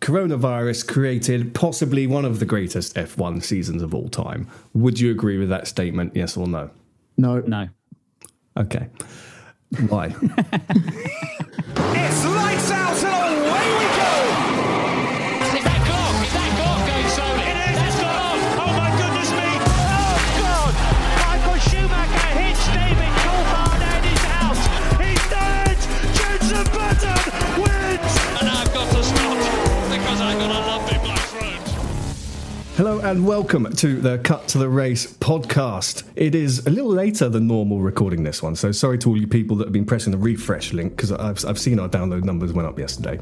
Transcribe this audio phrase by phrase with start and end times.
[0.00, 4.48] Coronavirus created possibly one of the greatest F1 seasons of all time.
[4.74, 6.70] Would you agree with that statement, yes or no?
[7.16, 7.40] No.
[7.40, 7.68] No.
[8.56, 8.88] Okay.
[9.88, 10.14] Why?
[12.00, 12.70] It's lights
[32.78, 36.04] Hello and welcome to the Cut to the Race podcast.
[36.14, 39.26] It is a little later than normal recording this one, so sorry to all you
[39.26, 42.52] people that have been pressing the refresh link because I've, I've seen our download numbers
[42.52, 43.18] went up yesterday.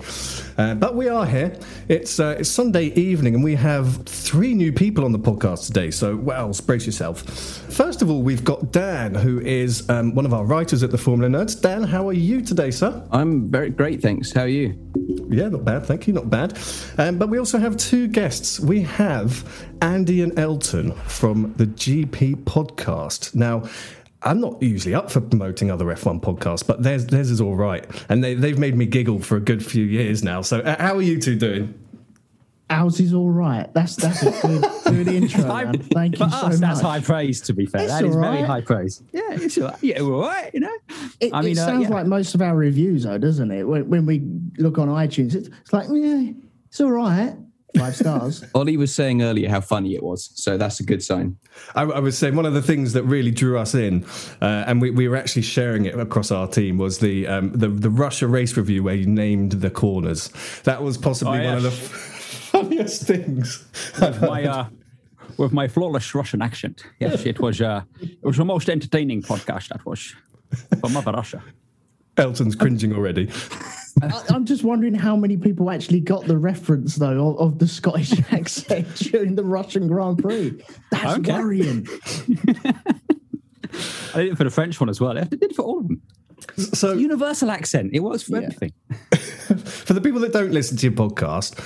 [0.58, 1.58] Uh, but we are here.
[1.88, 5.90] It's uh, it's Sunday evening and we have three new people on the podcast today.
[5.90, 7.22] So Wells, brace yourself.
[7.22, 10.98] First of all, we've got Dan, who is um, one of our writers at the
[10.98, 11.58] Formula Nerds.
[11.58, 13.02] Dan, how are you today, sir?
[13.10, 14.32] I'm very great, thanks.
[14.32, 14.78] How are you?
[15.28, 16.58] Yeah, not bad, thank you, not bad.
[16.98, 18.60] Um, but we also have two guests.
[18.60, 19.45] We have
[19.82, 23.34] Andy and Elton from the GP podcast.
[23.34, 23.64] Now,
[24.22, 27.86] I'm not usually up for promoting other F1 podcasts, but theirs, theirs is all right.
[28.08, 30.40] And they, they've made me giggle for a good few years now.
[30.42, 31.74] So, uh, how are you two doing?
[32.68, 33.72] Ours is all right.
[33.74, 35.46] That's that's a good, good intro.
[35.46, 35.78] man.
[35.78, 36.58] Thank you so us, much.
[36.58, 37.40] that's high praise.
[37.42, 39.04] To be fair, It's that is all very high praise.
[39.12, 39.76] Yeah, it's all right.
[39.82, 40.50] Yeah, all right.
[40.52, 40.76] You know,
[41.20, 41.94] It, I mean, it uh, sounds yeah.
[41.94, 43.62] like most of our reviews, though, doesn't it?
[43.62, 44.24] When, when we
[44.58, 46.32] look on iTunes, it's, it's like, yeah,
[46.66, 47.36] it's all right.
[47.78, 48.44] Five stars.
[48.54, 51.36] Ollie was saying earlier how funny it was, so that's a good sign.
[51.74, 54.04] I, I was saying one of the things that really drew us in,
[54.40, 57.68] uh, and we, we were actually sharing it across our team, was the, um, the
[57.68, 60.30] the Russia race review where you named the corners.
[60.64, 61.70] That was possibly Oh, one of the
[62.50, 63.64] funniest things.
[64.00, 64.66] I've My uh,
[65.38, 66.84] with my flawless Russian accent.
[66.98, 67.60] Yes, it was.
[67.60, 70.14] Uh, it was the most entertaining podcast that was
[70.80, 71.42] from Mother Russia.
[72.16, 73.30] Elton's cringing already.
[74.02, 77.66] I, I'm just wondering how many people actually got the reference, though, of, of the
[77.68, 80.62] Scottish accent during the Russian Grand Prix.
[80.90, 81.32] That's Okay.
[81.32, 81.86] worrying.
[84.14, 85.18] I did it for the French one as well.
[85.18, 86.02] I did it for all of them.
[86.56, 87.90] So, Universal accent.
[87.92, 88.46] It was for Yeah.
[88.48, 88.72] everything.
[89.64, 91.58] for the people that don't listen to your podcast,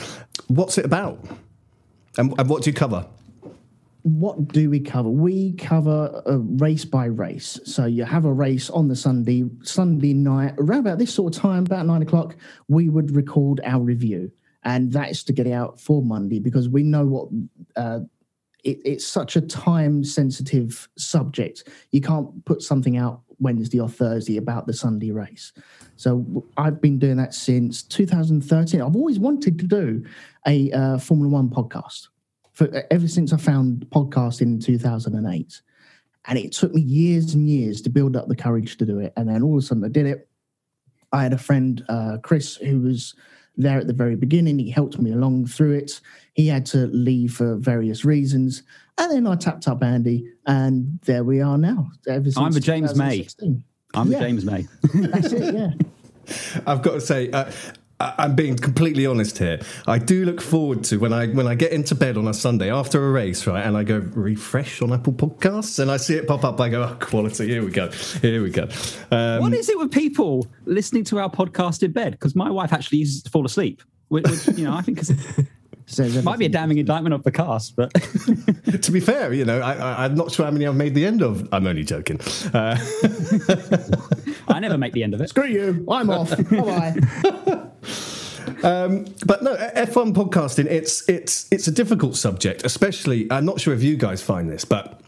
[0.48, 1.24] what's it about?
[2.18, 3.06] And, and what do you cover?
[4.02, 5.08] What do we cover?
[5.08, 7.58] We cover a race by race.
[7.64, 11.42] So you have a race on the Sunday, Sunday night, around about this sort of
[11.42, 12.36] time, about nine o'clock,
[12.68, 14.30] we would record our review.
[14.64, 17.28] And that is to get out for Monday because we know what
[17.76, 18.00] uh,
[18.62, 21.68] it, it's such a time sensitive subject.
[21.92, 25.52] You can't put something out Wednesday or Thursday about the Sunday race.
[25.96, 28.82] So I've been doing that since 2013.
[28.82, 30.04] I've always wanted to do
[30.46, 32.08] a uh, Formula One podcast
[32.60, 35.62] for ever since I found podcasting in 2008.
[36.26, 39.14] And it took me years and years to build up the courage to do it.
[39.16, 40.28] And then all of a sudden I did it.
[41.10, 43.14] I had a friend, uh, Chris, who was
[43.56, 44.58] there at the very beginning.
[44.58, 46.02] He helped me along through it.
[46.34, 48.62] He had to leave for various reasons.
[48.98, 51.90] And then I tapped up Andy, and there we are now.
[52.06, 53.26] Ever since I'm a James May.
[53.94, 54.20] I'm Yeah.
[54.20, 54.66] James May.
[54.94, 55.70] That's it, yeah.
[56.66, 57.52] I've got to say, uh, I-
[58.00, 59.60] I'm being completely honest here.
[59.86, 62.72] I do look forward to when I when I get into bed on a Sunday
[62.72, 66.26] after a race, right, and I go refresh on Apple Podcasts, and I see it
[66.26, 66.58] pop up.
[66.60, 67.48] I go, oh, quality.
[67.48, 67.90] Here we go.
[67.90, 68.68] Here we go.
[69.10, 72.12] Um, what is it with people listening to our podcast in bed?
[72.12, 73.82] Because my wife actually uses to fall asleep.
[74.08, 75.12] Which, which, you know, I think is
[75.90, 77.92] Says Might be a damning indictment of the cast, but
[78.82, 81.04] to be fair, you know, I, I, I'm not sure how many I've made the
[81.04, 81.48] end of.
[81.52, 82.20] I'm only joking.
[82.54, 82.78] Uh,
[84.48, 85.30] I never make the end of it.
[85.30, 85.84] Screw you.
[85.90, 86.30] I'm off.
[86.50, 86.94] Bye bye.
[88.62, 93.26] but no, F1 podcasting, it's it's it's a difficult subject, especially.
[93.28, 94.99] I'm not sure if you guys find this, but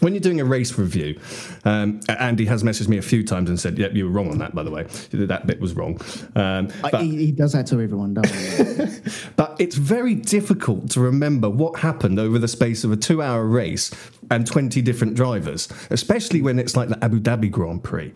[0.00, 1.18] when you're doing a race review,
[1.64, 4.38] um, Andy has messaged me a few times and said, "Yep, you were wrong on
[4.38, 4.84] that, by the way.
[5.12, 6.00] That bit was wrong."
[6.34, 9.10] Um, but, he, he does that to everyone, doesn't he?
[9.36, 13.90] but it's very difficult to remember what happened over the space of a two-hour race
[14.30, 18.12] and 20 different drivers, especially when it's like the Abu Dhabi Grand Prix.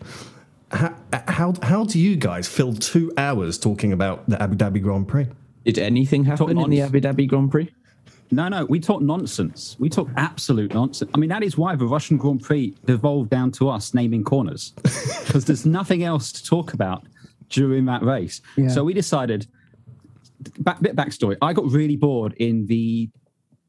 [0.71, 0.95] How,
[1.27, 5.27] how, how do you guys fill two hours talking about the Abu Dhabi Grand Prix?
[5.65, 6.81] Did anything happen in the.
[6.81, 7.69] Abu Dhabi Grand Prix?
[8.33, 9.75] No, no, we talk nonsense.
[9.79, 11.11] We talk absolute nonsense.
[11.13, 14.71] I mean, that is why the Russian Grand Prix devolved down to us naming corners
[14.81, 17.05] because there's nothing else to talk about
[17.49, 18.41] during that race.
[18.57, 18.69] Yeah.
[18.69, 19.47] So we decided.
[20.59, 21.37] Back, bit backstory.
[21.41, 23.09] I got really bored in the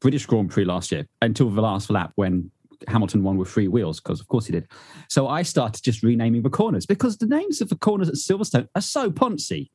[0.01, 2.51] British Grand Prix last year until the last lap when
[2.87, 4.67] Hamilton won with three wheels, because of course he did.
[5.07, 8.67] So I started just renaming the corners because the names of the corners at Silverstone
[8.75, 9.69] are so poncy.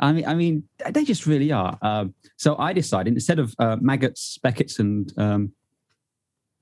[0.00, 1.78] I mean, I mean, they just really are.
[1.82, 5.52] Um, so I decided instead of uh, Maggotts, Becketts, and um,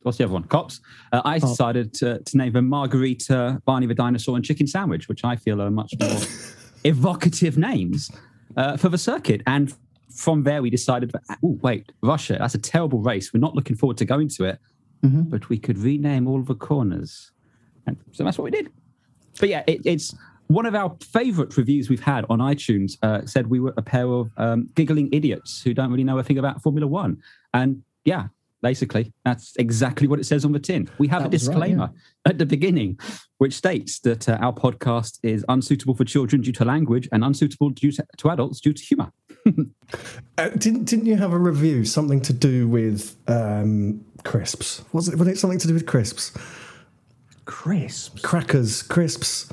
[0.02, 0.44] what's the other one?
[0.44, 0.80] Copse.
[1.12, 1.48] Uh, I Cop.
[1.50, 5.62] decided to, to name them Margarita, Barney the Dinosaur, and Chicken Sandwich, which I feel
[5.62, 6.18] are much more
[6.84, 8.10] evocative names
[8.56, 9.42] uh, for the circuit.
[9.46, 9.72] And
[10.14, 11.12] from there, we decided,
[11.44, 13.32] oh wait, Russia, that's a terrible race.
[13.32, 14.58] We're not looking forward to going to it,
[15.04, 15.30] Mhm.
[15.30, 17.30] but we could rename all the corners.
[17.86, 18.70] And so that's what we did.
[19.38, 20.12] But yeah, it, it's
[20.48, 22.98] one of our favorite reviews we've had on iTunes.
[23.02, 26.22] Uh, said we were a pair of um, giggling idiots who don't really know a
[26.24, 27.22] thing about Formula One.
[27.54, 28.28] And yeah,
[28.62, 30.88] basically, that's exactly what it says on the tin.
[30.98, 31.90] We have That a was right, disclaimer
[32.24, 32.98] at the beginning,
[33.38, 37.70] which states that uh, our podcast is unsuitable for children due to language and unsuitable
[37.70, 39.12] due to, to adults due to humor.
[40.36, 44.84] Uh, didn't didn't you have a review something to do with um, crisps?
[44.92, 45.18] Was it?
[45.18, 46.32] Was it something to do with crisps?
[47.46, 48.20] Crisps.
[48.20, 49.50] Crackers, crisps,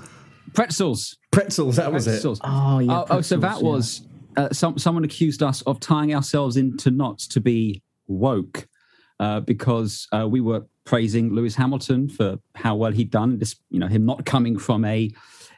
[0.56, 1.18] Pretzels.
[1.32, 1.76] pretzels.
[1.76, 2.26] That was it.
[2.44, 2.92] Oh, yeah.
[2.92, 3.68] oh, oh, so that yeah.
[3.68, 4.02] was
[4.38, 8.68] uh, some someone accused us of tying ourselves into knots to be woke
[9.20, 13.40] uh, because uh, we were praising Lewis Hamilton for how well he'd done.
[13.40, 15.12] This, you know, him not coming from a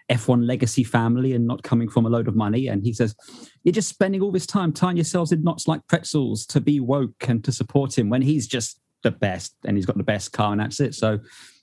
[0.10, 2.68] F1 legacy family and not coming from a load of money.
[2.68, 3.16] And he says,
[3.64, 7.28] "You're just spending all this time tying yourselves in knots like pretzels to be woke
[7.28, 10.52] and to support him when he's just the best and he's got the best car
[10.52, 11.20] and that's it." So,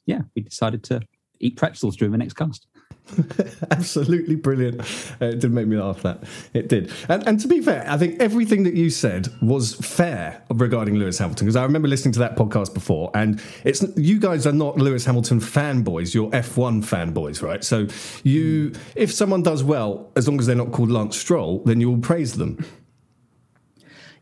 [0.07, 1.01] yeah, we decided to
[1.41, 2.67] eat pretzels during the next cast.
[3.71, 4.81] Absolutely brilliant.
[5.21, 6.03] Uh, it did make me laugh.
[6.03, 6.93] That it did.
[7.09, 11.19] And, and to be fair, I think everything that you said was fair regarding Lewis
[11.19, 14.77] Hamilton because I remember listening to that podcast before, and it's you guys are not
[14.77, 16.15] Lewis Hamilton fanboys.
[16.15, 17.62] You're F1 fanboys, right?
[17.62, 17.87] So
[18.23, 21.91] you, if someone does well, as long as they're not called Lance Stroll, then you
[21.91, 22.65] will praise them.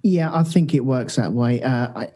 [0.04, 1.62] Yeah, I think it works that way.
[1.62, 2.08] Uh, I,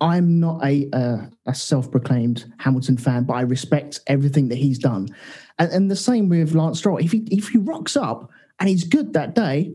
[0.00, 5.08] I'm not a, uh, a self-proclaimed Hamilton fan, but I respect everything that he's done,
[5.58, 6.98] and, and the same with Lance Stroll.
[6.98, 9.74] If he if he rocks up and he's good that day,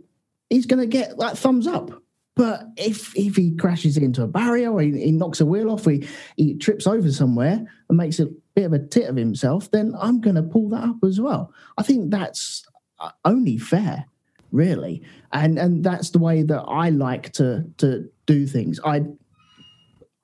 [0.50, 1.92] he's going to get that thumbs up.
[2.36, 5.86] But if if he crashes into a barrier or he, he knocks a wheel off,
[5.86, 6.08] he
[6.38, 10.22] he trips over somewhere and makes a bit of a tit of himself, then I'm
[10.22, 11.54] going to pull that up as well.
[11.78, 12.66] I think that's
[13.00, 14.06] uh, only fair
[14.52, 15.02] really
[15.32, 19.02] and and that's the way that i like to to do things i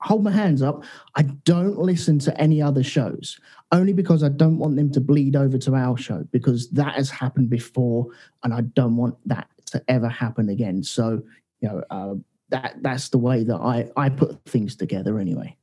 [0.00, 0.84] hold my hands up
[1.14, 3.40] i don't listen to any other shows
[3.72, 7.10] only because i don't want them to bleed over to our show because that has
[7.10, 8.06] happened before
[8.44, 11.22] and i don't want that to ever happen again so
[11.60, 12.14] you know uh,
[12.48, 15.54] that that's the way that i i put things together anyway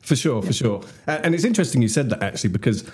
[0.00, 0.82] For sure, for sure.
[1.06, 2.84] And it's interesting you said that actually because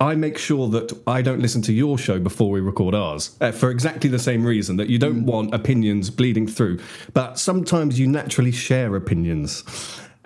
[0.00, 3.52] I make sure that I don't listen to your show before we record ours uh,
[3.52, 6.80] for exactly the same reason that you don't want opinions bleeding through.
[7.12, 9.62] But sometimes you naturally share opinions.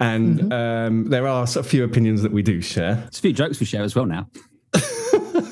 [0.00, 2.94] And um, there are a few opinions that we do share.
[2.94, 4.28] There's a few jokes we share as well now.
[4.72, 5.44] the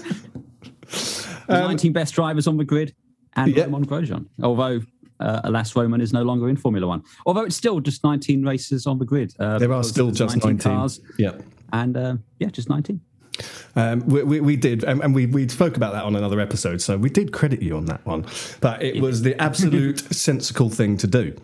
[1.48, 2.94] 19 best drivers on the grid
[3.34, 3.64] and Yeah.
[3.64, 4.26] Romain Grosjean.
[4.42, 4.80] Although,
[5.20, 7.02] uh, alas, Romain is no longer in Formula One.
[7.26, 9.34] Although it's still just 19 races on the grid.
[9.38, 10.58] Uh, There are still there's just 19.
[10.58, 11.00] cars.
[11.18, 11.32] Yeah.
[11.72, 13.00] And uh, yeah, just 19.
[13.74, 16.80] Um, we, we, we did, and, and we, we spoke about that on another episode,
[16.80, 18.24] so we did credit you on that one.
[18.60, 21.36] But it was the absolute sensible thing to do.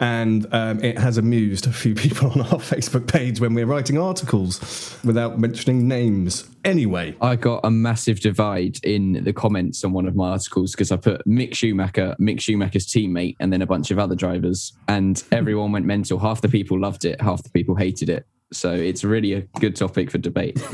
[0.00, 3.98] And um, it has amused a few people on our Facebook page when we're writing
[3.98, 6.48] articles without mentioning names.
[6.64, 10.92] Anyway, I got a massive divide in the comments on one of my articles because
[10.92, 15.22] I put Mick Schumacher, Mick Schumacher's teammate, and then a bunch of other drivers, and
[15.32, 16.18] everyone went mental.
[16.18, 18.26] Half the people loved it, half the people hated it.
[18.52, 20.58] So it's really a good topic for debate.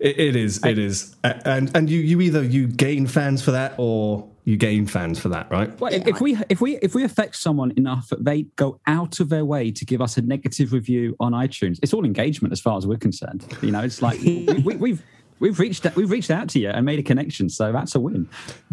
[0.00, 3.52] it, it is, it is, A- and and you you either you gain fans for
[3.52, 5.78] that or you gain fans for that, right?
[5.78, 9.20] Well, if, if we if we if we affect someone enough that they go out
[9.20, 12.60] of their way to give us a negative review on iTunes, it's all engagement as
[12.60, 13.46] far as we're concerned.
[13.62, 15.02] You know, it's like we, we, we've
[15.40, 18.28] we've reached we've reached out to you and made a connection, so that's a win.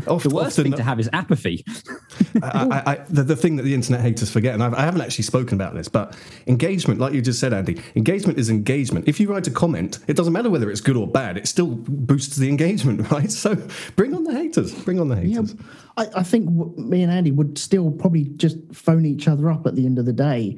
[0.05, 1.65] Oft- the worst often- thing to have is apathy.
[2.43, 2.47] I,
[2.85, 5.23] I, I, the, the thing that the internet haters forget, and I've, I haven't actually
[5.23, 9.07] spoken about this, but engagement, like you just said, Andy, engagement is engagement.
[9.07, 11.67] If you write a comment, it doesn't matter whether it's good or bad; it still
[11.75, 13.31] boosts the engagement, right?
[13.31, 13.55] So
[13.95, 14.73] bring on the haters.
[14.83, 15.55] Bring on the Yeah, haters.
[15.97, 19.65] I, I think w- me and Andy would still probably just phone each other up
[19.65, 20.57] at the end of the day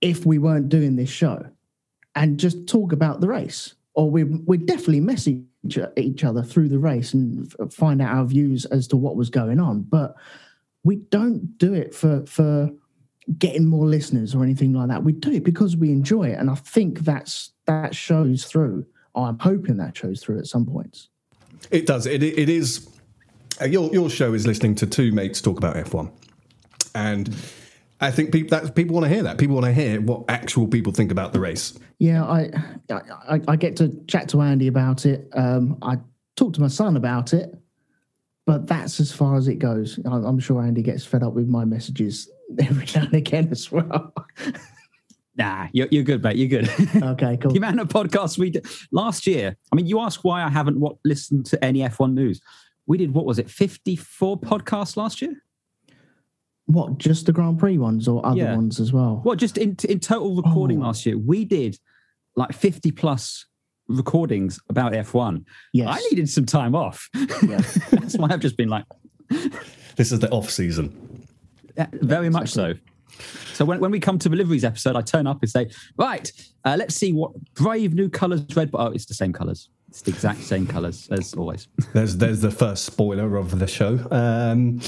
[0.00, 1.44] if we weren't doing this show
[2.14, 3.74] and just talk about the race.
[3.94, 5.42] Or we we'd definitely message
[5.96, 9.58] each other through the race and find out our views as to what was going
[9.60, 9.82] on.
[9.82, 10.14] But
[10.84, 12.70] we don't do it for for
[13.36, 15.04] getting more listeners or anything like that.
[15.04, 18.86] We do it because we enjoy it, and I think that's that shows through.
[19.14, 21.08] I'm hoping that shows through at some points.
[21.70, 22.06] It does.
[22.06, 22.88] It, it is.
[23.60, 26.10] Uh, your your show is listening to two mates talk about F1,
[26.94, 27.34] and
[28.00, 29.38] I think people that people want to hear that.
[29.38, 31.78] People want to hear what actual people think about the race.
[31.98, 32.50] Yeah, I,
[33.28, 35.28] I I get to chat to Andy about it.
[35.34, 35.98] Um, I
[36.36, 37.56] talk to my son about it,
[38.46, 39.98] but that's as far as it goes.
[40.06, 43.70] I- I'm sure Andy gets fed up with my messages every now and again as
[43.72, 44.14] well.
[45.38, 46.34] Nah, you're, you're good, mate.
[46.34, 46.68] You're good.
[47.02, 47.52] okay, cool.
[47.52, 49.56] the amount of podcasts we did last year.
[49.72, 52.40] I mean, you ask why I haven't what, listened to any F1 news.
[52.86, 55.40] We did what was it, 54 podcasts last year?
[56.68, 58.54] What, just the Grand Prix ones or other Yeah.
[58.54, 59.22] ones as well?
[59.24, 60.86] Well, just in in total recording Oh.
[60.86, 61.78] last year, we did
[62.36, 63.46] like 50 plus
[63.88, 65.44] recordings about F1.
[65.72, 65.88] Yes.
[65.90, 67.08] I needed some time off.
[67.42, 67.62] Yeah.
[67.90, 68.84] That's why I've just been like,
[69.96, 71.26] This is the off season.
[71.76, 72.74] Yeah, very much so.
[73.54, 76.30] So when, when we come to the liveries episode, I turn up and say, right,
[76.64, 78.80] uh, let's see what brave new colours Red Bull.
[78.82, 79.70] Oh, it's the same colours.
[79.88, 81.66] It's the exact same colours as always.
[81.94, 83.98] There's there's the first spoiler of the show.
[84.10, 84.78] Um,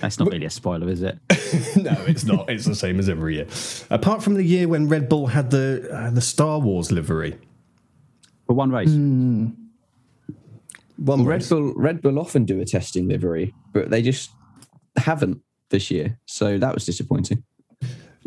[0.00, 1.18] That's not really a spoiler, is it?
[1.76, 2.48] no, it's not.
[2.48, 3.46] It's the same as every year.
[3.90, 7.38] Apart from the year when Red Bull had the uh, the Star Wars livery.
[8.46, 8.88] For one race.
[10.96, 11.48] One Red race.
[11.50, 14.30] Bull Red Bull often do a testing livery, but they just
[14.96, 16.18] haven't this year.
[16.24, 17.44] So that was disappointing.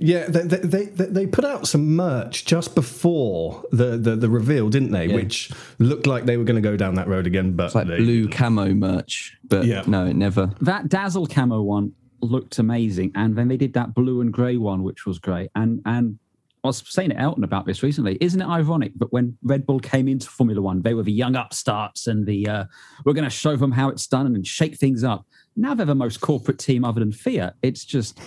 [0.02, 4.70] Yeah, they, they, they, they put out some merch just before the, the, the reveal,
[4.70, 5.08] didn't they?
[5.08, 5.16] Yeah.
[5.16, 7.88] Which looked like they were going to go down that road again, but It's like
[7.88, 9.84] they, blue camo merch, but Yeah.
[9.88, 10.52] no, it never.
[10.62, 11.92] That Dazzle camo one
[12.22, 13.12] looked amazing.
[13.16, 15.50] And then they did that blue and grey one, which was great.
[15.56, 16.18] And and
[16.64, 18.18] I was saying to Elton about this recently.
[18.20, 21.36] Isn't it ironic that when Red Bull came into Formula One, they were the young
[21.38, 22.64] upstarts and the uh,
[23.06, 25.26] we're going to show them how it's done and shake things up.
[25.56, 27.54] Now they're the most corporate team other than Fiat.
[27.62, 28.20] It's just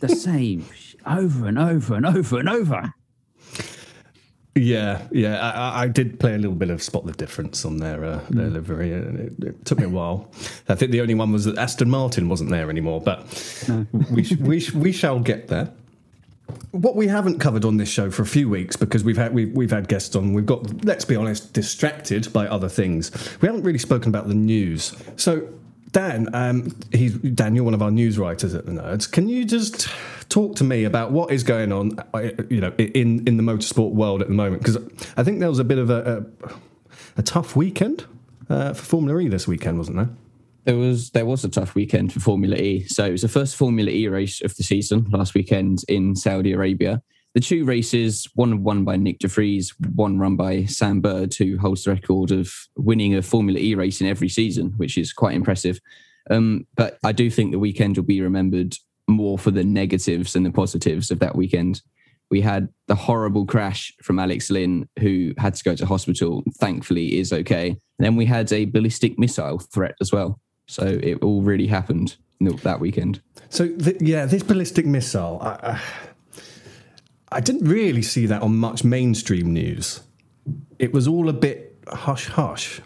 [0.00, 0.66] the same
[1.06, 2.92] over and over and over and over.
[4.54, 5.38] Yeah, yeah.
[5.40, 8.48] I, I- did play a little bit of spot the difference on their uh, their
[8.50, 10.30] livery, and it, it took me a while.
[10.68, 13.22] I think the only one was that Aston Martin wasn't there anymore, but
[14.10, 15.70] we sh- we sh- we shall get there.
[16.72, 19.50] What we haven't covered on this show for a few weeks because we've had we've,
[19.52, 20.34] we've had guests on.
[20.34, 23.10] We've got let's be honest, distracted by other things.
[23.40, 24.94] We haven't really spoken about the news.
[25.16, 25.48] So
[25.92, 27.54] Dan, um, he's Dan.
[27.54, 29.10] You're one of our news writers at the Nerds.
[29.10, 29.88] Can you just
[30.30, 33.92] talk to me about what is going on, uh, you know, in in the motorsport
[33.92, 34.62] world at the moment?
[34.62, 34.78] Because
[35.16, 36.50] I think there was a bit of a a,
[37.18, 38.06] a tough weekend
[38.48, 40.08] uh, for Formula E this weekend, wasn't there?
[40.64, 42.86] There was there was a tough weekend for Formula E.
[42.88, 46.52] So it was the first Formula E race of the season last weekend in Saudi
[46.52, 47.02] Arabia.
[47.34, 51.56] The two races, one won by Nyck de Vries, one run by Sam Bird, who
[51.56, 55.34] holds the record of winning a Formula E race in every season, which is quite
[55.34, 55.80] impressive.
[56.30, 58.76] Um, but I do think the weekend will be remembered
[59.08, 61.80] more for the negatives than the positives of that weekend.
[62.30, 66.42] We had the horrible crash from Alex Lynn, who had to go to hospital.
[66.58, 67.68] Thankfully, is okay.
[67.68, 70.38] And then we had a ballistic missile threat as well.
[70.66, 73.20] So it all really happened that weekend.
[73.50, 73.64] So
[74.00, 75.80] yeah, this ballistic missile, I, I,
[77.34, 80.00] I didn't really see that on much mainstream news.
[80.78, 82.80] It was all a bit hush hush,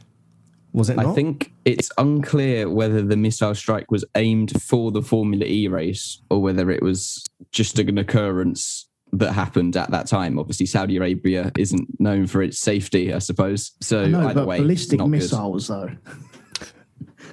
[0.73, 1.07] was it not?
[1.07, 6.21] I think it's unclear whether the missile strike was aimed for the Formula E race
[6.31, 10.39] or whether it was just an occurrence that happened at that time.
[10.39, 13.73] Obviously, Saudi Arabia isn't known for its safety, I suppose.
[13.81, 15.13] So I know, either but way, ballistic not good.
[15.13, 15.91] missiles, though.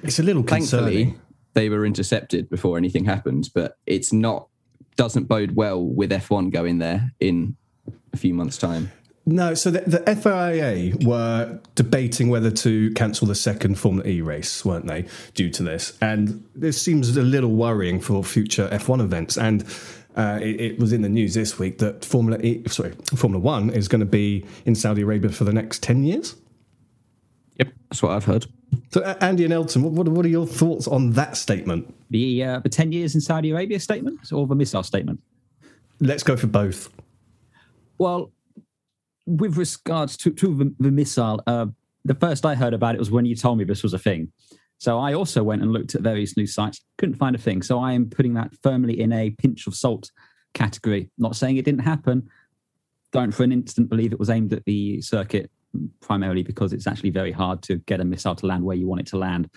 [0.02, 1.20] it's a little Thankfully, concerning.
[1.54, 4.48] they were intercepted before anything happened, but it's not
[4.96, 7.56] doesn't bode well with F1 going there in
[8.12, 8.90] a few months' time.
[9.26, 14.64] No, so the, the FIA were debating whether to cancel the second Formula E race,
[14.64, 15.96] weren't they, due to this?
[16.02, 19.38] And this seems a little worrying for future F1 events.
[19.38, 19.64] And
[20.14, 23.70] uh, it, it was in the news this week that Formula E, sorry, Formula One
[23.70, 26.36] is going to be in Saudi Arabia for the next ten years.
[27.56, 28.46] Yep, that's what I've heard.
[28.90, 31.94] So, Andy and Elton, what, what, what are your thoughts on that statement?
[32.10, 35.20] The uh, the ten years in Saudi Arabia statement or the missile statement?
[36.00, 36.90] Let's go for both.
[37.98, 38.32] Well,
[39.26, 41.66] with regards to, to the, the missile, uh,
[42.04, 44.32] the first I heard about it was when you told me this was a thing.
[44.78, 47.62] So I also went and looked at various news sites, couldn't find a thing.
[47.62, 50.10] So I am putting that firmly in a pinch of salt
[50.52, 51.10] category.
[51.16, 52.28] Not saying it didn't happen.
[53.12, 55.50] Don't for an instant believe it was aimed at the circuit,
[56.00, 59.00] primarily because it's actually very hard to get a missile to land where you want
[59.00, 59.48] it to land,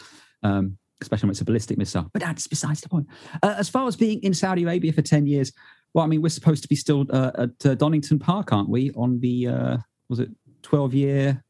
[0.44, 2.10] um, especially when it's a ballistic missile.
[2.14, 3.08] But that's besides the point.
[3.44, 5.52] Uh, as far as being in Saudi Arabia for 10 years,
[5.94, 8.92] well, I mean, we're supposed to be still uh, at uh, Donington Park, aren't we?
[8.92, 9.78] On the, uh,
[10.10, 10.30] was it
[10.64, 11.44] 12 year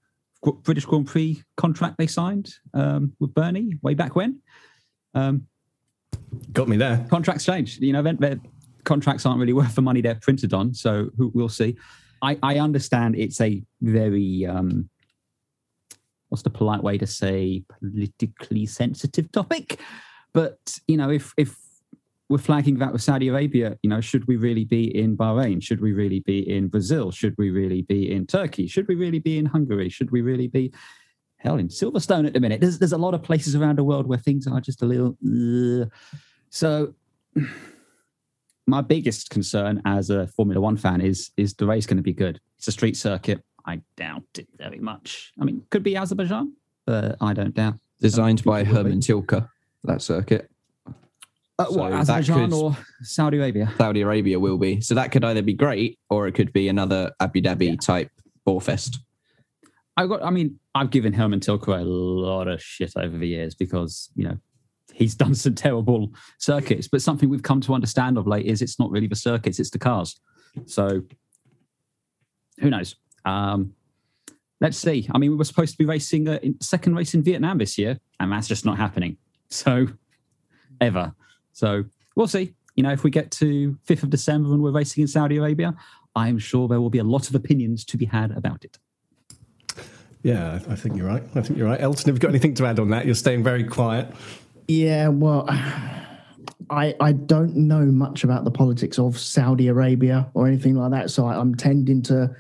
[0.64, 4.42] British Grand Prix contract they signed um, with Bernie way back when?
[5.14, 5.48] Um,
[6.54, 7.06] Got me there.
[7.10, 7.80] contracts change.
[7.80, 8.16] You know,
[8.84, 10.74] contracts aren't really worth the money they're printed on.
[10.74, 11.78] So who, we'll see.
[12.22, 14.90] I, I understand it's a very um,
[16.30, 19.80] what's the polite way to say politically sensitive topic,
[20.34, 21.56] but you know, if if
[22.30, 25.64] we're flagging that with Saudi Arabia, you know, should we really be in Bahrain?
[25.64, 27.10] Should we really be in Brazil?
[27.10, 28.68] Should we really be in Turkey?
[28.68, 29.88] Should we really be in Hungary?
[29.90, 30.74] Should we really be
[31.38, 32.60] hell in Silverstone at the minute?
[32.60, 35.18] There's there's a lot of places around the world where things are just a little.
[36.50, 36.94] So
[38.68, 42.14] my biggest concern as a Formula One fan is is the race going to be
[42.14, 42.40] good?
[42.58, 43.42] It's a street circuit.
[43.66, 45.32] I doubt it very much.
[45.40, 46.54] I mean, could be Azerbaijan,
[46.86, 47.76] but I don't doubt.
[48.02, 48.64] Designed by.
[48.64, 49.48] Hermann Tilke,
[49.86, 50.50] that circuit.
[51.60, 53.74] Uh, So what, Azerbaijan could- or Saudi Arabia?
[53.78, 54.80] Saudi Arabia will be.
[54.82, 58.12] So that could either be great or it could be another Abu Dhabi type
[58.46, 59.00] ball fest.
[59.98, 60.24] I got.
[60.24, 64.26] I mean, I've given Hermann Tilke a lot of shit over the years because you
[64.26, 64.38] know
[64.98, 66.88] he's done some terrible circuits.
[66.88, 69.70] But something we've come to understand of late is it's not really the circuits; it's
[69.70, 70.20] the cars.
[70.66, 71.04] So
[72.60, 72.96] who knows?
[73.24, 73.74] Um,
[74.60, 75.08] let's see.
[75.14, 77.78] I mean, we were supposed to be racing a in- second race in Vietnam this
[77.78, 79.18] year, and that's just not happening.
[79.50, 79.88] So
[80.82, 81.14] ever.
[81.54, 81.86] So
[82.16, 82.54] we'll see.
[82.76, 85.74] You know, if we get to 5th of December and we're racing in Saudi Arabia,
[86.16, 88.78] I'm sure there will be a lot of opinions to be had about it.
[90.22, 91.24] Yeah, I think you're right.
[91.36, 91.80] I think you're right.
[91.80, 93.06] Elton, have you got anything to add on that?
[93.06, 94.14] You're staying very quiet.
[94.68, 95.46] Yeah, well,
[96.70, 101.10] I I don't know much about the politics of Saudi Arabia or anything like that,
[101.12, 102.36] so I, I'm tending to.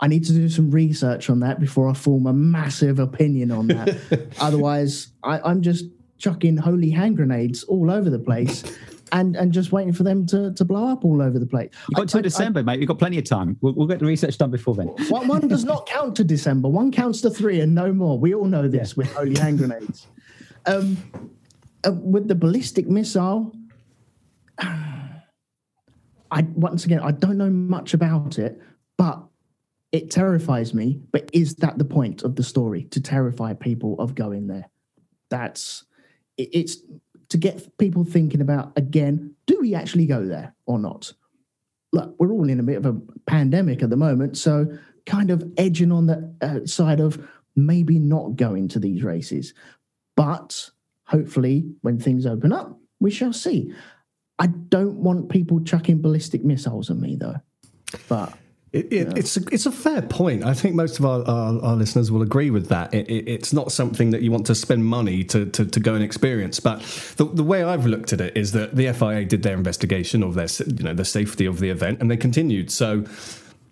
[0.00, 3.66] I need to do some research on that before I form a massive opinion on
[3.66, 4.28] that.
[4.40, 5.86] Otherwise, I, I'm just
[6.18, 8.62] chucking holy hand grenades all over the place,
[9.12, 11.70] and and just waiting for them to to blow up all over the place.
[11.90, 12.78] You've got till I- I- December, mate.
[12.78, 13.58] You've got plenty of time.
[13.60, 14.86] We'll, we'll get the research done before then.
[15.08, 16.68] one, one does not count to December.
[16.68, 18.18] One counts to three and no more.
[18.18, 20.06] We all know this with holy hand grenades.
[20.66, 20.98] Um,
[21.86, 23.54] uh, with the ballistic missile,
[24.58, 28.60] I once again I don't know much about it,
[28.96, 29.22] but
[29.92, 31.00] it terrifies me.
[31.12, 34.68] But is that the point of the story to terrify people of going there?
[35.30, 35.84] That's
[36.36, 36.76] it, it's
[37.30, 39.34] to get people thinking about again.
[39.46, 41.12] Do we actually go there or not?
[41.92, 44.66] look, we're all in a bit of a pandemic at the moment, so
[45.06, 49.54] kind of edging on the uh, side of maybe not going to these races.
[50.16, 50.70] But
[51.08, 53.72] hopefully, when things open up, we shall see.
[54.38, 57.36] I don't want people chucking ballistic missiles at me, though.
[58.08, 58.34] But
[58.72, 60.44] It, it, It's a, it's a fair point.
[60.44, 62.92] I think most of our, our, our listeners will agree with that.
[62.92, 65.94] It, it, it's not something that you want to spend money to, to, to go
[65.94, 66.60] and experience.
[66.60, 66.80] But
[67.16, 70.34] the, the way I've looked at it is that the FIA did their investigation of
[70.34, 72.70] their you know the safety of the event and they continued.
[72.70, 73.06] So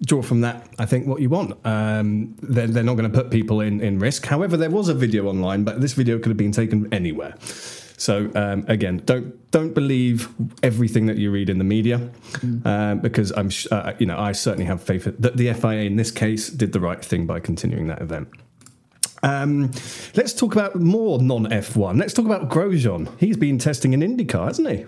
[0.02, 1.56] draw from that, I think what you want.
[1.64, 4.26] Um, they're, they're not going to put people in, in risk.
[4.26, 7.34] However, there was a video online, but this video could have been taken anywhere.
[7.98, 10.28] So um, again, don't don't believe
[10.62, 12.10] everything that you read in the media,
[12.66, 15.96] um, because I'm sh- uh, you know I certainly have faith that the FIA in
[15.96, 18.28] this case did the right thing by continuing that event.
[19.22, 19.70] Um,
[20.14, 21.98] let's talk about more non F1.
[21.98, 23.08] Let's talk about Grosjean.
[23.18, 24.84] He's been testing an IndyCar, hasn't he?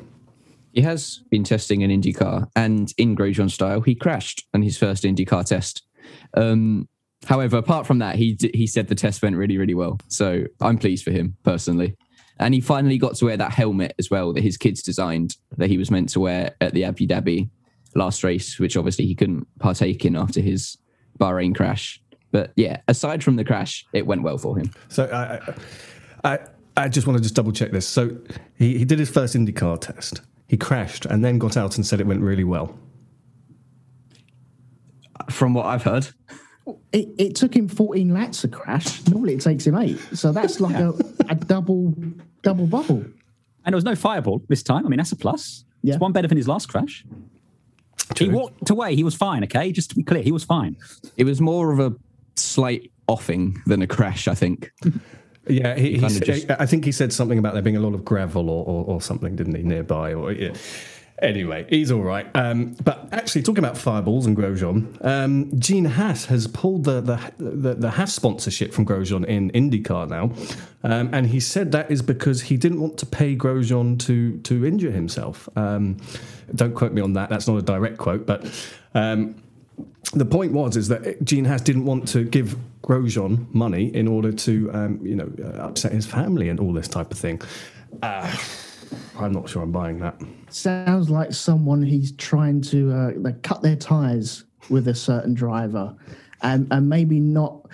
[0.72, 5.04] He has been testing an IndyCar, and in Grosjean style, he crashed on his first
[5.04, 5.83] IndyCar test.
[6.35, 6.88] Um,
[7.26, 9.98] however, apart from that, he he said the test went really, really well.
[10.09, 11.96] So I'm pleased for him personally.
[12.40, 15.68] And he finally got to wear that helmet as well that his kids designed that
[15.68, 17.50] he was meant to wear at the Abu Dhabi
[17.96, 20.78] last race, which obviously he couldn't partake in after his
[21.18, 22.00] Bahrain crash.
[22.31, 24.70] But yeah, aside from the crash, it went well for him.
[24.88, 25.50] So I,
[26.28, 26.38] I, I,
[26.76, 27.88] I just want to just double check this.
[27.88, 28.16] So
[28.57, 30.20] he, he did his first IndyCar test.
[30.49, 32.77] He crashed and then got out and said it went really well.
[35.31, 36.09] From what I've heard,
[36.93, 39.07] it, it took him 14 laps to crash.
[39.07, 39.99] Normally, it takes him eight.
[40.15, 40.95] So that's like a,
[41.29, 41.95] a double
[42.43, 43.05] double bubble.
[43.65, 44.87] And there was no fireball this time.
[44.87, 45.65] I mean, that's a plus.
[45.83, 45.95] Yeah.
[45.95, 47.05] It's one better than his last crash.
[48.17, 48.95] He walked away.
[48.95, 49.45] He was fine.
[49.45, 50.77] Okay, just to be clear, he was fine.
[51.17, 51.95] it was more of a
[52.37, 54.73] slight offing than a crash, I think.
[55.49, 57.95] Yeah, he, he said- just- I think he said something about there being a lot
[57.95, 60.13] of gravel or, or, or something, didn't he, nearby?
[60.15, 60.55] Or yeah.
[61.21, 62.29] Anyway, he's all right.
[62.37, 67.33] Um, but actually, talking about fireballs and Grosjean, um, Gene Haas has pulled the the,
[67.39, 70.31] the the Haas sponsorship from Grosjean in IndyCar now,
[70.85, 74.65] um, and he said that is because he didn't want to pay Grosjean to to
[74.65, 75.49] injure himself.
[75.57, 75.97] Um,
[76.55, 77.31] don't quote me on that.
[77.31, 78.45] That's not a direct quote, but.
[78.95, 79.35] Um,
[80.15, 82.57] the point was is that Gene Haas didn't want to give
[82.88, 86.88] Grosjean money in order to, um, you know, uh, upset his family and all this
[86.88, 87.40] type of thing.
[88.03, 88.35] Uh,
[89.18, 90.18] I'm not sure I'm buying that.
[90.48, 95.94] Sounds like someone he's trying to uh, like cut their ties with a certain driver,
[96.42, 97.68] and and maybe not.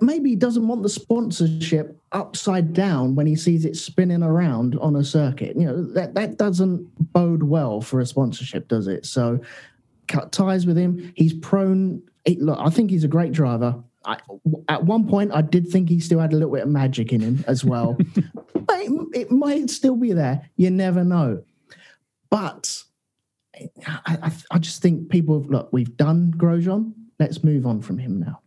[0.00, 4.94] Maybe he doesn't want the sponsorship upside down when he sees it spinning around on
[4.94, 5.56] a circuit.
[5.56, 9.04] You know that that doesn't bode well for a sponsorship, does it?
[9.04, 9.40] So,
[10.06, 11.12] cut ties with him.
[11.16, 12.02] He's prone.
[12.24, 13.82] It, look, I think he's a great driver.
[14.04, 14.18] I,
[14.68, 17.20] at one point, I did think he still had a little bit of magic in
[17.20, 17.96] him as well.
[18.54, 20.50] but it, it might still be there.
[20.56, 21.42] You never know.
[22.30, 22.82] But
[23.56, 26.92] I, I, I just think people have, look, we've done Grosjean.
[27.18, 28.40] Let's move on from him now.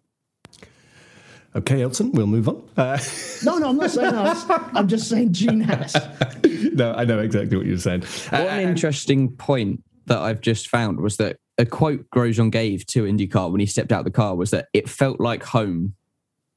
[1.56, 2.62] Okay, Elton, we'll move on.
[2.78, 3.00] Uh,
[3.44, 4.46] No, no, I'm not saying us.
[4.50, 5.96] I'm just saying Gene Haas.
[6.74, 8.04] no, I know exactly what you're saying.
[8.32, 13.04] Uh, One interesting point that I've just found was that a quote Grosjean gave to
[13.04, 15.96] IndyCar when he stepped out of the car was that it felt like home.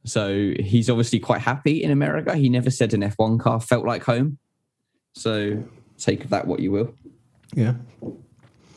[0.04, 2.34] So he's obviously quite happy in America.
[2.36, 4.38] He never said an F1 car felt like home.
[5.14, 5.62] So
[5.98, 6.94] take that what you will.
[7.54, 7.74] yeah.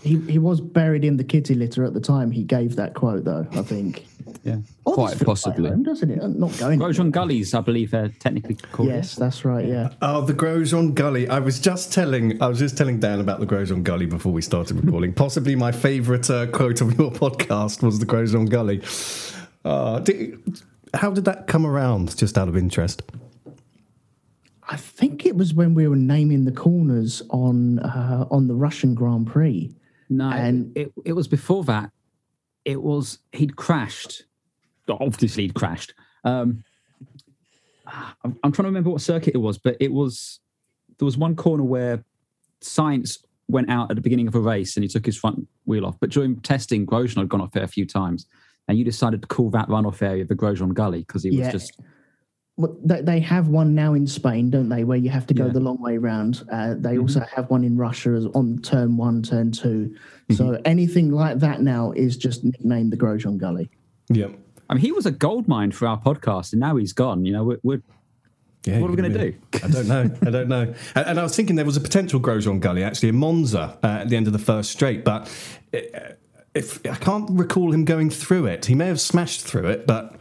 [0.04, 3.24] He, he was buried in the kitty litter at the time he gave that quote,
[3.24, 4.06] though, I think.
[4.46, 4.58] Yeah.
[4.86, 5.70] Oh, Quite this feels like possibly.
[5.70, 6.22] home, doesn't it?
[6.38, 6.80] Not going.
[6.80, 8.90] Grosjean Gullies, I believe they're technically called.
[8.90, 9.66] Yes, that's right.
[9.66, 9.90] Yeah.
[10.02, 11.30] Oh, the Grosjean Gully.
[11.30, 14.42] I was just telling, I was just telling Dan about the Grosjean Gully before we
[14.42, 15.14] started recording.
[15.26, 18.82] Possibly my favourite uh, quote of your podcast was the Grosjean Gully.
[19.64, 20.42] Uh, did,
[20.94, 22.18] how did that come around?
[22.18, 23.02] Just out of interest.
[24.68, 28.94] I think it was when we were naming the corners on uh, on the Russian
[28.96, 29.74] Grand Prix.
[30.18, 31.92] No, And- it, it was before that.
[32.66, 34.24] It was he'd crashed.
[34.90, 35.94] Obviously, he'd crashed.
[36.24, 36.64] Um,
[37.86, 40.40] I'm, I'm trying to remember what circuit it was, but it was
[40.98, 42.04] there was one corner where
[42.62, 43.18] Sainz
[43.50, 45.98] went out at the beginning of a race and he took his front wheel off.
[46.00, 48.26] But during testing, Grosjean had gone off there a few times,
[48.68, 51.52] and you decided to call that runoff area the Grosjean Gully because he was Yeah.
[51.52, 51.78] just
[52.58, 54.84] they, they have one now in Spain, don't they?
[54.84, 55.54] Where you have to go Yeah.
[55.54, 56.44] the long way round.
[56.52, 59.96] Uh, they also have one in Russia as on turn one, turn 2
[60.32, 63.70] So anything like that now is just nicknamed the Grosjean Gully.
[64.10, 64.28] Yeah.
[64.70, 67.26] I mean, he was a gold mine for our podcast, and now he's gone.
[67.26, 67.82] You know, we're, we're
[68.66, 69.34] Yeah, What are we gonna do?
[69.56, 70.10] I don't know.
[70.26, 70.74] I don't know.
[70.96, 73.88] And, and I was thinking there was a potential Grosjean Gully actually in Monza uh,
[74.02, 75.28] at the end of the first straight, but
[75.72, 76.20] it,
[76.54, 80.16] if I can't recall him going through it, he may have smashed through it, but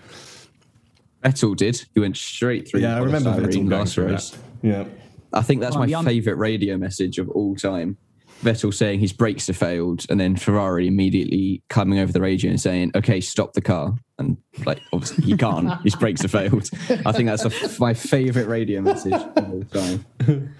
[1.22, 1.84] Vettel did.
[1.94, 2.80] He went straight through.
[2.80, 4.30] yeah, I remember Polestar Vettel in going last race.
[4.30, 4.38] that.
[4.62, 4.84] Yeah.
[5.32, 7.96] I think that's Oh, my the un- favourite radio message of all time.
[8.42, 12.60] Vettel saying his brakes have failed, and then Ferrari immediately coming over the radio and
[12.60, 15.80] saying, "Okay, stop the car." And like, obviously, he can't.
[15.84, 16.68] his brakes have failed.
[17.06, 20.04] I think that's a, my favourite radio message of all time.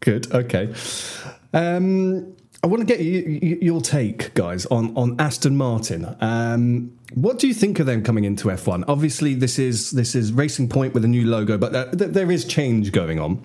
[0.00, 0.32] Good.
[0.32, 0.74] Okay.
[1.54, 6.16] Um, I want to get you, you, your take, guys, on on Aston Martin.
[6.20, 8.84] Um, what do you think of them coming into F1?
[8.88, 12.30] Obviously, this is this is Racing Point with a new logo, but there, there- there
[12.30, 13.44] is change going on.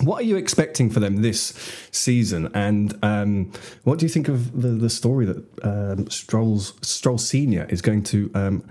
[0.00, 1.54] What are you expecting for them this
[1.92, 2.50] season?
[2.54, 3.52] And um,
[3.84, 8.02] what do you think of the, the story that um, Stroll's Stroll Senior is going
[8.04, 8.64] to um,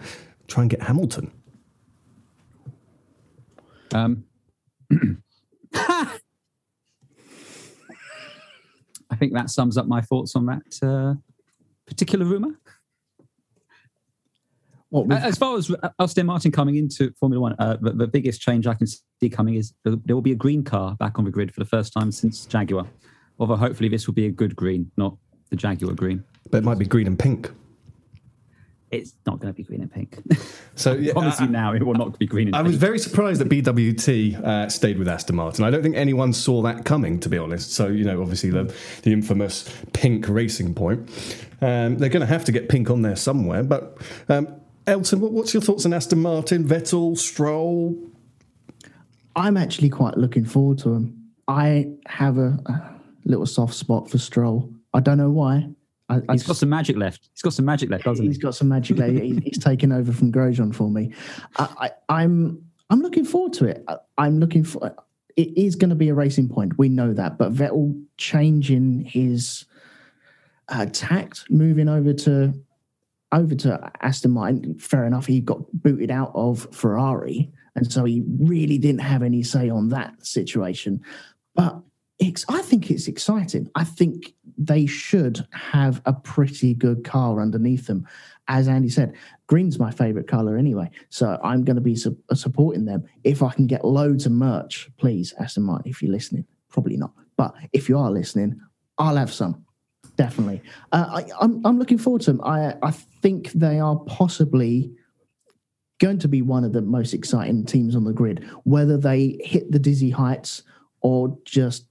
[0.47, 1.31] try and get Hamilton?
[3.93, 4.25] Um,
[5.73, 6.07] I
[9.17, 11.13] think that sums up my thoughts on that uh,
[11.85, 12.57] particular rumor.
[15.11, 18.73] As far as Aston Martin coming into Formula One, uh, the, the biggest change I
[18.73, 21.61] can see coming is there will be a green car back on the grid for
[21.61, 22.85] the first time since Jaguar.
[23.39, 25.15] Although hopefully this will be a good green, not
[25.49, 26.23] the Jaguar green.
[26.49, 27.51] But it might be green and pink.
[28.91, 30.17] It's not going to be green and pink.
[30.75, 31.13] So yeah,
[31.49, 32.67] now, it will not be green and I pink.
[32.67, 35.63] was very surprised that BWT uh, stayed with Aston Martin.
[35.63, 37.71] I don't think anyone saw that coming, to be honest.
[37.71, 41.09] So you know, obviously the the infamous pink racing point.
[41.61, 43.63] Um, they're going to have to get pink on there somewhere.
[43.63, 47.95] But um, Elton, what, what's your thoughts on Aston Martin, Vettel, Stroll?
[49.35, 51.29] I'm actually quite looking forward to him.
[51.47, 54.73] I have a, a little soft spot for Stroll.
[54.93, 55.69] I don't know why.
[56.09, 57.29] I, I He's got some magic left.
[57.33, 58.37] He's got some magic left, doesn't He's he?
[58.37, 58.97] He's got some magic.
[58.97, 59.09] there.
[59.09, 61.13] he's, he's taken over from Grosjean for me.
[61.57, 63.83] I, I, I'm I'm looking forward to it.
[63.87, 64.93] I, I'm looking for.
[65.37, 66.77] It is going to be a racing point.
[66.77, 69.65] We know that, but Vettel changing his
[70.67, 72.53] uh, tact, moving over to
[73.31, 74.77] over to Aston Martin.
[74.77, 79.43] Fair enough, he got booted out of Ferrari, and so he really didn't have any
[79.43, 81.01] say on that situation.
[81.55, 81.81] But
[82.49, 83.69] I think it's exciting.
[83.75, 88.07] I think they should have a pretty good car underneath them.
[88.47, 89.15] As Andy said,
[89.47, 93.05] green's my favorite color anyway, so I'm going to be su- uh, supporting them.
[93.23, 97.11] If I can get loads of merch, please, Aston Martin, if you're listening, probably not,
[97.37, 98.59] but if you are listening,
[98.97, 99.65] I'll have some
[100.15, 100.61] definitely.
[100.91, 102.41] Uh, I, I'm I'm looking forward to them.
[102.43, 104.91] I I think they are possibly
[105.99, 108.43] going to be one of the most exciting teams on the grid.
[108.63, 110.63] Whether they hit the dizzy heights
[111.01, 111.85] or just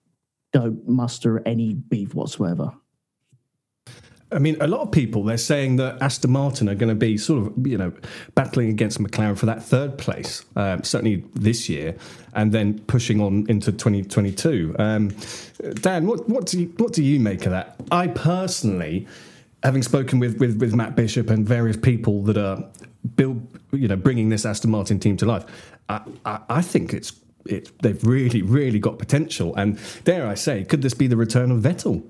[0.52, 2.72] don't muster any beef whatsoever.
[4.32, 7.18] I mean, a lot of people they're saying that Aston Martin are going to be
[7.18, 7.92] sort of you know
[8.34, 11.96] battling against McLaren for that third place, um, certainly this year,
[12.34, 14.76] and then pushing on into 2022.
[14.78, 15.14] Um,
[15.80, 17.76] Dan, what what do you, what do you make of that?
[17.90, 19.06] I personally,
[19.62, 22.64] having spoken with, with with Matt Bishop and various people that are
[23.16, 25.44] build you know bringing this Aston Martin team to life,
[25.88, 27.12] I, I, I think it's
[27.46, 31.50] it, they've really really got potential, and dare I say, could this be the return
[31.50, 32.04] of Vettel?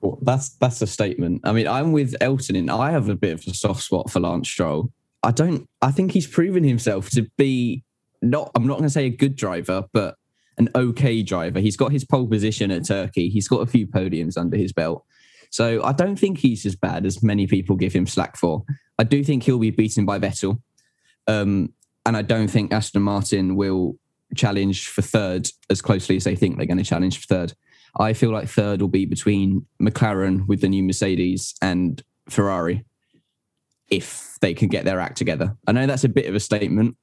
[0.00, 1.42] Well, that's that's a statement.
[1.44, 4.20] I mean, I'm with Elton, and I have a bit of a soft spot for
[4.20, 4.90] Lance Stroll.
[5.22, 5.68] I don't.
[5.82, 7.84] I think he's proven himself to be
[8.22, 8.50] not.
[8.54, 10.16] I'm not going to say a good driver, but
[10.56, 11.60] an okay driver.
[11.60, 13.28] He's got his pole position at Turkey.
[13.28, 15.04] He's got a few podiums under his belt.
[15.50, 18.62] So I don't think he's as bad as many people give him slack for.
[18.98, 20.60] I do think he'll be beaten by Vettel,
[21.26, 21.72] um,
[22.06, 23.98] and I don't think Aston Martin will
[24.36, 27.54] challenge for third as closely as they think they're going to challenge for third.
[27.98, 32.84] I feel like third will be between McLaren with the new Mercedes and Ferrari
[33.88, 35.56] if they can get their act together.
[35.66, 36.96] I know that's a bit of a statement,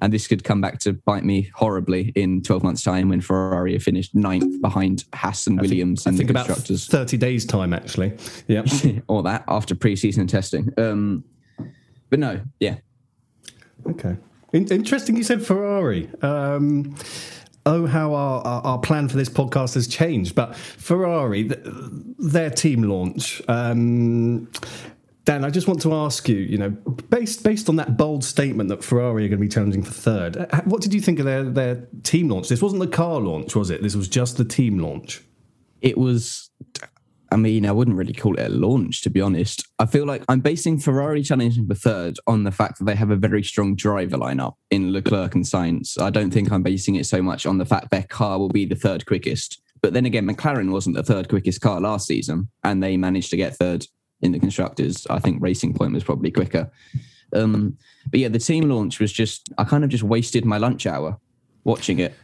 [0.00, 3.74] and this could come back to bite me horribly in 12 months' time when Ferrari
[3.74, 6.86] have finished ninth behind Haas and Williams I in think the about constructors.
[6.86, 8.16] 30 days time actually.
[8.48, 8.64] Yeah.
[9.08, 10.70] or that after pre-season testing.
[10.78, 11.24] Um,
[12.08, 12.76] but no, yeah,
[13.88, 14.16] Okay.
[14.52, 16.08] In- interesting you said Ferrari.
[16.20, 16.94] Um,
[17.66, 20.34] oh, how our, our, our plan for this podcast has changed.
[20.34, 21.60] But Ferrari, th-
[22.18, 23.42] their team launch.
[23.48, 24.50] Um,
[25.24, 28.68] Dan, I just want to ask you, you know, based based on that bold statement
[28.70, 31.24] that Ferrari are going to be challenging for third, uh, what did you think of
[31.24, 32.48] their, their team launch?
[32.48, 33.82] This wasn't the car launch, was it?
[33.82, 35.22] This was just the team launch.
[35.80, 36.50] it was.
[37.32, 39.66] I mean, I wouldn't really call it a launch, to be honest.
[39.78, 43.10] I feel like I'm basing Ferrari challenging for third on the fact that they have
[43.10, 45.98] a very strong driver lineup in Leclerc and Sainz.
[45.98, 48.66] I don't think I'm basing it so much on the fact their car will be
[48.66, 49.62] the third quickest.
[49.80, 53.38] But then again, McLaren wasn't the third quickest car last season, and they managed to
[53.38, 53.86] get third
[54.20, 55.06] in the constructors.
[55.08, 56.70] I think Racing Point was probably quicker.
[57.34, 57.78] Um,
[58.10, 61.18] but yeah, the team launch was just, I kind of just wasted my lunch hour
[61.64, 62.14] watching it.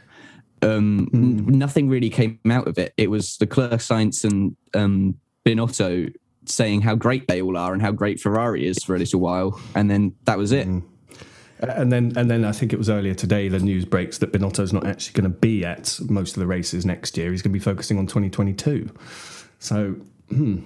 [0.62, 2.92] Um, n- nothing really came out of it.
[2.96, 5.14] It was Leclerc Sainz and um,
[5.46, 6.12] Binotto
[6.46, 9.60] saying how great they all are and how great Ferrari is for a little while,
[9.74, 10.66] and then that was it.
[11.60, 13.48] And then, and then I think it was earlier today.
[13.48, 16.86] The news breaks that Binotto's not actually going to be at most of the races
[16.86, 17.32] next year.
[17.32, 18.88] He's going to be focusing on 2022.
[19.58, 19.96] So,
[20.30, 20.58] hmm,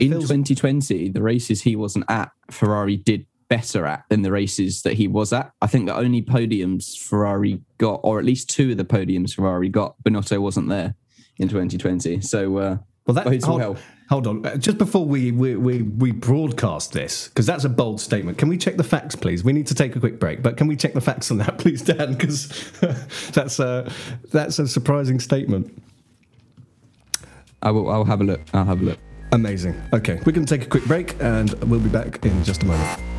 [0.00, 4.82] In feels- 2020, the races he wasn't at, Ferrari did better at than the races
[4.82, 5.52] that he was at.
[5.62, 9.68] I think the only podiums Ferrari got, or at least two of the podiums Ferrari
[9.68, 10.94] got, Binotto wasn't there
[11.38, 12.20] in 2020.
[12.20, 13.76] So, uh, Well, that hold, well.
[14.08, 14.44] hold on.
[14.44, 18.38] Uh, Just before we we, we, we broadcast this, because that's a bold statement.
[18.38, 19.44] Can we check the facts, please?
[19.44, 21.58] We need to take a quick break, but can we check the facts on that,
[21.62, 22.14] please, Dan?
[22.14, 22.48] Because
[23.32, 23.88] that's a
[24.32, 25.70] that's a surprising statement.
[27.62, 27.88] I will.
[27.88, 28.40] I'll have a look.
[28.52, 28.98] I'll have a look.
[29.30, 29.74] Amazing.
[29.92, 32.66] Okay, we're going to take a quick break, and we'll be back in just a
[32.66, 33.13] moment.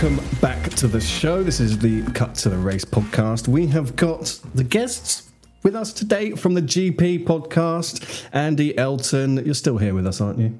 [0.00, 1.42] Welcome back to the show.
[1.42, 3.48] This is the Cut to the Race podcast.
[3.48, 5.28] We have got the guests
[5.64, 8.24] with us today from the GP podcast.
[8.32, 10.46] Andy Elton, you're still here with us, aren't you?
[10.46, 10.58] Um,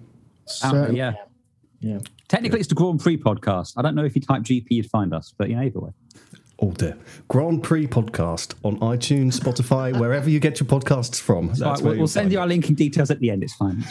[0.49, 0.99] Certainly.
[0.99, 1.13] yeah.
[1.79, 1.99] Yeah.
[2.27, 3.75] Technically, it's the Grand Prix podcast.
[3.77, 5.93] I don't know if you type GP, you'd find us, but yeah, either way.
[6.59, 6.99] Oh dear.
[7.29, 11.47] Grand Prix podcast on iTunes, Spotify, wherever you get your podcasts from.
[11.47, 13.45] That's Right, we'll, we'll send you our linking details at the end.
[13.45, 13.85] It's fine.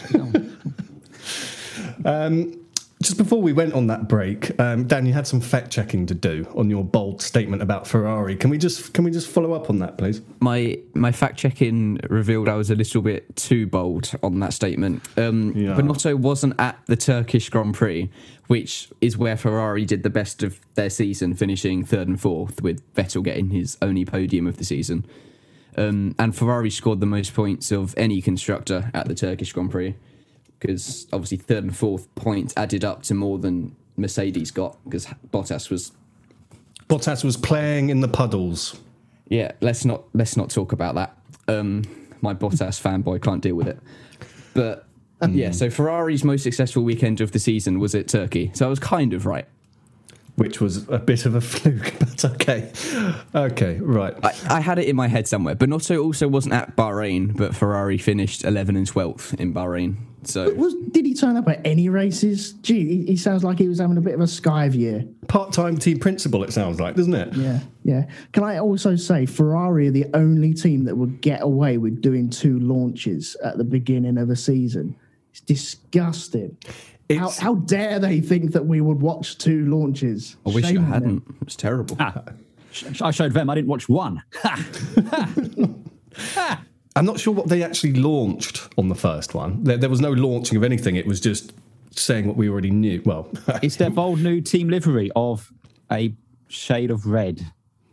[2.03, 2.60] it.
[2.99, 6.15] Just before we went on that break, um, Dan, you had some fact checking to
[6.15, 8.36] do on your bold statement about Ferrari.
[8.36, 10.21] Can we just can we just follow up on that, please?
[10.39, 15.03] my my fact checking revealed I was a little bit too bold on that statement.
[15.15, 15.75] Um, Yeah.
[15.75, 18.10] Binotto wasn't at the Turkish Grand Prix,
[18.47, 22.81] which is where Ferrari did the best of their season, finishing third and fourth, with
[22.95, 25.05] Vettel getting his only podium of the season.
[25.77, 29.93] Um, and Ferrari scored the most points of any constructor at the Turkish Grand Prix,
[30.60, 35.70] because obviously third and fourth points added up to more than Mercedes got, because Bottas
[35.70, 35.91] was
[36.89, 38.80] Bottas was playing in the puddles.
[39.28, 41.17] Yeah, let's not let's not talk about that.
[41.48, 41.84] Um,
[42.22, 43.80] my Bottas fanboy can't deal with it.
[44.54, 44.88] But
[45.30, 48.80] yeah, so Ferrari's most successful weekend of the season was at Turkey, so I was
[48.80, 49.48] kind of right.
[50.38, 52.71] Which was a bit of a fluke, but okay.
[53.34, 54.13] Okay, right.
[54.23, 55.56] I, I had it in my head somewhere.
[55.56, 59.95] Binotto also wasn't at Bahrain, but Ferrari finished 11 and 12th in Bahrain.
[60.23, 62.54] So Was, did he turn up at any races?
[62.54, 65.06] Gee, he, he sounds like he was having a bit of a skive year.
[65.28, 67.34] Part time team principal, it sounds like, doesn't it?
[67.34, 68.06] Yeah, yeah.
[68.34, 72.30] Can I also say Ferrari are the only team that would get away with doing
[72.30, 74.95] two launches at the beginning of a season?
[75.32, 76.58] It's disgusting.
[77.10, 80.36] How, It's- how dare they think that we would watch two launches?
[80.46, 81.24] I wish Shame I hadn't.
[81.39, 81.96] It was terrible.
[82.00, 82.22] Ah,
[83.02, 83.50] I showed them.
[83.50, 84.22] I didn't watch one.
[86.96, 89.63] I'm not sure what they actually launched on the first one.
[89.63, 91.54] There, there was no launching of anything, it was just
[91.91, 93.02] saying what we already knew.
[93.06, 93.30] Well,
[93.62, 95.52] it's their bold new team livery of
[95.91, 96.13] a
[96.48, 97.46] shade of red.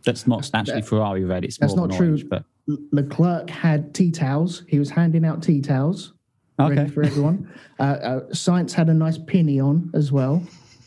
[0.05, 1.45] That's not actually Ferrari red.
[1.45, 2.07] It's That's more not of true.
[2.09, 4.63] orange, but Le- Leclerc had tea towels.
[4.67, 6.13] He was handing out tea towels
[6.59, 7.49] ready for everyone.
[7.79, 10.43] uh, uh, Sainz had a nice pinny on as well.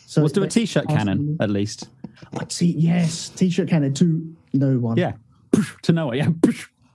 [0.06, 1.88] So was there a they- t-shirt cannon at least?
[2.34, 4.96] Oh, t- yes, t-shirt cannon to no one.
[4.96, 5.12] Yeah,
[5.82, 6.16] to no one.
[6.16, 6.30] Yeah.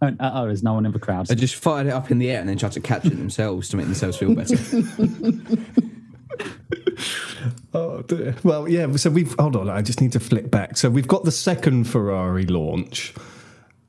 [0.01, 1.27] And, uh, oh, there's no one in the crowd.
[1.27, 3.69] They just fired it up in the air and then tried to catch it themselves
[3.69, 4.57] to make themselves feel better.
[7.73, 8.35] oh, dear.
[8.43, 8.93] well, yeah.
[8.97, 9.69] So we've hold on.
[9.69, 10.75] I just need to flip back.
[10.75, 13.13] So we've got the second Ferrari launch,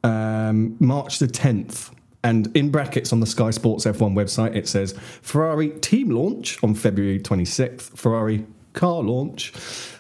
[0.05, 1.91] um, March the 10th.
[2.25, 6.75] And in brackets on the Sky Sports F1 website, it says Ferrari team launch on
[6.75, 9.53] February 26th, Ferrari car launch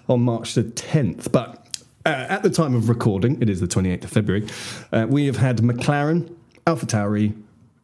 [0.08, 1.30] on March the 10th.
[1.30, 1.64] But
[2.06, 4.46] uh, at the time of recording, it is the 28th of February,
[4.92, 6.34] uh, we have had McLaren,
[6.66, 7.34] Alpha Tauri,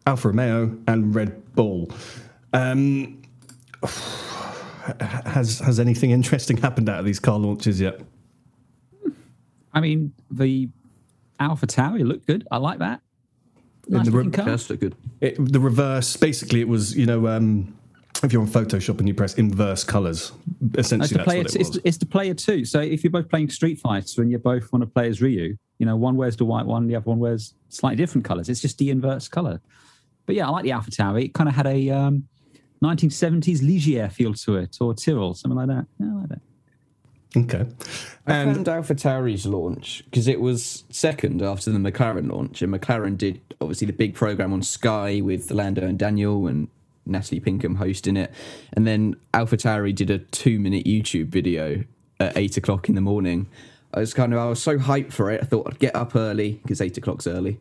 [0.06, 1.90] Alfa Romeo, and Red Bull.
[2.52, 3.22] Um,
[5.00, 8.00] has has anything interesting happened out of these car launches yet?
[9.72, 10.68] I mean, the
[11.38, 12.46] Alpha Tauri looked good.
[12.50, 13.02] I like that.
[13.98, 14.44] Nice the looking re- car.
[14.46, 14.94] That's good.
[15.20, 17.76] It, the reverse, basically, it was you know um,
[18.22, 20.32] if you're on Photoshop and you press inverse colors,
[20.74, 21.38] It's essentially the that's player.
[21.42, 21.80] what it It's, was.
[21.84, 22.64] it's the player too.
[22.64, 25.56] So if you're both playing Street Fighter and you both want to play as Ryu,
[25.78, 28.48] you know, one wears the white one, the other one wears slightly different colors.
[28.48, 29.60] It's just the inverse color.
[30.26, 31.24] But yeah, I like the Alpha Tauri.
[31.24, 32.28] It kind of had a um,
[32.84, 35.86] 1970s Ligier feel to it, or Tyrrell, something like that.
[35.98, 36.40] Yeah, I like that.
[37.36, 37.64] Okay,
[38.26, 42.74] I and found Alpha Tauri's launch because it was second after the McLaren launch, and
[42.74, 46.66] McLaren did obviously the big program on Sky with Lando and Daniel and
[47.06, 48.32] Natalie Pinkham hosting it,
[48.72, 51.84] and then Alpha Tauri did a two-minute YouTube video
[52.18, 53.46] at eight o'clock in the morning.
[53.94, 55.40] I was kind of I was so hyped for it.
[55.40, 57.60] I thought I'd get up early because eight o'clock's early,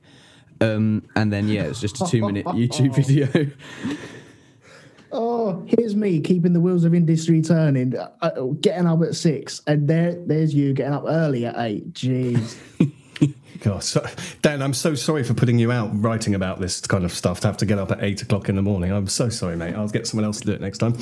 [0.61, 3.51] um, and then yeah, it was just a two-minute YouTube video.
[5.11, 9.61] Oh, here's me keeping the wheels of industry turning, uh, uh, getting up at six,
[9.65, 11.93] and there, there's you getting up early at eight.
[11.93, 12.57] Jeez.
[13.61, 14.05] God, so,
[14.41, 17.47] Dan, I'm so sorry for putting you out writing about this kind of stuff to
[17.47, 18.91] have to get up at eight o'clock in the morning.
[18.91, 19.75] I'm so sorry, mate.
[19.75, 20.97] I'll get someone else to do it next time.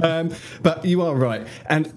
[0.00, 1.92] Um, but you are right, and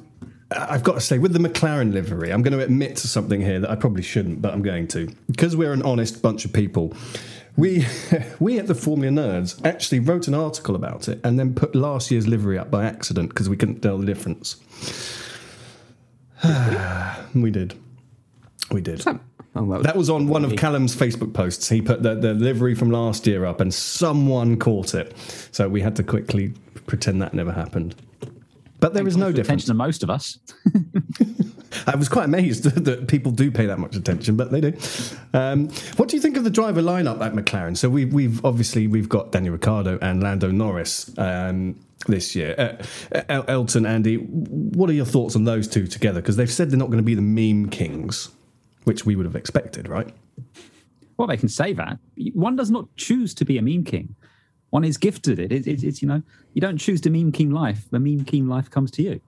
[0.52, 3.60] I've got to say, with the McLaren livery, I'm going to admit to something here
[3.60, 6.93] that I probably shouldn't, but I'm going to because we're an honest bunch of people.
[7.56, 7.86] We
[8.39, 12.12] we at the Formula Nerds actually wrote an article about it and then put last
[12.12, 14.58] year's livery up by accident because we couldn't tell the difference.
[17.36, 17.76] we did.
[18.72, 19.06] We did.
[19.56, 21.70] Oh, well, That was on one of Callum's Facebook posts.
[21.70, 25.16] He put the, the livery from last year up, and someone caught it.
[25.52, 26.54] So we had to quickly
[26.88, 27.96] pretend that never happened.
[28.80, 29.63] But there is no difference.
[29.63, 30.39] Attention to most of us.
[31.88, 34.73] I was quite amazed that people do pay that much attention, but they do.
[35.33, 37.77] Um, what do you think of the driver lineup at McLaren?
[37.77, 42.55] So we've, we've obviously we've got Daniel Ricciardo and Lando Norris um, this year.
[43.13, 46.21] Uh, El- Elton, Andy, what are your thoughts on those two together?
[46.21, 48.29] Because they've said they're not going to be the meme kings,
[48.83, 50.13] which we would have expected, right?
[51.17, 51.99] Well, they can say that.
[52.33, 54.15] One does not choose to be a meme king.
[54.71, 55.51] One is gifted it.
[55.51, 57.86] It's, it's, it's you know, you don't choose the meme king life.
[57.91, 59.21] The meme king life comes to you.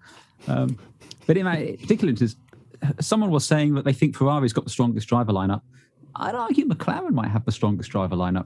[0.47, 0.77] Um,
[1.27, 2.35] but in my particular instance,
[2.99, 5.61] someone was saying that they think Ferrari's got the strongest driver lineup.
[6.15, 8.45] I'd argue McLaren might have the strongest driver lineup.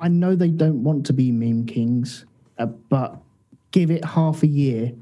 [0.00, 2.26] I know they don't want to be meme kings,
[2.58, 3.16] uh, but
[3.70, 4.92] give it half a year,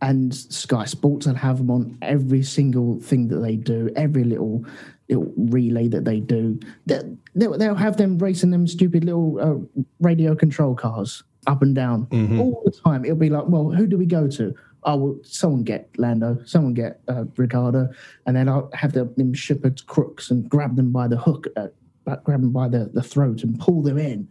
[0.00, 4.64] and Sky Sports will have them on every single thing that they do, every little
[5.08, 6.58] little relay that they do.
[6.86, 11.74] They'll, they'll, they'll have them racing them stupid little uh, radio control cars up and
[11.74, 12.06] down
[12.40, 13.04] all the time.
[13.04, 14.54] It'll be like, well, who do we go to?
[14.84, 17.88] Oh, well, someone get Lando, someone get uh, Ricciardo,
[18.26, 21.68] and then I'll have the, them shepherd's crooks and grab them by the hook, uh,
[22.24, 24.28] grab them by the, the throat and pull them in.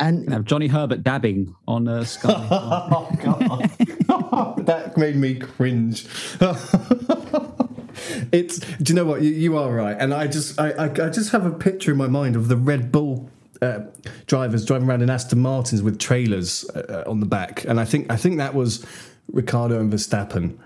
[0.00, 2.30] And You know, Johnny Herbert dabbing on uh, Sky.
[2.50, 4.66] Oh, God.
[4.66, 6.06] that made me cringe.
[8.32, 8.58] it's.
[8.58, 9.22] Do you know what?
[9.22, 11.98] You, you are right, and I just, I, I, I just have a picture in
[11.98, 13.28] my mind of the Red Bull
[13.60, 13.80] uh,
[14.26, 18.10] drivers driving around in Aston Martins with trailers uh, on the back, and I think,
[18.10, 18.86] I think that was
[19.32, 20.58] Ricciardo and Verstappen.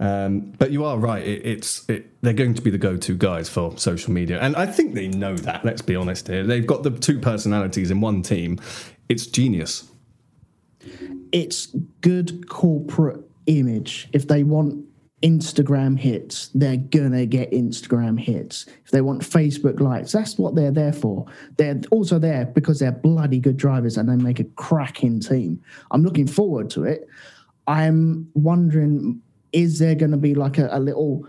[0.00, 3.48] Um, but you are right; it, it's it, they're going to be the go-to guys
[3.48, 5.64] for social media, and I think they know that.
[5.64, 8.60] Let's be honest here; they've got the two personalities in one team.
[9.08, 9.90] It's genius.
[11.32, 11.66] it's
[12.00, 14.08] good corporate image.
[14.12, 14.84] If they want
[15.22, 18.66] Instagram hits, they're gonna get Instagram hits.
[18.84, 21.26] If they want Facebook likes, that's what they're there for.
[21.56, 25.60] They're also there because they're bloody good drivers and they make a cracking team.
[25.90, 27.08] I'm looking forward to it.
[27.68, 31.24] I'm wondering, is there gonna be like a, a little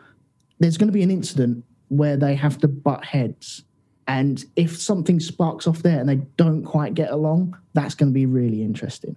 [0.60, 3.64] there's gonna be an incident where they have to butt heads.
[4.08, 8.14] And if something sparks off there and they don't quite get along, that's going to
[8.14, 9.16] be really interesting.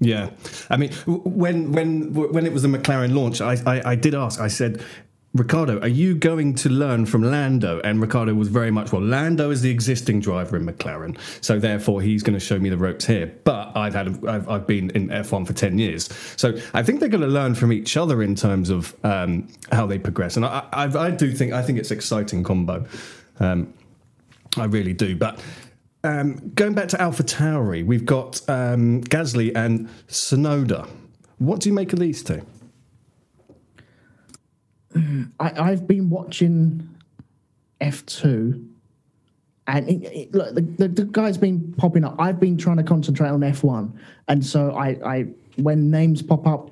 [0.00, 0.30] Yeah,
[0.68, 4.40] I mean, when when when it was the McLaren launch, I, I, I did ask.
[4.40, 4.84] I said,
[5.34, 7.80] Ricciardo, are you going to learn from Lando?
[7.80, 9.00] And Ricciardo was very much well.
[9.00, 12.76] Lando is the existing driver in McLaren, so therefore he's going to show me the
[12.76, 13.34] ropes here.
[13.44, 17.08] But I've had I've, I've been in F1 for ten years, so I think they're
[17.08, 20.36] going to learn from each other in terms of um, how they progress.
[20.36, 22.84] And I, I I do think I think it's exciting combo.
[23.40, 23.72] Um,
[24.56, 25.42] I really do, but.
[26.04, 30.88] Um, going back to Alpha Tauri, we've got um, Gasly and Tsunoda.
[31.38, 32.42] What do you make of these two?
[35.40, 36.88] I, I've been watching
[37.80, 38.68] F2,
[39.66, 42.16] and it, it, look, the, the, the guy's been popping up.
[42.18, 43.92] I've been trying to concentrate on F1,
[44.28, 45.26] and so I, I
[45.56, 46.70] when names pop up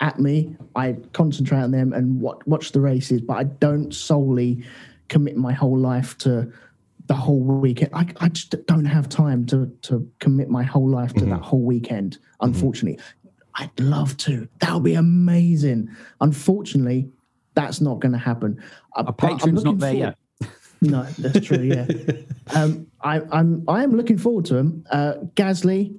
[0.00, 4.64] at me, I concentrate on them and watch, watch the races, but I don't solely
[5.08, 6.52] commit my whole life to
[7.06, 7.90] the whole weekend.
[7.94, 11.30] I, I just don't have time to to commit my whole life to mm-hmm.
[11.30, 12.16] that whole weekend.
[12.16, 12.46] Mm-hmm.
[12.46, 12.98] Unfortunately,
[13.54, 14.48] I'd love to.
[14.60, 15.88] That would be amazing.
[16.20, 17.10] Unfortunately,
[17.54, 18.62] that's not going to happen.
[18.94, 20.48] Uh, Our but patron's not there forward- yet.
[20.84, 21.58] No, that's true.
[21.62, 21.86] Yeah,
[22.56, 24.84] um, I, I'm I am looking forward to him.
[24.90, 25.96] Uh, Gasly,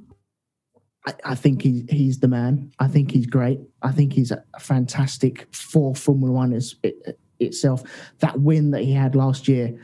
[1.08, 2.70] I, I think he's he's the man.
[2.80, 3.62] I think he's great.
[3.82, 7.84] I think he's a fantastic for Formula One is, it, itself.
[8.20, 9.80] That win that he had last year.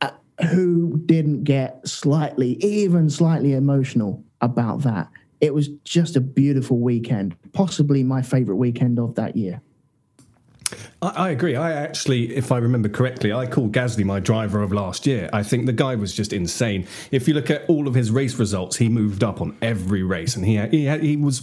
[0.00, 0.10] Uh,
[0.52, 5.08] who didn't get slightly, even slightly emotional about that?
[5.40, 9.60] It was just a beautiful weekend, possibly my favorite weekend of that year.
[11.02, 11.56] I, I agree.
[11.56, 15.28] I actually, if I remember correctly, I called Gasly my driver of last year.
[15.32, 16.86] I think the guy was just insane.
[17.10, 20.36] If you look at all of his race results, he moved up on every race,
[20.36, 21.42] and he he, he was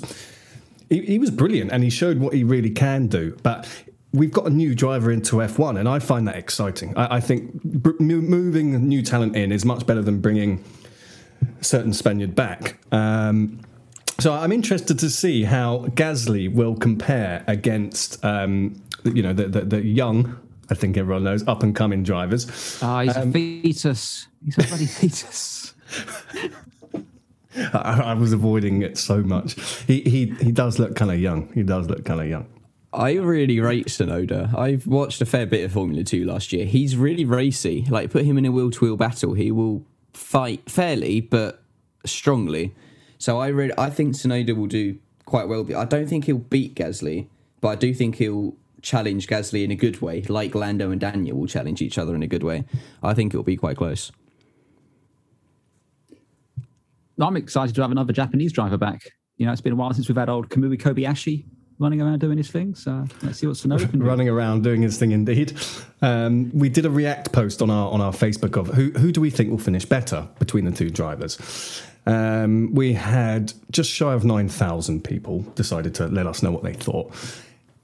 [0.89, 3.37] he, he was brilliant, and he showed what he really can do.
[3.43, 3.67] But
[4.13, 6.95] we've got a new driver into F1, and I find that exciting.
[6.97, 7.63] I, I think
[7.99, 10.63] moving new talent in is much better than bringing
[11.61, 12.77] certain Spaniard back.
[12.91, 13.59] Um,
[14.19, 19.61] so I'm interested to see how Gasly will compare against, um, you know, the, the,
[19.61, 20.37] the young,
[20.69, 22.79] I think everyone knows, up and coming drivers.
[22.81, 24.27] Ah, he's Um, a fetus.
[24.43, 25.73] He's a bloody fetus.
[27.73, 29.53] I, I was avoiding it so much.
[29.87, 31.51] He he he does look kind of young.
[31.53, 32.47] He does look kind of young.
[32.91, 34.53] I really rate Tsunoda.
[34.57, 36.65] I've watched a fair bit of Formula 2 last year.
[36.65, 37.85] He's really racy.
[37.89, 39.83] Like, put him in a wheel to wheel battle, he will
[40.13, 41.61] fight fairly, but
[42.05, 42.73] strongly.
[43.17, 45.65] So I re- I think Tsunoda will do quite well.
[45.75, 47.27] I don't think he'll beat Gasly,
[47.59, 48.55] but I do think he'll
[48.85, 52.23] challenge Gasly in a good way, like Lando and Daniel will challenge each other in
[52.23, 52.63] a good way.
[53.03, 54.11] I think it'll be quite close.
[57.19, 59.01] I'm excited to have another Japanese driver back.
[59.37, 61.45] You know, it's been a while since we've had old Kamui Kobayashi
[61.79, 62.75] running around doing his thing.
[62.75, 64.05] So let's see what Tsunoda can do.
[64.05, 65.57] Running around doing his thing, indeed.
[66.01, 69.19] Um, we did a react post on our on our Facebook of who who do
[69.19, 71.81] we think will finish better between the two drivers.
[72.05, 76.63] Um, we had just shy of nine thousand people decided to let us know what
[76.63, 77.13] they thought.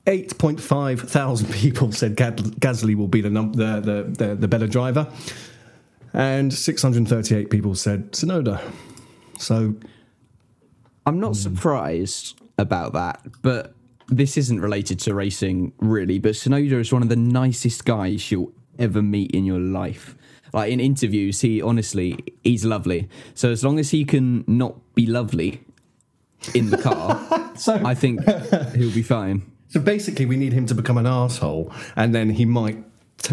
[0.05, 5.07] 8.5 thousand people said Gasly will be the, num- the, the, the, the better driver,
[6.13, 8.61] and 638 people said Tsunoda.
[9.37, 9.75] So
[11.05, 11.33] I'm not hmm.
[11.33, 13.73] surprised about that, but
[14.07, 16.19] this isn't related to racing really.
[16.19, 20.15] But Tsunoda is one of the nicest guys you'll ever meet in your life.
[20.53, 23.07] Like in interviews, he honestly he's lovely.
[23.35, 25.63] So as long as he can not be lovely
[26.53, 28.23] in the car, So- I think
[28.75, 29.50] he'll be fine.
[29.71, 32.83] So basically, we need him to become an asshole, and then he might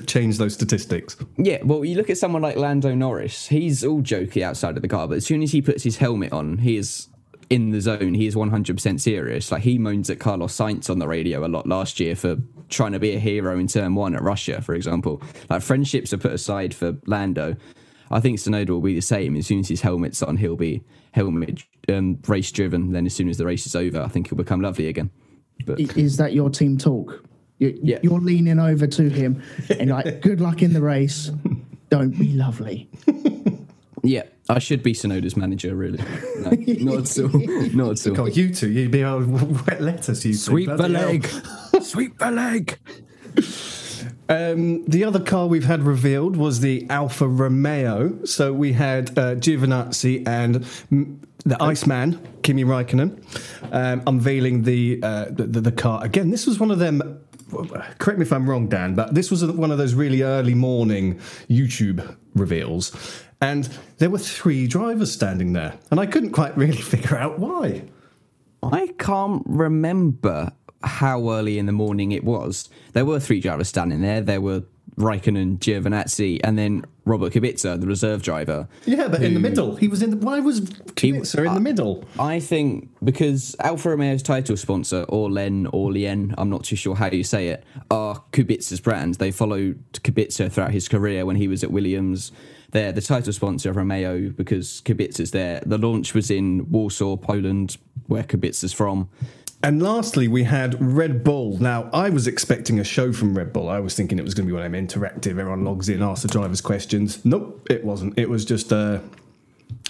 [0.06, 1.16] change those statistics.
[1.36, 3.48] Yeah, well, you look at someone like Lando Norris.
[3.48, 6.32] He's all jokey outside of the car, but as soon as he puts his helmet
[6.32, 7.08] on, he is
[7.50, 8.14] in the zone.
[8.14, 9.50] He is 100% serious.
[9.50, 12.36] Like, he moans at Carlos Sainz on the radio a lot last year for
[12.68, 15.20] trying to be a hero in turn one at Russia, for example.
[15.50, 17.56] Like, friendships are put aside for Lando.
[18.12, 19.34] I think Tsunoda will be the same.
[19.34, 22.92] As soon as his helmet's on, he'll be helmet um, race driven.
[22.92, 25.10] Then, as soon as the race is over, I think he'll become lovely again.
[25.66, 27.24] But Is that your team talk?
[27.58, 27.98] You, Yeah.
[28.02, 29.42] You're leaning over to him
[29.78, 31.30] and like, good luck in the race.
[31.90, 32.88] Don't be lovely.
[34.04, 35.98] Yeah, I should be Tsunoda's manager, really.
[36.38, 37.40] No, not at all.
[37.74, 38.14] Not at all.
[38.14, 39.26] God, you two, you'd be able
[39.66, 40.38] wet lettuce, you two.
[40.38, 41.28] Sweep the leg.
[41.82, 42.78] Sweep the leg.
[44.28, 48.24] Um, the other car we've had revealed was the Alfa Romeo.
[48.24, 50.64] So we had uh, Giovinazzi and
[51.44, 53.22] the Iceman, Kimi Raikkonen,
[53.72, 56.04] um, unveiling the, uh, the, the car.
[56.04, 57.20] Again, this was one of them.
[57.98, 61.18] Correct me if I'm wrong, Dan, but this was one of those really early morning
[61.48, 62.94] YouTube reveals,
[63.40, 63.64] and
[63.98, 67.84] there were three drivers standing there, and I couldn't quite really figure out why.
[68.62, 72.68] I can't remember how early in the morning it was.
[72.92, 74.20] There were three drivers standing there.
[74.20, 74.64] There were
[74.96, 78.68] Raikkonen, Giovinazzi, and then Robert Kubica, the reserve driver.
[78.84, 80.10] Yeah, but in the middle, he was in.
[80.10, 82.04] The, why was Kubica in the middle?
[82.18, 87.24] I think because Alfa Romeo's title sponsor, Orlen, Orlien, I'm not too sure how you
[87.24, 89.16] say it, are Kubica's brand.
[89.16, 92.30] They followed Kubica throughout his career when he was at Williams.
[92.70, 95.62] They're the title sponsor of Romeo because Kubica's there.
[95.64, 99.08] The launch was in Warsaw, Poland, where Kubica's from.
[99.62, 101.58] And lastly, we had Red Bull.
[101.58, 103.68] Now, I was expecting a show from Red Bull.
[103.68, 105.32] I was thinking it was going to be one of them interactive.
[105.32, 107.24] Everyone logs in, asks the drivers questions.
[107.24, 108.16] Nope, it wasn't.
[108.16, 109.00] It was just uh,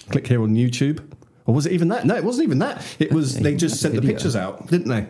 [0.09, 1.05] click here on YouTube.
[1.45, 2.07] Or was it even that?
[2.07, 2.83] No, it wasn't even that.
[2.99, 5.07] It was they just sent the pictures out, didn't they?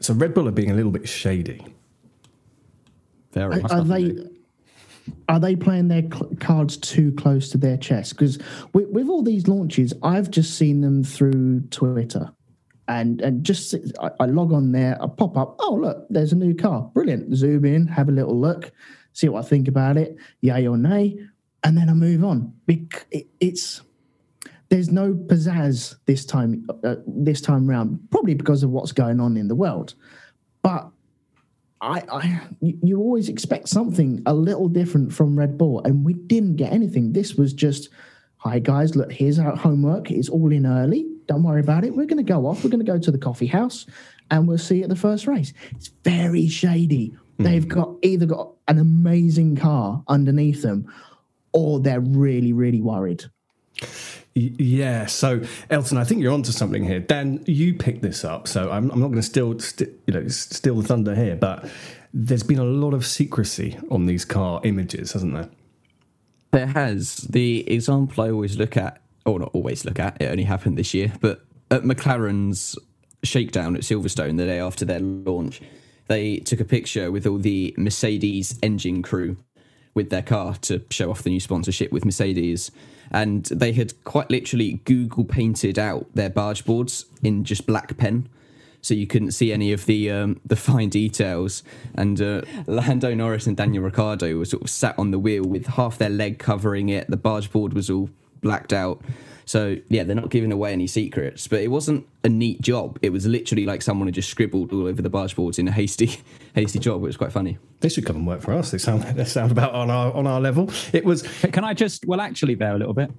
[0.00, 1.64] So Red Bull are being a little bit shady.
[3.32, 3.62] Very.
[3.62, 4.16] Are they
[5.28, 8.14] are they playing their cl- cards too close to their chest?
[8.14, 8.38] Because
[8.72, 12.32] with, with all these launches, I've just seen them through Twitter,
[12.88, 15.56] and and just I, I log on there, I pop up.
[15.60, 16.90] Oh look, there's a new car.
[16.94, 17.34] Brilliant.
[17.34, 18.72] Zoom in, have a little look,
[19.12, 21.18] see what I think about it, yay or nay,
[21.64, 22.52] and then I move on.
[22.66, 23.82] Bec- it, it's
[24.68, 29.36] there's no pizzazz this time uh, this time round, probably because of what's going on
[29.36, 29.94] in the world,
[30.62, 30.90] but.
[31.80, 36.56] I, I, you always expect something a little different from Red Bull, and we didn't
[36.56, 37.12] get anything.
[37.12, 37.88] This was just,
[38.36, 40.10] hi guys, look, here's our homework.
[40.10, 41.06] It's all in early.
[41.26, 41.96] Don't worry about it.
[41.96, 42.62] We're going to go off.
[42.62, 43.86] We're going to go to the coffee house,
[44.30, 45.54] and we'll see you at the first race.
[45.70, 47.14] It's very shady.
[47.38, 47.44] Hmm.
[47.44, 50.92] They've got either got an amazing car underneath them,
[51.52, 53.24] or they're really, really worried.
[54.34, 57.00] Yeah, so Elton, I think you're onto something here.
[57.00, 60.28] Dan, you picked this up, so I'm, I'm not going to steal, st- you know,
[60.28, 61.34] steal the thunder here.
[61.34, 61.68] But
[62.14, 65.48] there's been a lot of secrecy on these car images, hasn't there?
[66.52, 67.16] There has.
[67.16, 70.94] The example I always look at, or not always look at, it only happened this
[70.94, 72.78] year, but at McLaren's
[73.22, 75.60] shakedown at Silverstone the day after their launch,
[76.06, 79.36] they took a picture with all the Mercedes engine crew
[79.94, 82.70] with their car to show off the new sponsorship with Mercedes.
[83.10, 88.28] And they had quite literally Google painted out their barge boards in just black pen.
[88.82, 91.62] So you couldn't see any of the um, the fine details,
[91.94, 95.66] and uh, Lando Norris and Daniel Ricciardo were sort of sat on the wheel with
[95.66, 97.10] half their leg covering it.
[97.10, 98.08] The barge board was all
[98.40, 99.02] blacked out.
[99.50, 103.00] So yeah, they're not giving away any secrets, but it wasn't a neat job.
[103.02, 105.72] It was literally like someone had just scribbled all over the barge boards in a
[105.72, 106.20] hasty,
[106.54, 107.02] hasty job.
[107.02, 107.58] It was quite funny.
[107.80, 108.70] They should come and work for us.
[108.70, 110.70] They sound they sound about on our on our level.
[110.92, 113.10] It was Can I just, well, actually, there a little bit.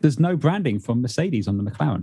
[0.00, 2.02] There's no branding from Mercedes on the McLaren.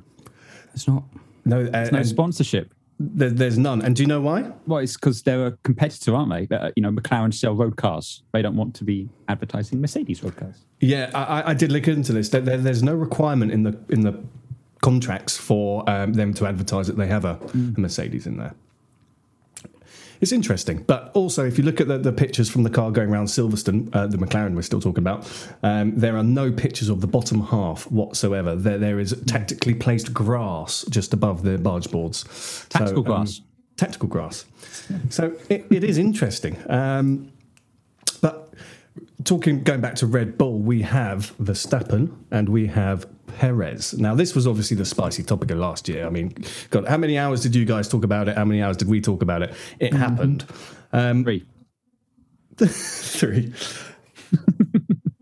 [0.74, 1.04] It's not.
[1.44, 2.74] no, uh, There's no sponsorship.
[3.00, 3.82] There, there's none.
[3.82, 4.52] And do you know why?
[4.68, 6.56] Well, it's because they're a competitor, aren't they?
[6.56, 8.24] Uh, you know, McLaren sell road cars.
[8.32, 10.56] They don't want to be advertising Mercedes road cars.
[10.80, 12.30] Yeah, I, I- did look into this.
[12.30, 14.24] There, there- there's no requirement in the in the
[14.82, 18.54] contracts for um, them to advertise that they have a, a Mercedes in there.
[20.22, 23.10] It's interesting, but also if you look at the, the pictures from the car going
[23.10, 25.30] around Silverstone, uh, the McLaren we're still talking about,
[25.64, 28.56] um, there are no pictures of the bottom half whatsoever.
[28.56, 32.66] There, there is tactically placed grass just above the barge boards.
[32.70, 33.42] Tactical um, grass.
[33.78, 34.46] tactical grass.
[35.10, 36.58] So it, it is interesting.
[36.70, 37.32] Um,
[38.22, 38.54] but
[39.24, 43.94] talking, going back to Red Bull, we have Verstappen and we have Perez.
[43.94, 46.06] Now, this was obviously the spicy topic of last year.
[46.06, 46.34] I mean,
[46.70, 48.38] God, how many hours did you guys talk about it?
[48.38, 49.54] How many hours did we talk about it?
[49.80, 50.46] It happened.
[50.94, 51.46] Um, Three.
[52.66, 53.54] three.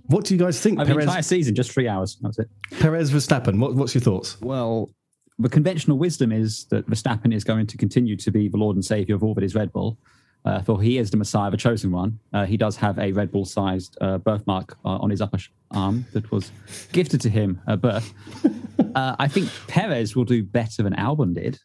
[0.05, 0.79] what do you guys think?
[0.79, 2.17] I mean, Perez, entire season, just three hours.
[2.21, 2.49] That's it.
[2.79, 3.59] Perez Verstappen.
[3.59, 4.39] What, what's your thoughts?
[4.41, 4.91] Well,
[5.39, 8.85] the conventional wisdom is that Verstappen is going to continue to be the Lord and
[8.85, 9.97] Savior of all that is Red Bull.
[10.45, 12.19] Uh, for he is the Messiah, the chosen one.
[12.33, 15.49] Uh, he does have a Red Bull sized uh, birthmark uh, on his upper sh-
[15.71, 16.51] arm that was
[16.91, 18.13] gifted to him at birth.
[18.95, 21.59] uh, I think Perez will do better than Albon did.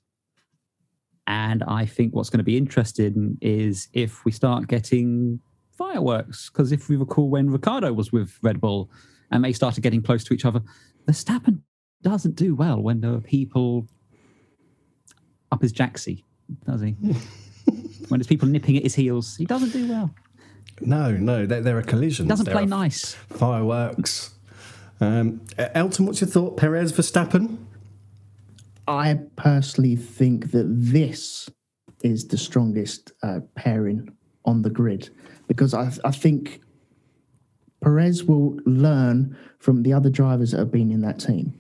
[1.27, 5.41] And I think what's going to be interesting is if we start getting
[5.79, 6.51] fireworks.
[6.51, 8.91] Because if we recall when Ricciardo was with Red Bull
[9.31, 10.61] and they started getting close to each other,
[11.07, 11.61] Verstappen
[12.03, 13.87] doesn't do well when there are people
[15.51, 16.25] up his jacksie.
[16.67, 16.97] does he?
[18.09, 20.15] when there's people nipping at his heels, he doesn't do well.
[20.81, 22.27] No, no, there, there are collisions.
[22.27, 23.15] He doesn't There play nice.
[23.31, 24.35] Fireworks.
[25.01, 26.57] Um, Elton, what's your thought?
[26.57, 27.59] Perez, Verstappen?
[28.87, 31.49] I personally think that this
[32.03, 34.09] is the strongest uh, pairing
[34.45, 35.11] on the grid
[35.47, 36.61] because I, I think
[37.83, 41.59] Perez will learn from the other drivers that have been in that team.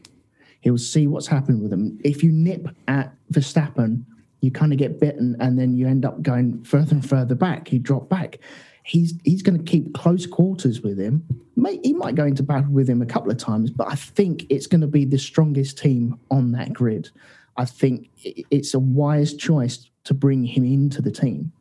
[0.60, 1.98] He'll see what's happened with them.
[2.04, 4.04] If you nip at Verstappen,
[4.40, 7.72] you kind of get bitten, and then you end up going further and further back.
[7.72, 8.38] You drop back.
[8.84, 11.24] He's he's going to keep close quarters with him.
[11.56, 14.46] May, he might go into battle with him a couple of times, but I think
[14.48, 17.10] it's going to be the strongest team on that grid.
[17.56, 21.52] I think it's a wise choice to bring him into the team.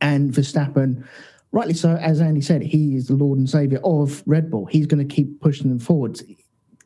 [0.00, 1.04] And Verstappen,
[1.52, 4.66] rightly so, as Andy said, he is the Lord and Savior of Red Bull.
[4.66, 6.22] He's going to keep pushing them forwards.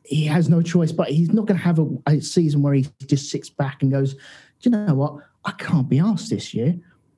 [0.05, 2.87] He has no choice, but he's not going to have a, a season where he
[3.05, 4.15] just sits back and goes,
[4.61, 5.23] Do you know what?
[5.45, 6.75] I can't be asked this year.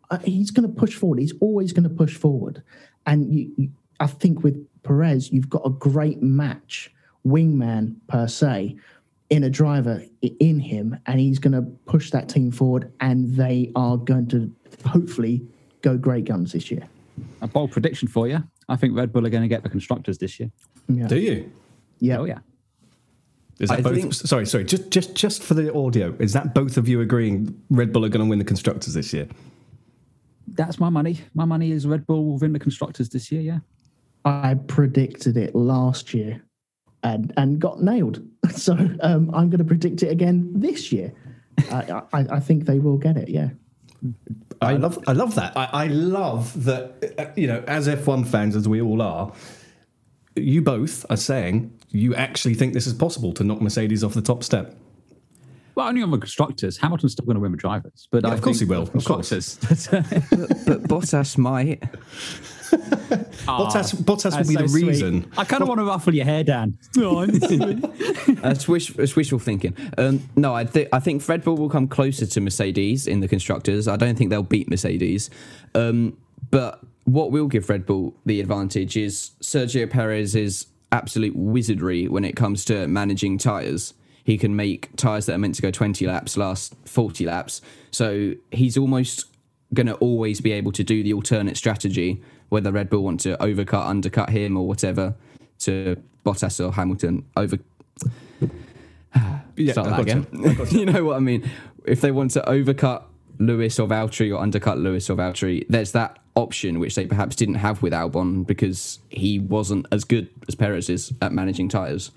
[0.09, 1.19] Uh, he's going to push forward.
[1.19, 2.63] He's always going to push forward.
[3.05, 3.69] And you, you,
[3.99, 6.91] I think with Perez, you've got a great match,
[7.25, 8.77] wingman per se,
[9.29, 13.71] in a driver in him, and he's going to push that team forward, and they
[13.75, 14.53] are going to
[14.85, 15.41] hopefully
[15.81, 16.87] go great guns this year.
[17.41, 18.43] A bold prediction for you.
[18.69, 20.51] I think Red Bull are going to get the constructors this year.
[20.87, 21.07] Yeah.
[21.07, 21.51] Do you?
[21.99, 22.19] Yeah.
[22.19, 22.39] Oh yeah.
[23.59, 23.95] Is that I both?
[23.95, 24.63] think- Sorry, sorry.
[24.63, 28.09] Just, just, just for the audio, is that both of you agreeing Red Bull are
[28.09, 29.27] going to win the constructors this year?
[30.47, 31.21] That's my money.
[31.33, 33.41] My money is Red Bull will win the constructors this year.
[33.41, 33.59] Yeah.
[34.25, 36.41] I predicted it last year
[37.03, 38.21] and and got nailed.
[38.51, 41.11] So um, I'm going to predict it again this year.
[41.71, 43.29] I, I, I think they will get it.
[43.29, 43.49] Yeah.
[44.61, 45.55] I love, I love that.
[45.57, 47.13] I, I love that.
[47.17, 49.31] uh, You know, as F1 fans, as we all are,
[50.35, 54.21] you both are saying you actually think this is possible to knock Mercedes off the
[54.21, 54.75] top step.
[55.75, 56.77] Well, only on the constructors.
[56.77, 58.83] Hamilton's still going to win the drivers, but Yeah, I of course think he will,
[58.83, 59.29] of course.
[59.29, 59.87] constructors.
[60.67, 61.81] But Bottas might.
[63.45, 64.87] Bottas, Bottas will be so the sweet.
[64.87, 65.31] reason.
[65.37, 66.77] I kind of want to ruffle your hair, Dan.
[68.41, 69.75] That's wish, it's wishful thinking.
[69.97, 73.27] Um, no, I, th- I think Red Bull will come closer to Mercedes in the
[73.27, 73.87] constructors.
[73.87, 75.29] I don't think they'll beat Mercedes.
[75.75, 76.17] Um,
[76.51, 82.35] but what will give Red Bull the advantage is Sergio Perez's absolute wizardry when it
[82.35, 83.93] comes to managing tyres.
[84.23, 87.61] He can make tyres that are meant to go 20 laps last 40 laps.
[87.91, 89.25] So he's almost
[89.73, 93.35] going to always be able to do the alternate strategy, whether Red Bull want to
[93.37, 95.15] overcut, undercut him, or whatever,
[95.59, 97.25] to Bottas or Hamilton.
[97.35, 97.57] Over
[99.55, 100.27] Yeah, Start that again.
[100.71, 101.49] you know what I mean?
[101.85, 103.03] If they want to overcut
[103.39, 107.55] Lewis or Valtteri or undercut Lewis or Valtteri, there's that option which they perhaps didn't
[107.55, 112.11] have with Albon because he wasn't as good as Perez is at managing tyres.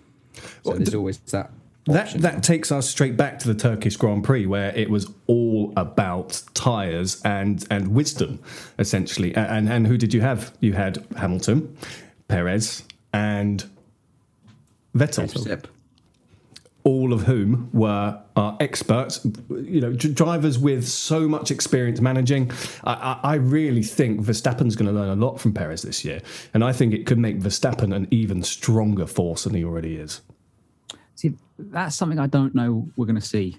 [0.65, 1.51] So there's always that.
[1.87, 2.21] That option.
[2.23, 6.43] that takes us straight back to the Turkish Grand Prix, where it was all about
[6.53, 8.41] tyres and and wisdom,
[8.79, 9.35] essentially.
[9.37, 10.53] And and who did you have?
[10.61, 11.77] You had Hamilton,
[12.27, 13.65] Perez, and
[14.97, 15.47] Vettel.
[15.47, 15.69] Yep.
[16.87, 22.53] All of whom were uh, experts, you know, d- drivers with so much experience managing.
[22.85, 26.23] I, I, I really think Verstappen's going to learn a lot from Perez this year,
[26.55, 30.21] and I think it could make Verstappen an even stronger force than he already is.
[31.17, 33.59] See, that's something I don't know we're going to see.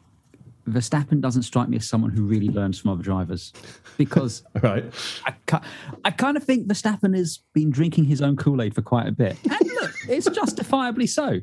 [0.65, 3.51] Verstappen doesn't strike me as someone who really learns from other drivers
[3.97, 4.85] because Right?
[5.25, 5.61] I,
[6.05, 9.11] I kind of think Verstappen has been drinking his own Kool Aid for quite a
[9.11, 9.37] bit.
[9.43, 11.41] And look, it's justifiably so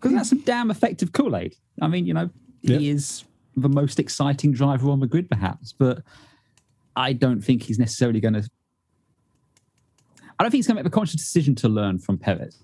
[0.00, 1.56] because that's some damn effective Kool Aid.
[1.80, 2.30] I mean, you know,
[2.62, 3.24] he is
[3.56, 6.02] the most exciting driver on the grid, perhaps, but
[6.94, 8.48] I don't think he's necessarily going to.
[10.38, 12.58] I don't think he's going to make the conscious decision to learn from Perez.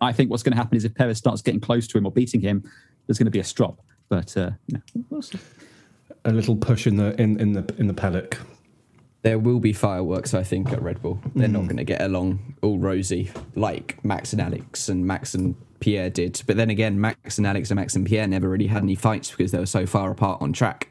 [0.00, 2.12] I think what's going to happen is if Perez starts getting close to him or
[2.12, 2.62] beating him,
[3.06, 3.80] there's going to be a strop.
[4.08, 5.22] But uh, you know, we'll.
[6.26, 8.38] A little push in the in, in the in the paddock.
[9.22, 11.18] There will be fireworks, I think, at Red Bull.
[11.34, 15.54] They're not going to get along all rosy like Max and Alex and Max and
[15.84, 16.42] Pierre did.
[16.46, 19.30] But then again, Max and Alex and Max and Pierre never really had any fights
[19.30, 20.88] because they were so far apart on track.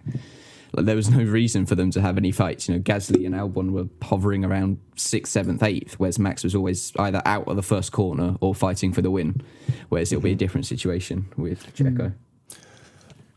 [0.71, 2.69] Like, there was no reason for them to have any fights.
[2.69, 6.93] You know, Gasly and Albon were hovering around sixth, seventh, eighth, whereas Max was always
[6.99, 9.41] either out of the first corner or fighting for the win.
[9.89, 12.13] Whereas it'll be a different situation with Checo.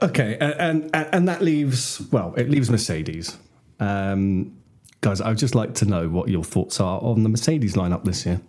[0.03, 3.39] Okay, and and, and that leaves well, it leaves Mercedes.
[3.81, 4.59] Um,
[5.01, 8.27] guys, I'd just like to know what your thoughts are on the Mercedes lineup this
[8.27, 8.43] year.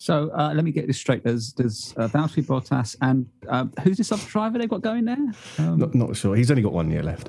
[0.00, 1.22] So uh, let me get this straight.
[1.22, 5.18] There's there's uh, Valtteri Bottas and uh, who's this other driver they've got going there?
[5.58, 6.34] Um, Not, not sure.
[6.34, 7.28] He's only got one year left.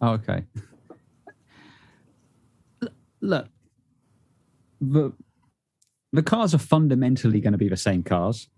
[0.00, 0.44] Oh, okay.
[3.20, 3.48] Look,
[4.80, 5.12] the
[6.12, 8.48] the cars are fundamentally going to be the same cars,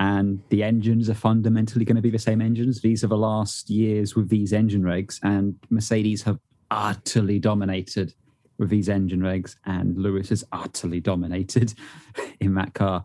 [0.00, 2.80] and the engines are fundamentally going to be the same engines.
[2.80, 8.12] These are the last years with these engine regs, and Mercedes have utterly dominated
[8.58, 11.74] with these engine regs, and Lewis has utterly dominated
[12.40, 13.04] in that car.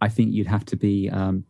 [0.00, 1.44] I think you'd have to be um,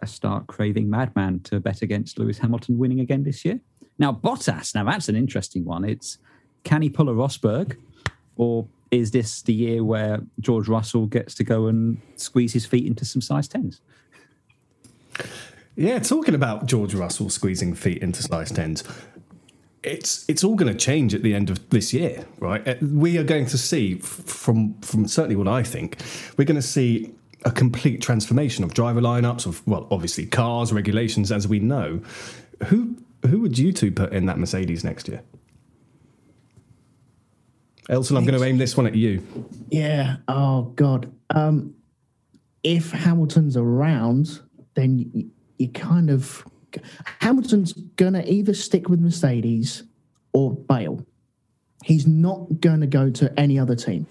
[0.00, 3.60] a stark craving madman to bet against Lewis Hamilton winning again this year.
[3.98, 5.84] Now, Bottas, now that's an interesting one.
[5.84, 6.18] It's
[6.64, 7.76] can he pull a Rosberg,
[8.36, 12.86] or is this the year where George Russell gets to go and squeeze his feet
[12.86, 13.80] into some size 10s?
[15.74, 18.86] Yeah, talking about George Russell squeezing feet into size 10s,
[19.82, 22.66] it's it's all going to change at the end of this year, right?
[22.66, 25.98] Uh, We are going to see from from certainly what I think,
[26.36, 27.12] we're going to see
[27.44, 32.00] a complete transformation of driver lineups of well, obviously cars, regulations as we know.
[32.66, 35.22] Who who would you two put in that Mercedes next year?
[37.88, 39.26] Elton, I'm going to aim this one at you.
[39.68, 40.16] Yeah.
[40.28, 41.12] Oh God.
[41.30, 41.74] Um,
[42.62, 44.40] if Hamilton's around,
[44.74, 46.46] then you, you kind of
[47.20, 49.82] Hamilton's gonna either stick with Mercedes
[50.32, 51.04] or bail.
[51.84, 54.06] He's not gonna go to any other team.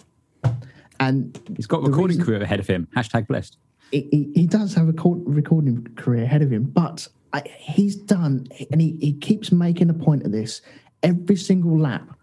[0.99, 2.87] And He's got a recording reason- career ahead of him.
[2.95, 3.57] Hashtag blessed.
[3.91, 8.47] he, he, does have a co- recording career ahead of him, but I, he's done,
[8.71, 10.61] and he, he keeps making a point of this
[11.03, 12.15] every single lap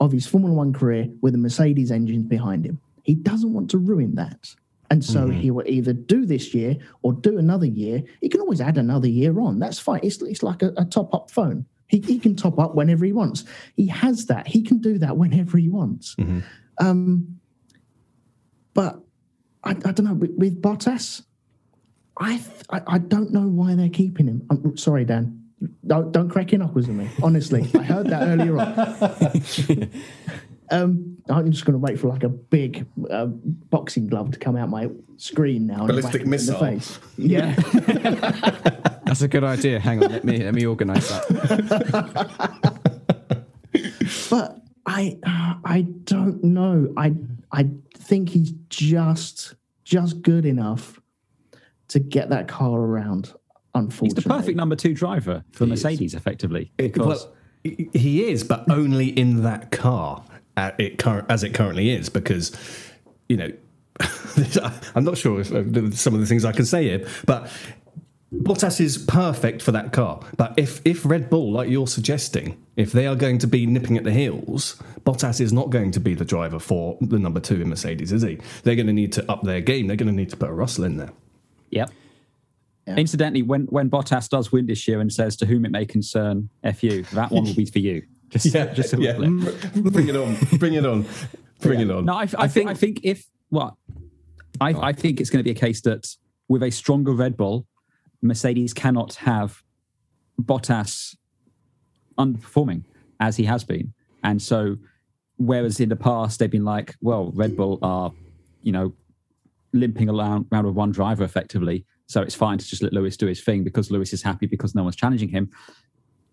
[0.00, 2.80] of his Formula One career with a Mercedes engine behind him.
[3.04, 4.54] He doesn't want to ruin that.
[4.94, 8.04] And so he will either do this year or do another year.
[8.20, 9.58] He can always add another year on.
[9.58, 9.98] That's fine.
[10.04, 11.66] It's, it's like a, a top up phone.
[11.88, 13.42] He, he can top up whenever he wants.
[13.74, 14.46] He has that.
[14.46, 16.14] He can do that whenever he wants.
[16.78, 17.40] Um,
[18.72, 19.00] but
[19.64, 21.24] I, I don't know with, with Bottas.
[22.20, 22.40] I,
[22.70, 24.46] I I don't know why they're keeping him.
[24.48, 25.42] I'm sorry, Dan.
[25.84, 27.08] Don't don't crack your knuckles at me.
[27.20, 29.90] Honestly, I heard that earlier on.
[30.74, 34.56] um, I'm just going to wait for like a big uh, boxing glove to come
[34.56, 35.78] out my screen now.
[35.80, 36.58] and Ballistic whack in missile.
[36.58, 36.98] The face.
[37.16, 37.54] Yeah.
[39.04, 39.78] That's a good idea.
[39.80, 42.64] Hang on, let me let me organise that.
[44.30, 45.18] but I
[45.64, 46.92] I don't know.
[46.96, 47.14] I
[47.52, 49.54] I think he's just
[49.84, 51.00] just good enough
[51.88, 53.32] to get that car around.
[53.74, 56.72] Unfortunately, he's the perfect number two driver for Mercedes, effectively.
[56.76, 61.54] Because Well, he- he is, but only in that car at it cur- as it
[61.54, 62.56] currently is, because
[63.28, 63.52] you know,
[64.94, 67.50] I'm not sure if uh, some of the things I can say here, but
[68.32, 70.20] Bottas is perfect for that car.
[70.36, 73.96] But if if Red Bull, like you're suggesting, if they are going to be nipping
[73.96, 77.60] at the heels, Bottas is not going to be the driver for the number two
[77.60, 78.38] in Mercedes, is he?
[78.62, 79.86] They're going to need to up their game.
[79.86, 81.12] They're going to need to put a Russell in there.
[81.70, 81.90] Yep.
[82.86, 86.50] Incidentally, when when Bottas does win this year and says "To whom it may concern,
[86.62, 88.02] f you," that one will be for you.
[88.30, 89.16] Just, yeah, just a yeah.
[89.16, 90.36] Bring it on.
[90.58, 91.06] Bring it on.
[91.60, 92.04] Bring it on.
[92.04, 93.74] No, I, I, think I think if what
[94.60, 96.06] I, I think it's going to be a case that
[96.48, 97.66] with a stronger Red Bull,
[98.22, 99.62] Mercedes cannot have
[100.40, 101.16] Bottas
[102.18, 102.84] underperforming
[103.20, 104.76] as he has been, and so
[105.36, 108.12] whereas in the past they've been like, well, Red Bull are,
[108.62, 108.92] you know,
[109.72, 113.26] limping around, around with one driver effectively, so it's fine to just let Lewis do
[113.26, 115.50] his thing because Lewis is happy because no one's challenging him.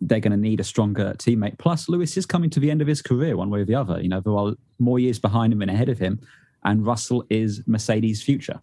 [0.02, 1.60] They're going to need a stronger teammate.
[1.60, 4.02] Plus, Lewis is coming to the end of his career, one way or the other.
[4.02, 6.20] You know, there are more years behind him than ahead of him,
[6.64, 8.60] and Russell is Mercedes' future.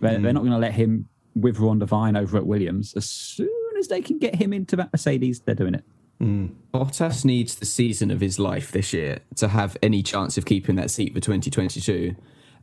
[0.00, 0.34] They're, they're mm.
[0.34, 2.94] not going to let him wither on the vine over at Williams.
[2.94, 3.48] As soon
[3.78, 5.84] as they can get him into that Mercedes, they're doing it.
[6.20, 6.54] Mm.
[6.72, 10.76] Bottas needs the season of his life this year to have any chance of keeping
[10.76, 12.14] that seat for 2022.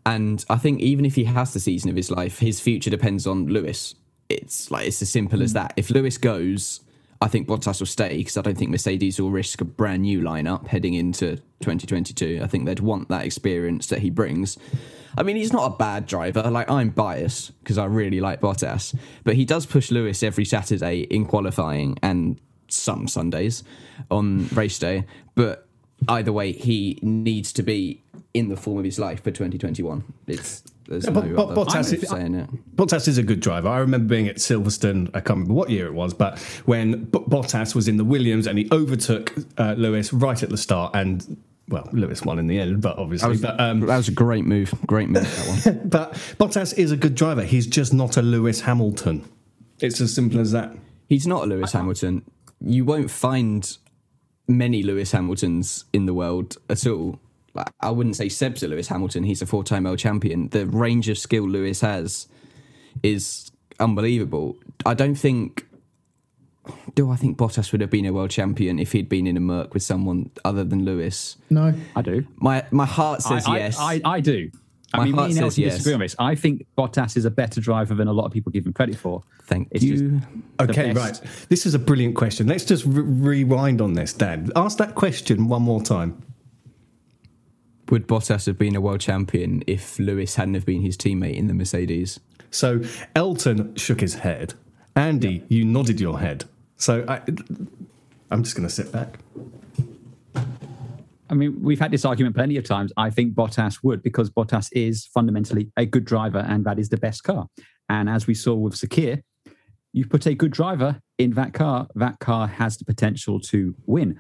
[0.06, 3.28] And I think even if he has the season of his life, his future depends
[3.28, 3.96] on Lewis.
[4.30, 5.56] It's like it's as simple as mm.
[5.56, 5.74] that.
[5.76, 6.82] If Lewis goes,
[7.22, 10.22] I think Bottas will stay because I don't think Mercedes will risk a brand new
[10.22, 12.40] lineup heading into 2022.
[12.42, 14.58] I think they'd want that experience that he brings.
[15.18, 16.44] I mean, he's not a bad driver.
[16.44, 18.96] Like I'm biased because I really like Bottas,
[19.26, 22.40] but he does push Lewis every Saturday in qualifying and
[22.70, 23.64] some Sundays
[24.10, 25.06] on race day.
[25.36, 25.69] But
[26.08, 28.02] either way, he needs to be
[28.34, 30.04] in the form of his life for 2021.
[30.28, 32.50] It's there's Yeah, no but- but Bottas is- saying it.
[32.76, 33.68] Bottas is a good driver.
[33.68, 35.10] I remember being at Silverstone.
[35.10, 38.48] I can't remember what year it was, but when B- Bottas was in the Williams
[38.48, 41.38] and he overtook uh, Lewis right at the start, and
[41.68, 44.74] well, Lewis won in the end, but obviously, but um, That was a great move.
[44.88, 45.24] Great move
[45.64, 45.82] that one.
[45.90, 47.44] but Bottas is a good driver.
[47.44, 49.24] He's just not a Lewis Hamilton.
[49.80, 50.76] It's as simple as that.
[51.08, 52.24] He's not a Lewis Hamilton.
[52.62, 53.78] You won't find
[54.50, 57.20] many Lewis Hamiltons in the world at all.
[57.54, 59.24] Like, I wouldn't say Seb's a Lewis Hamilton.
[59.24, 60.50] He's a four-time world champion.
[60.50, 62.28] The range of skill Lewis has
[63.04, 64.58] is unbelievable.
[64.86, 65.66] I don't think.
[66.94, 69.40] Do I think Bottas would have been a world champion if he'd been in a
[69.40, 71.38] Merc with someone other than Lewis?
[71.50, 71.74] no.
[71.96, 72.26] I do.
[72.38, 73.78] My my heart says I, I- yes.
[73.80, 74.52] I, I do.
[74.94, 75.74] I mean, me heart and says yes.
[75.74, 76.16] disagree on this.
[76.18, 78.98] I think Bottas is a better driver than a lot of people give him credit
[78.98, 79.24] for.
[79.44, 80.22] Thank It's you.
[80.60, 81.20] Okay, right.
[81.50, 82.48] This is a brilliant question.
[82.48, 83.04] Let's just re-
[83.44, 84.52] rewind on this, Dan.
[84.56, 86.22] Ask that question one more time.
[87.90, 91.48] Would Bottas have been a world champion if Lewis hadn't have been his teammate in
[91.48, 92.20] the Mercedes?
[92.52, 92.82] So
[93.16, 94.54] Elton shook his head.
[94.96, 96.46] Andy, you nodded your head.
[96.78, 97.22] So I,
[98.32, 99.20] I'm just going to sit back.
[101.30, 102.92] I mean, we've had this argument plenty of times.
[102.98, 106.98] I think Bottas would because Bottas is fundamentally a good driver and that is the
[106.98, 107.48] best car.
[107.88, 109.22] And as we saw with Sakhir,
[109.94, 114.20] you put a good driver in that car, that car has the potential to win.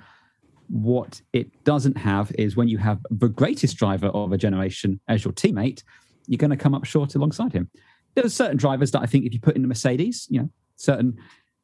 [0.67, 5.23] What it doesn't have is when you have the greatest driver of a generation as
[5.23, 5.83] your teammate,
[6.27, 7.69] you're going to come up short alongside him.
[8.15, 10.49] There are certain drivers that I think if you put in the Mercedes, you know,
[10.75, 11.17] certain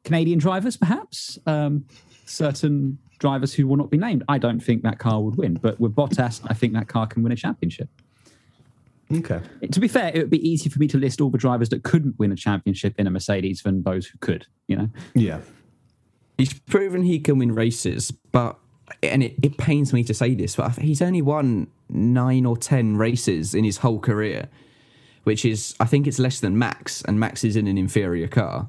[0.04, 1.84] Canadian drivers perhaps, um,
[2.26, 5.54] certain drivers who will not be named, I don't think that car would win.
[5.54, 7.88] But with Bottas, I think that car can win a championship.
[9.12, 9.40] Okay.
[9.70, 11.84] To be fair, it would be easier for me to list all the drivers that
[11.84, 14.90] couldn't win a championship in a Mercedes than those who could, you know?
[15.14, 15.40] Yeah.
[16.36, 18.58] He's proven he can win races, but
[19.02, 22.96] and it, it pains me to say this, but he's only won nine or ten
[22.96, 24.48] races in his whole career,
[25.24, 28.68] which is I think it's less than Max, and Max is in an inferior car.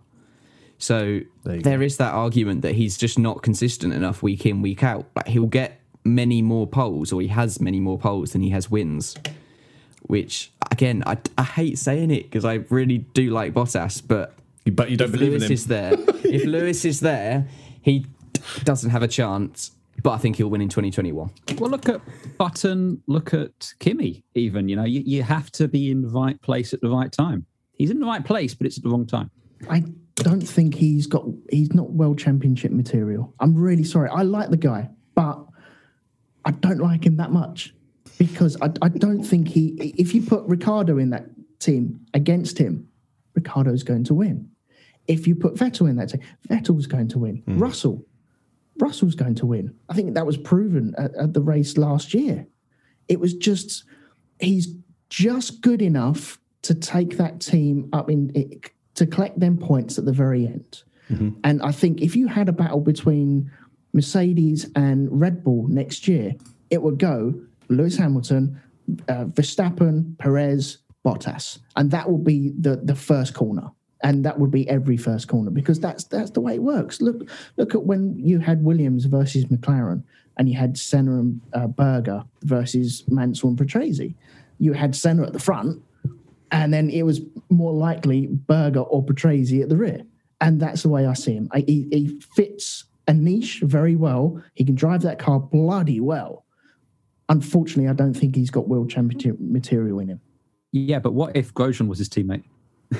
[0.78, 4.62] So There you there is that argument that he's just not consistent enough week in,
[4.62, 5.06] week out.
[5.16, 8.70] Like he'll get many more poles, or he has many more poles than he has
[8.72, 9.16] wins.
[10.04, 14.34] Which again, I, I hate saying it because I really do like Bottas, but
[14.72, 15.54] But you don't if believe Lewis in him.
[15.54, 17.48] is there, if Lewis is there,
[17.82, 19.72] he d- doesn't have a chance.
[20.04, 21.32] But I think he'll win in 2021.
[21.58, 22.00] Well, look at
[22.38, 24.70] Button, look at Kimi, even.
[24.70, 27.48] You know, you, you have to be in the right place at the right time.
[27.74, 29.32] He's in the right place, but it's at the wrong time.
[29.68, 29.84] I
[30.28, 33.34] don't think he's got he's not world championship material.
[33.40, 34.10] I'm really sorry.
[34.10, 35.40] I like the guy, but
[36.44, 37.74] I don't like him that much
[38.18, 41.28] because I, I don't think he if you put Ricciardo in that
[41.60, 42.90] team against him,
[43.36, 44.50] Ricciardo's going to win.
[45.08, 47.38] If you put Vettel in that team, Vettel's going to win.
[47.46, 47.60] Hmm.
[47.60, 48.06] Russell,
[48.80, 49.74] Russell's going to win.
[49.88, 52.46] I think that was proven at, at the race last year.
[53.08, 53.86] It was just
[54.42, 54.76] he's
[55.10, 60.06] just good enough to take that team up in it, to collect them points at
[60.06, 60.84] the very end.
[61.44, 63.50] And I think if you had a battle between
[63.94, 66.34] Mercedes and Red Bull next year,
[66.70, 67.34] it would go
[67.70, 68.60] Lewis Hamilton,
[69.08, 73.72] uh, Verstappen, Perez, Bottas, and that would be the the first corner.
[74.04, 77.02] And that would be every first corner because that's that's the way it works.
[77.02, 80.04] Look look at when you had Williams versus McLaren,
[80.38, 84.14] and you had Senna and uh, Berger versus Mansell and Patrese.
[84.60, 85.82] You had Senna at the front,
[86.52, 90.02] and then it was more likely Berger or Patrese at the rear.
[90.40, 91.50] And that's the way I see him.
[91.52, 94.42] I, he, he fits a niche very well.
[94.54, 96.46] He can drive that car bloody well.
[97.30, 100.22] Unfortunately, I don't think he's got world championship material in him.
[100.72, 102.44] Yeah, but what if Grosjean was his teammate?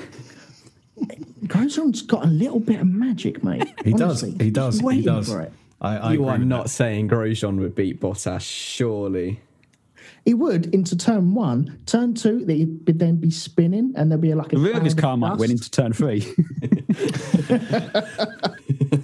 [1.46, 3.68] Grosjean's got a little bit of magic, mate.
[3.84, 4.32] He Honestly.
[4.32, 4.42] does.
[4.42, 4.80] He does.
[4.80, 5.30] He does.
[5.30, 5.54] for it.
[5.80, 6.70] I, I you agree are not that.
[6.70, 9.42] saying Grosjean would beat Bottas, surely.
[10.28, 12.44] He would into turn one, turn two.
[12.44, 15.14] They would then be spinning, and there'd be like a The rear of his car
[15.14, 15.40] of might dust.
[15.40, 16.22] win into turn three.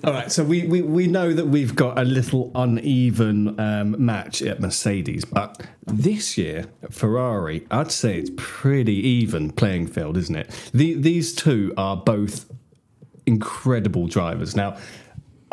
[0.03, 4.41] All right, so we, we, we know that we've got a little uneven um, match
[4.41, 10.35] at Mercedes, but this year at Ferrari, I'd say it's pretty even playing field, isn't
[10.35, 10.49] it?
[10.73, 12.51] The, these two are both
[13.25, 14.57] incredible drivers.
[14.57, 14.75] Now,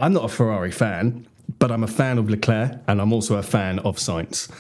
[0.01, 1.29] I'm not a Ferrari fan,
[1.61, 4.51] but I'm a fan of Leclerc and I'm also a fan of Sainz.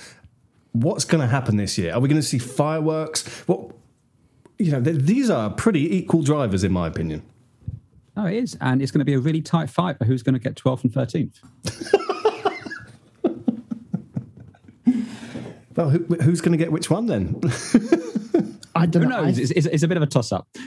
[0.72, 1.92] What's going to happen this year?
[1.94, 3.26] Are we going to see fireworks?
[3.48, 3.72] What
[4.58, 7.22] you know, th- these are pretty equal drivers, in my opinion.
[8.16, 8.56] oh, it is.
[8.60, 10.84] And it's going to be a really tight fight for who's going to get 12th
[10.84, 11.40] and 13th.
[15.76, 17.40] Well, who, who's going to get which one then?
[18.74, 19.20] I don't Who know.
[19.20, 19.38] I, knows?
[19.38, 20.46] It's, it's, it's a bit of a toss up.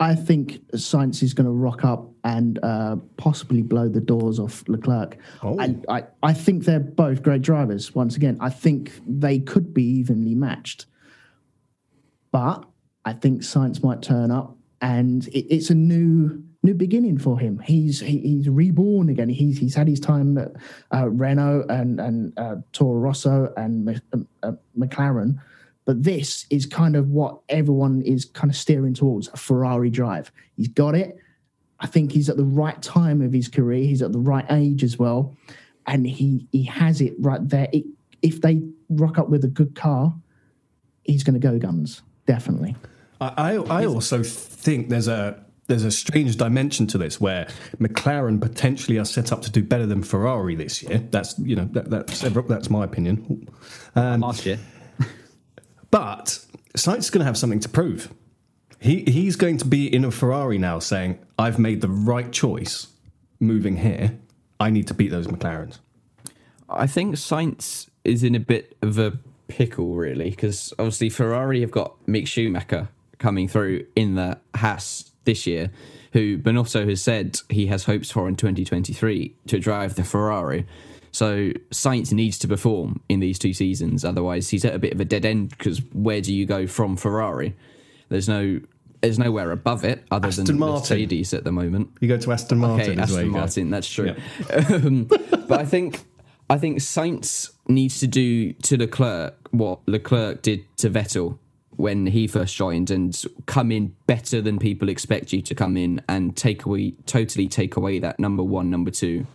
[0.00, 4.62] I think Sainz is going to rock up and uh, possibly blow the doors off
[4.68, 5.18] Leclerc.
[5.42, 5.58] Oh.
[5.58, 7.94] I, I, I think they're both great drivers.
[7.94, 10.86] Once again, I think they could be evenly matched.
[12.30, 12.64] But
[13.04, 17.58] I think Sainz might turn up, and it, it's a new new beginning for him.
[17.60, 19.28] He's he, he's reborn again.
[19.28, 20.52] He's he's had his time at
[20.94, 24.00] uh, Renault and and uh, Toro Rosso and
[24.42, 25.40] uh, McLaren.
[25.88, 30.30] But this is kind of what everyone is kind of steering towards a Ferrari drive.
[30.54, 31.16] He's got it.
[31.80, 33.84] I think he's at the right time of his career.
[33.84, 35.34] He's at the right age as well.
[35.86, 37.68] And he he has it right there.
[37.72, 37.86] It,
[38.20, 38.60] if they
[38.90, 40.14] rock up with a good car,
[41.04, 42.76] he's going to go guns, definitely.
[43.22, 47.48] I, I I also think there's a there's a strange dimension to this where
[47.80, 50.98] McLaren potentially are set up to do better than Ferrari this year.
[50.98, 53.48] That's you know that, that's that's my opinion.
[53.94, 54.58] Um, Last year.
[55.90, 56.44] But
[56.76, 58.12] Sainz is going to have something to prove.
[58.80, 62.88] He he's going to be in a Ferrari now, saying, "I've made the right choice,
[63.40, 64.18] moving here.
[64.60, 65.78] I need to beat those McLarens."
[66.68, 69.18] I think Sainz is in a bit of a
[69.48, 75.46] pickle, really, because obviously Ferrari have got Mick Schumacher coming through in the Haas this
[75.46, 75.70] year,
[76.12, 80.66] who Binotto has said he has hopes for in 2023 to drive the Ferrari.
[81.18, 85.00] So Sainz needs to perform in these two seasons, otherwise he's at a bit of
[85.00, 85.48] a dead end.
[85.48, 87.56] Because where do you go from Ferrari?
[88.08, 88.60] There's no,
[89.00, 90.78] there's nowhere above it other Aston than Martin.
[90.78, 91.90] Mercedes at the moment.
[91.98, 92.92] You go to Aston Martin.
[92.92, 93.28] Okay, Aston.
[93.30, 94.14] Martin, that's true.
[94.54, 95.06] um,
[95.48, 96.04] but I think
[96.48, 101.36] I think Sainz needs to do to Leclerc what Leclerc did to Vettel
[101.70, 106.00] when he first joined and come in better than people expect you to come in
[106.08, 109.26] and take away totally take away that number one, number two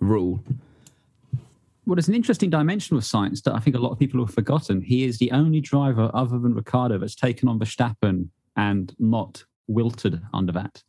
[0.00, 0.40] rule.
[1.88, 4.34] Well, there's an interesting dimension of Sainz that I think a lot of people have
[4.34, 4.82] forgotten.
[4.82, 10.20] He is the only driver other than Ricciardo that's taken on Verstappen and not wilted
[10.34, 10.82] under that.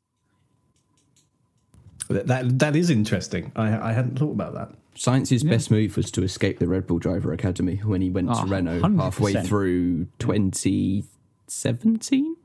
[2.09, 3.53] That, that that is interesting.
[3.55, 4.73] I I hadn't thought about that.
[4.93, 8.43] Sainz's best move was to escape the Red Bull Driver Academy when he went Oh,
[8.43, 8.99] to Renault 100%.
[8.99, 12.35] halfway through 2017,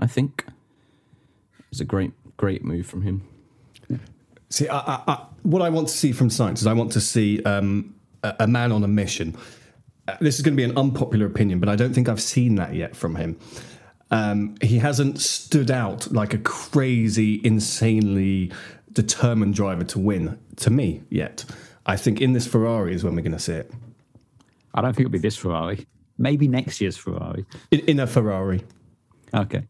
[0.00, 0.46] I think.
[0.48, 3.22] It was a great, great move from him.
[4.48, 7.00] See, I, I, I, what I want to see from Sainz is I want to
[7.00, 9.36] see um, a, a man on a mission.
[10.08, 12.56] Uh, This is going to be an unpopular opinion, but I don't think I've seen
[12.56, 13.38] that yet from him.
[14.10, 18.50] Um, he hasn't stood out like a crazy, insanely
[18.92, 21.44] determined driver to win to me yet.
[21.86, 23.72] I think in this Ferrari is when we're going to see it.
[24.74, 25.86] I don't think it'll be this Ferrari.
[26.18, 27.46] Maybe next year's Ferrari.
[27.70, 28.62] In, in a Ferrari.
[29.32, 29.62] Okay.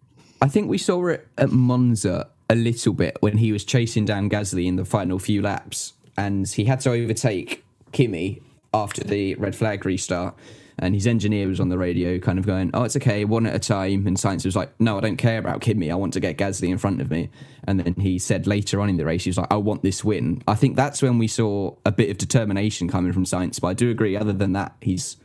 [0.42, 4.30] I think we saw it at Monza a little bit when he was chasing down
[4.30, 7.62] Gasly in the final few laps, and he had to overtake
[7.92, 10.34] Kimi after the red flag restart.
[10.82, 13.54] And his engineer was on the radio, kind of going, "Oh, it's okay, one at
[13.54, 15.90] a time." And Sainz was like, "No, I don't care about Kimi.
[15.90, 17.28] I want to get Gasly in front of me."
[17.64, 20.02] And then he said later on in the race, he was like, "I want this
[20.02, 23.60] win." I think that's when we saw a bit of determination coming from Sainz.
[23.60, 24.16] But I do agree.
[24.16, 25.18] Other than that, he's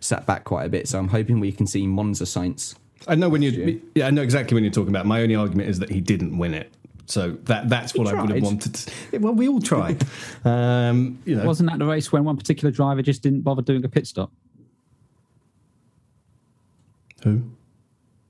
[0.00, 0.88] sat back quite a bit.
[0.88, 2.74] So I'm hoping we can see Monza Sainz.
[3.06, 3.82] I know when you.
[3.94, 5.04] Yeah, I know exactly when you're talking about.
[5.04, 6.72] My only argument is that he didn't win it.
[7.06, 8.74] So that that's what I would have wanted.
[8.74, 10.02] To, well, we all tried.
[10.44, 13.84] um, you know, Wasn't that the race when one particular driver just didn't bother doing
[13.84, 14.30] a pit stop?
[17.22, 17.42] who?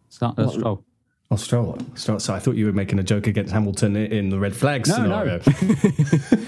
[0.08, 0.84] Start uh, Stroll.
[1.30, 1.78] Oh, Stroll.
[1.94, 2.18] Stroll.
[2.20, 4.96] So I thought you were making a joke against Hamilton in the red flag No,
[5.06, 5.40] no.
[5.40, 5.40] scenario.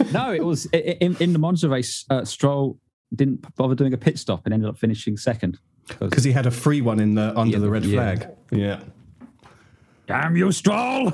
[0.13, 2.05] No, it was i- i- in, in the Monza race.
[2.09, 2.79] Uh, Stroll
[3.15, 5.59] didn't bother doing a pit stop and ended up finishing second.
[5.99, 7.97] Because he had a free one in the under Yeah, the red yeah.
[8.15, 8.29] flag.
[8.53, 8.81] Yeah.
[10.07, 11.13] Damn you, Stroll!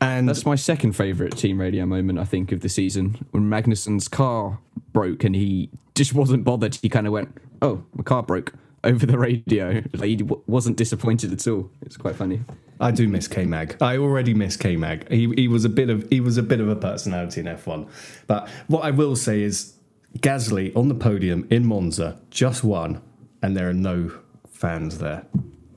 [0.00, 3.26] And That's my second favourite team radio moment, I think, of the season.
[3.30, 4.58] When Magnussen's car
[4.92, 6.76] broke and he just wasn't bothered.
[6.76, 8.52] He kind of went, Oh, my car broke
[8.84, 9.82] over the radio.
[9.94, 11.70] Like, he w- wasn't disappointed at all.
[11.82, 12.42] It's quite funny.
[12.78, 13.76] I do miss K Mag.
[13.80, 15.10] I already miss K Mag.
[15.10, 17.88] He, he was a bit of he was a bit of a personality in F1.
[18.26, 19.76] But what I will say is
[20.18, 23.00] Gasly on the podium in Monza just won,
[23.42, 24.12] and there are no
[24.50, 25.24] fans there.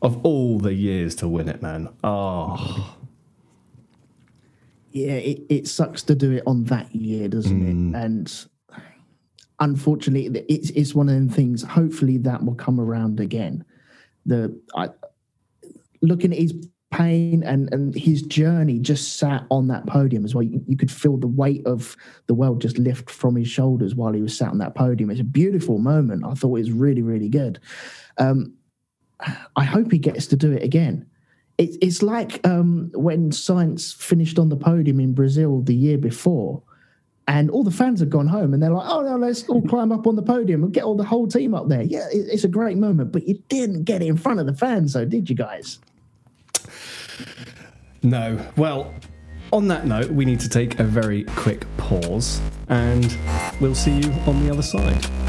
[0.01, 1.89] Of all the years to win it, man.
[2.03, 2.97] Oh,
[4.91, 7.93] yeah, it, it sucks to do it on that year, doesn't Mm.
[7.93, 7.95] it?
[8.01, 8.45] And
[9.59, 11.63] unfortunately, it's it's one of them things.
[11.63, 13.65] Hopefully, that will come around again.
[14.25, 14.89] The I,
[16.01, 16.53] looking at his
[16.91, 20.43] pain and and his journey, just sat on that podium as well.
[20.43, 21.95] You, you could feel the weight of
[22.27, 25.11] the world just lift from his shoulders while he was sat on that podium.
[25.11, 26.23] It's a beautiful moment.
[26.25, 27.59] I thought it was really really good.
[28.17, 28.53] Um,
[29.55, 31.05] I hope he gets to do it again.
[31.59, 36.63] It, it's like um, when Sainz finished on the podium in Brazil the year before,
[37.27, 39.91] and all the fans had gone home, and they're like, "Oh no, let's all climb
[39.91, 42.45] up on the podium and get all the whole team up there." Yeah, it, it's
[42.45, 45.29] a great moment, but you didn't get it in front of the fans, though, did
[45.29, 45.79] you guys?
[48.03, 48.39] no.
[48.55, 48.93] Well,
[49.51, 52.39] on that note, we need to take a very quick pause,
[52.69, 53.15] and
[53.59, 55.28] we'll see you on the other side.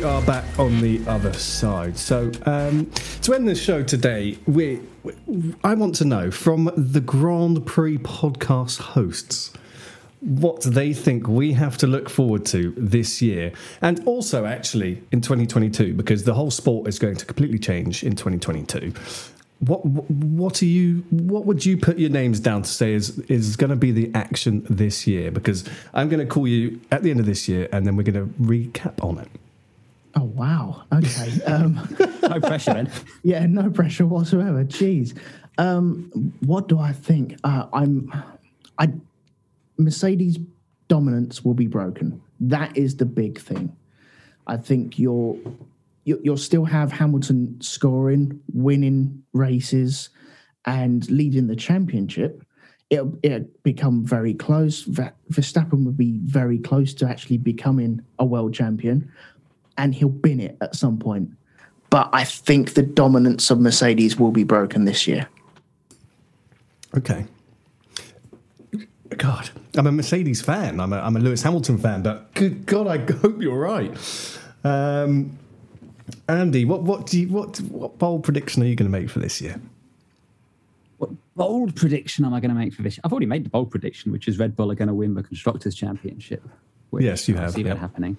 [0.00, 1.94] We are back on the other side.
[1.94, 2.90] So, um,
[3.20, 5.12] to end this show today, we, we,
[5.62, 9.52] I want to know from the Grand Prix podcast hosts
[10.20, 15.20] what they think we have to look forward to this year, and also actually in
[15.20, 18.94] 2022, because the whole sport is going to completely change in 2022.
[19.58, 21.04] What what are you?
[21.10, 24.10] What would you put your names down to say is is going to be the
[24.14, 25.30] action this year?
[25.30, 28.10] Because I'm going to call you at the end of this year, and then we're
[28.10, 29.28] going to recap on it.
[30.16, 31.30] Oh wow, okay.
[31.46, 31.88] Um,
[32.22, 32.90] No pressure then.
[33.22, 34.64] yeah, no pressure whatsoever.
[34.64, 35.16] Jeez,
[35.58, 37.36] um, what do I think?
[37.44, 38.12] Uh, I'm
[38.78, 38.92] I
[39.78, 40.38] Mercedes
[40.88, 42.20] dominance will be broken.
[42.40, 43.74] That is the big thing.
[44.46, 45.38] I think you'll
[46.04, 50.08] you- you'll still have Hamilton scoring, winning races,
[50.64, 52.42] and leading the championship.
[52.88, 54.84] It'll, it'll become very close.
[54.84, 59.12] Verstappen would be very close to actually becoming a world champion,
[59.80, 61.30] and he'll bin it at some point.
[61.88, 65.26] But I think the dominance of Mercedes will be broken this year.
[66.96, 67.24] Okay.
[69.16, 70.78] God, I'm a Mercedes fan.
[70.80, 73.96] I'm a, I'm a Lewis Hamilton fan, but good God, I hope you're right.
[74.62, 75.36] Um,
[76.28, 79.18] Andy, what what do you, what what bold prediction are you going to make for
[79.18, 79.60] this year?
[80.98, 83.00] What bold prediction am I going to make for this?
[83.02, 85.22] I've already made the bold prediction, which is Red Bull are going to win the
[85.22, 86.42] constructors' championship.
[86.90, 87.80] which Yes, you I have, See that yeah.
[87.80, 88.16] happening.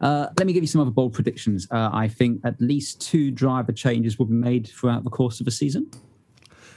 [0.00, 1.66] Uh, let me give you some other bold predictions.
[1.70, 5.44] Uh, I think at least two driver changes will be made throughout the course of
[5.44, 5.90] the season.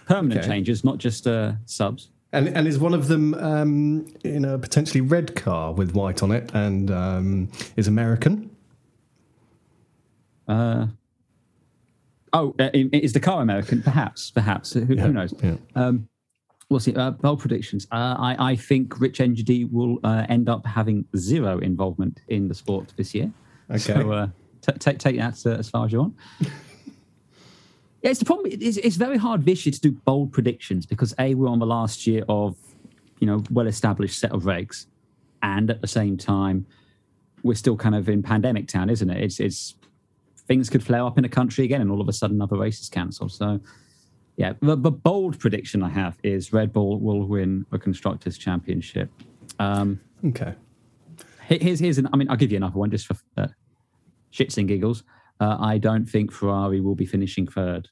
[0.07, 0.47] Permanent Okay.
[0.47, 2.09] changes, not just uh, subs.
[2.34, 6.32] And and is one of them um, in a potentially red car with white on
[6.32, 8.49] it and um, is American?
[10.47, 10.88] Uh,
[12.34, 13.82] oh, uh, is the car American?
[13.84, 14.74] Perhaps, perhaps.
[14.74, 15.34] Who, Yeah, who knows?
[15.43, 15.55] yeah.
[15.76, 16.07] Um,
[16.72, 16.95] we'll see.
[16.95, 17.86] Uh, bold predictions.
[17.91, 22.55] Uh, I, I think Rich Energy will uh, end up having zero involvement in the
[22.55, 23.32] sport this year.
[23.69, 23.80] Okay.
[23.80, 24.28] So uh,
[24.61, 26.15] t- take take that uh, as far as you want.
[26.39, 26.49] yeah,
[28.09, 28.51] it's the problem.
[28.51, 31.65] It's, it's very hard this year to do bold predictions because a we're on the
[31.65, 32.55] last year of
[33.19, 34.88] you know well established set of regs,
[35.43, 36.65] and at the same time
[37.43, 39.22] we're still kind of in pandemic town, isn't it?
[39.22, 39.76] It's it's
[40.47, 42.89] things could flare up in a country again, and all of a sudden other races
[42.89, 43.30] cancel.
[43.30, 43.59] So,
[44.41, 49.11] yeah, the, the bold prediction I have is Red Bull will win the constructors' championship.
[49.59, 50.55] Um, Okay.
[51.47, 52.07] here's here's an.
[52.11, 53.47] I mean, I'll give you another one just for uh,
[54.33, 55.03] shits and giggles.
[55.39, 57.89] Uh, I don't think Ferrari will be finishing third.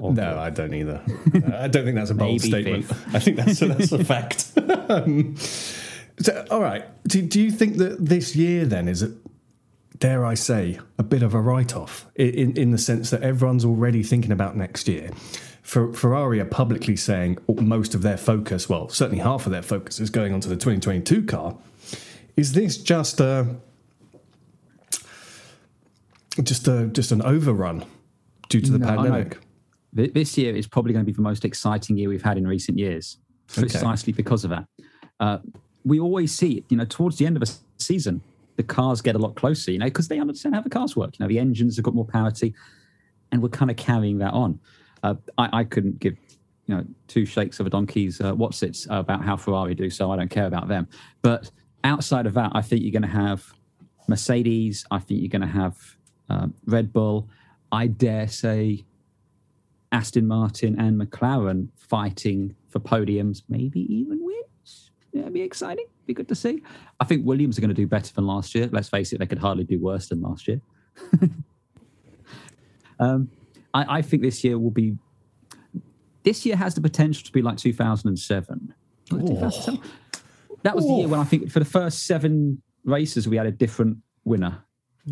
[0.00, 1.00] Or No, I don't either.
[1.56, 2.86] I don't think that's a bold statement.
[2.86, 3.14] fifth.
[3.14, 4.50] I think that's a, that's a fact.
[4.88, 5.36] um,
[6.18, 6.84] so, all right.
[7.06, 9.02] Do, do you think that this year then is,
[9.98, 14.02] dare I say, a bit of a write-off in in the sense that everyone's already
[14.02, 15.10] thinking about next year?
[15.62, 19.98] For, Ferrari are publicly saying most of their focus, well, certainly half of their focus,
[19.98, 21.56] is going onto the 2022 car.
[22.36, 23.56] Is this just a
[26.42, 27.84] just a just an overrun
[28.48, 29.38] due to the No, pandemic?
[29.92, 32.78] This year is probably going to be the most exciting year we've had in recent
[32.78, 33.16] years,
[33.48, 34.66] precisely because of that.
[35.18, 35.38] Uh,
[35.84, 37.46] we always see, you know, towards the end of a
[37.78, 38.20] season,
[38.56, 41.18] the cars get a lot closer, you know, because they understand how the cars work.
[41.18, 42.54] You know, the engines have got more parity,
[43.32, 44.58] and we're kind of carrying that on.
[45.02, 46.16] Uh, I, I couldn't give,
[46.66, 50.10] you know, two shakes of a donkey's uh, what's it about how Ferrari do, so
[50.10, 50.88] I don't care about them.
[51.22, 51.50] But
[51.84, 53.52] outside of that, I think you're going to have
[54.08, 54.84] Mercedes.
[54.90, 55.96] I think you're going to have
[56.28, 57.28] uh, Red Bull.
[57.70, 58.84] I dare say
[59.92, 64.90] Aston Martin and McLaren fighting for podiums, maybe even wins.
[65.12, 65.86] It'd be exciting.
[66.06, 66.62] Be good to see.
[67.00, 68.68] I think Williams are going to do better than last year.
[68.70, 70.60] Let's face it, they could hardly do worse than last year.
[73.00, 73.28] um,
[73.74, 74.96] I, I think this year will be.
[76.22, 78.74] This year has the potential to be like 2007.
[79.12, 79.80] Was 2007?
[80.62, 83.52] That was the year when I think for the first seven races we had a
[83.52, 84.64] different winner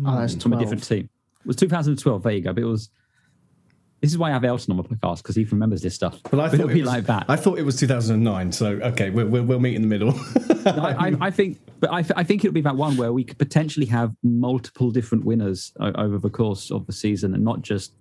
[0.05, 1.09] Oh, from a different team.
[1.39, 2.23] It was 2012.
[2.23, 2.53] There you go.
[2.53, 2.89] But it was.
[4.05, 6.19] This is why I have Elton on my podcast because he remembers this stuff.
[6.31, 7.25] Well, I But thought it'll it be was, like that.
[7.27, 8.51] I thought it was 2009.
[8.51, 10.11] So okay, we'll, we'll, we'll meet in the middle.
[10.67, 13.39] I, I, I think, but I, I think it'll be that one where we could
[13.39, 17.93] potentially have multiple different winners over the course of the season, and not just.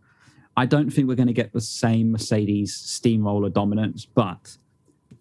[0.59, 4.59] I don't think we're going to get the same Mercedes steamroller dominance, but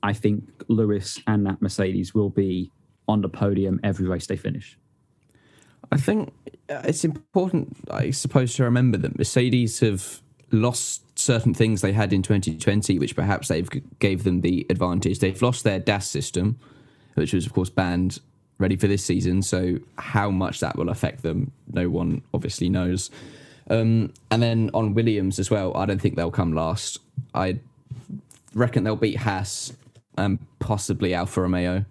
[0.03, 2.71] I think Lewis and that Mercedes will be
[3.07, 4.77] on the podium every race they finish.
[5.93, 6.33] I think
[6.69, 10.22] uh, it's important, I suppose, to remember that Mercedes have
[10.53, 13.69] lost certain things they had in 2020, which perhaps they've
[13.99, 15.19] gave them the advantage.
[15.19, 16.57] They've lost their DAS system,
[17.15, 18.19] which was, of course, banned
[18.59, 19.41] ready for this season.
[19.41, 23.09] So how much that will affect them, no one obviously knows.
[23.69, 26.99] Um, and then on Williams as well, I don't think they'll come last.
[27.33, 27.59] I
[28.53, 29.73] reckon they'll beat Haas
[30.17, 31.85] and possibly Alfa Romeo.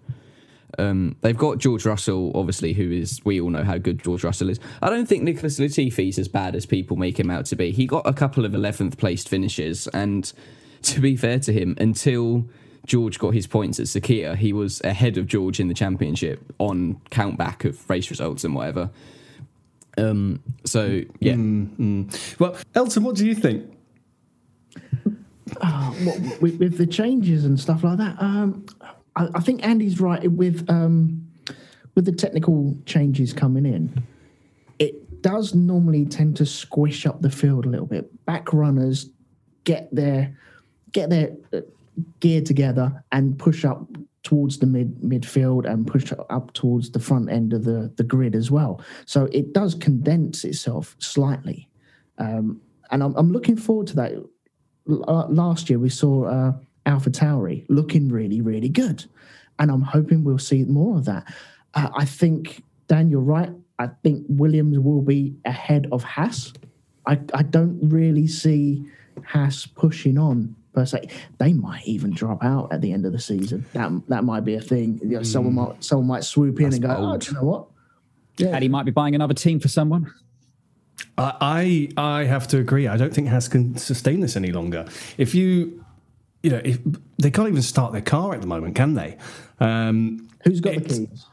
[0.79, 4.49] Um, they've got George Russell, obviously, who is we all know how good George Russell
[4.49, 4.59] is.
[4.81, 7.71] I don't think Nicholas Latifi is as bad as people make him out to be.
[7.71, 10.31] He got a couple of eleventh placed finishes, and
[10.83, 12.45] to be fair to him, until
[12.85, 16.99] George got his points at Sakhir, he was ahead of George in the championship on
[17.11, 18.89] countback of race results and whatever.
[19.97, 21.35] Um, so yeah,
[22.39, 23.69] well, Elton, what do you think?
[25.59, 28.15] what, with, with the changes and stuff like that.
[28.19, 28.65] Um,
[29.15, 31.27] I, I think Andy's right with um,
[31.95, 34.03] with the technical changes coming in.
[34.79, 38.25] It does normally tend to squish up the field a little bit.
[38.25, 39.09] Back runners
[39.63, 40.37] get their
[40.91, 41.61] get their uh,
[42.19, 43.87] gear together and push up
[44.23, 48.35] towards the mid midfield and push up towards the front end of the the grid
[48.35, 48.81] as well.
[49.05, 51.69] So it does condense itself slightly,
[52.17, 52.61] um,
[52.91, 54.13] and I'm, I'm looking forward to that.
[54.89, 56.53] L- uh, last year we saw uh,
[56.85, 59.05] AlphaTauri looking really really good,
[59.59, 61.33] and I'm hoping we'll see more of that.
[61.73, 63.51] Uh, I think Dan, you're right.
[63.79, 66.53] I think Williams will be ahead of Haas.
[67.05, 68.85] I, I don't really see
[69.25, 71.09] Haas pushing on per se.
[71.37, 73.65] They might even drop out at the end of the season.
[73.73, 74.99] That that might be a thing.
[75.03, 77.65] You know, Someone might someone might swoop in and go, oh, do you know what?
[78.37, 78.49] Yeah.
[78.49, 80.11] And he might be buying another team for someone.
[81.17, 82.87] I I I have to agree.
[82.87, 84.85] I don't think Haas can sustain this any longer.
[85.17, 85.82] If you
[86.43, 86.77] you know if
[87.17, 89.17] they can't even start their car at the moment, can they?
[89.59, 91.25] Um, Who's got the keys?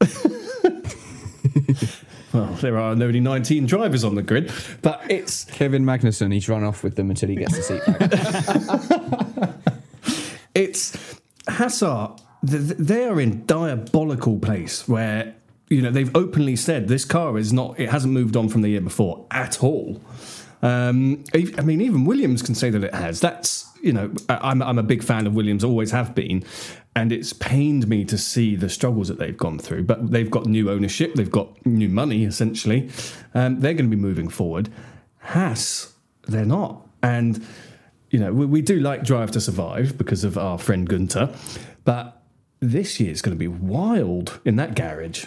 [2.32, 4.50] well, there are only 19 drivers on the grid,
[4.82, 7.82] but it's Kevin Magnussen, he's run off with them until he gets the seat
[9.44, 9.54] back.
[10.54, 10.96] it's
[11.46, 12.16] Hassar.
[12.48, 15.34] th- th- They are in diabolical place where
[15.68, 17.78] you know they've openly said this car is not.
[17.78, 20.00] It hasn't moved on from the year before at all.
[20.62, 23.20] Um, I I mean, even Williams can say that it has.
[23.20, 26.44] That's you know, I'm I'm a big fan of Williams, always have been,
[26.94, 29.84] and it's pained me to see the struggles that they've gone through.
[29.84, 32.24] But they've got new ownership, they've got new money.
[32.24, 32.90] Essentially,
[33.34, 34.68] um, they're going to be moving forward.
[35.20, 35.94] Haas,
[36.26, 37.44] they're not, and
[38.10, 41.34] you know, we, we do like Drive to Survive because of our friend Gunter,
[41.84, 42.22] but
[42.60, 45.26] this year's going to be wild in that garage.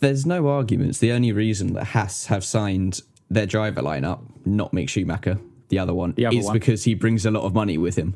[0.00, 0.98] There's no arguments.
[0.98, 5.38] The only reason that Haas have signed their driver lineup, not Mick Schumacher,
[5.68, 6.54] the other one, The other is one.
[6.54, 8.14] because he brings a lot of money with him.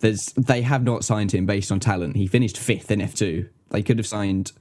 [0.00, 2.16] There's they have not signed him based on talent.
[2.16, 3.48] He finished fifth in F2.
[3.70, 4.52] They could have signed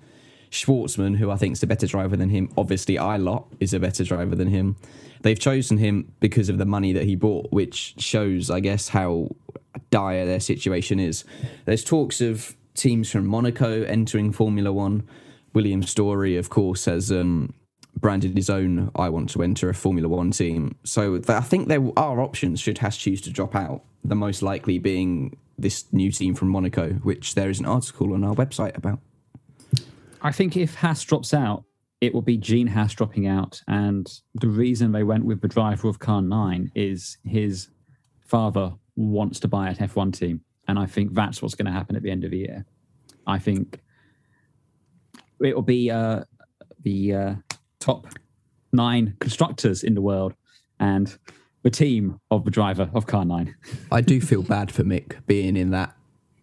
[0.52, 2.50] Shwartzman, who I think is a better driver than him.
[2.58, 4.76] Obviously, Ilott is a better driver than him.
[5.22, 9.30] They've chosen him because of the money that he brought, which shows, I guess, how
[9.90, 11.24] dire their situation is.
[11.66, 15.08] There's talks of teams from Monaco entering Formula One.
[15.54, 17.54] William Storey, of course, has um,
[18.04, 20.76] branded his own I want to enter a Formula One team.
[20.84, 23.82] So I think there are options should Haas choose to drop out.
[24.04, 28.24] The most likely being this new team from Monaco, which there is an article on
[28.24, 29.00] our website about.
[30.22, 31.64] I think if Haas drops out,
[32.02, 33.62] it will be Gene Haas dropping out.
[33.68, 37.70] And the reason they went with the driver of car nine is his
[38.20, 40.42] father wants to buy an F1 team.
[40.68, 42.66] And I think that's what's going to happen at the end of the year.
[43.26, 43.80] I think
[45.40, 46.24] it will be uh,
[46.82, 47.36] the uh,
[47.84, 48.08] top
[48.72, 50.34] nine constructors in the world
[50.80, 51.18] and
[51.64, 53.56] the team of the driver of car nine.
[53.92, 55.96] I do feel bad for Mick being in that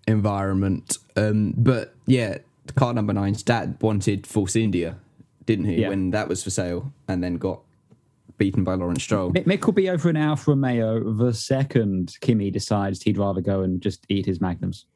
[0.06, 0.98] environment.
[1.16, 2.38] Um, but yeah,
[2.76, 4.98] car number nine's dad wanted Force India,
[5.46, 5.88] didn't he, Yeah.
[5.88, 7.60] when that was for sale, and then got
[8.38, 9.32] beaten by Lawrence Stroll.
[9.32, 13.40] Mick, Mick will be over an hour from Mayo the second Kimi decides he'd rather
[13.40, 14.86] go and just eat his magnums.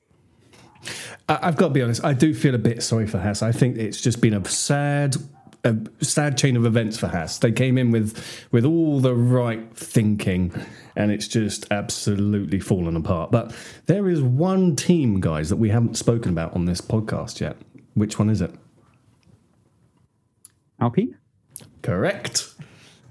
[1.29, 2.05] I- I've got to be honest.
[2.05, 3.43] I do feel a bit sorry for Haas.
[3.43, 5.17] I think it's just been a sad,
[5.65, 7.39] a sad chain of events for Haas.
[7.39, 10.53] They came in with with all the right thinking,
[10.95, 13.31] and it's just absolutely fallen apart.
[13.31, 13.55] But
[13.87, 17.57] there is one team, guys, that we haven't spoken about on this podcast yet.
[17.95, 18.51] Which one is it?
[20.81, 21.17] Alpine?
[21.83, 22.51] Correct.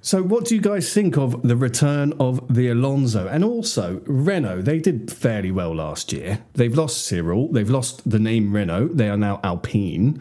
[0.02, 4.64] So, what do you guys think of the return of the Alonso and also Renault?
[4.64, 6.44] They did fairly well last year.
[6.56, 7.50] They've lost Cyril.
[7.54, 8.90] They've lost the name Renault.
[8.96, 10.20] They are now Alpine.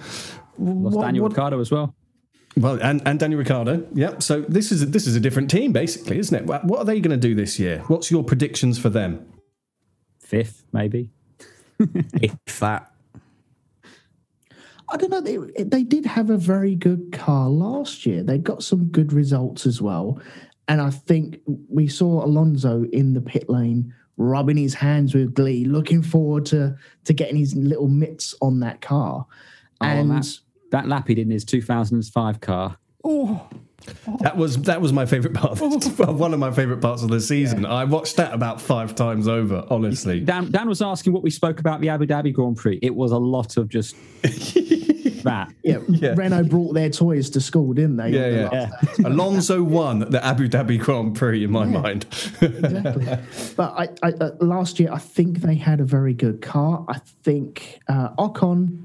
[0.57, 1.95] Lost What- Daniel what- Ricciardo as well.
[2.57, 3.87] Well, and, and Daniel Ricciardo.
[3.95, 4.23] Yep.
[4.23, 6.47] So this is a, this is a different team, basically, isn't it?
[6.47, 7.83] What what are they going to do this year?
[7.87, 9.27] What's your predictions for them?
[10.19, 11.11] Fifth, maybe.
[11.79, 12.93] if that.
[14.89, 15.21] I don't know.
[15.23, 18.23] They, they did have a very good car last year.
[18.23, 20.21] They got some good results as well.
[20.69, 25.65] And I think we saw Alonso in the pit lane rubbing his hands with glee,
[25.65, 29.27] looking forward to, to getting his little mitts on that car.
[29.81, 30.25] Oh, and
[30.73, 32.77] that, that lap he did in his 2005 car.
[33.05, 33.49] Oh.
[34.21, 35.61] That was that was my favourite part.
[35.61, 37.67] Of, one of my favourite parts of the season.
[37.67, 39.67] I watched that about five times over.
[39.71, 42.79] Honestly, Dan, Dan was asking what we spoke about the Abu Dhabi Grand Prix.
[42.81, 43.97] It was a lot of just
[45.25, 45.53] that.
[45.65, 48.11] yeah, Renault brought their toys to school, didn't they?
[48.11, 48.71] Yeah, on the yeah.
[48.87, 48.99] last?
[49.01, 52.07] Alonso won the Abu Dhabi Grand Prix in my mind.
[52.41, 53.19] exactly.
[53.57, 56.85] But I, I, uh, last year, I think they had a very good car.
[56.89, 58.85] I think uh, Ocon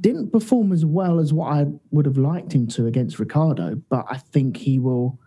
[0.00, 4.06] didn't perform as well as what I would have liked him to against Ricciardo, but
[4.08, 5.18] I think he will.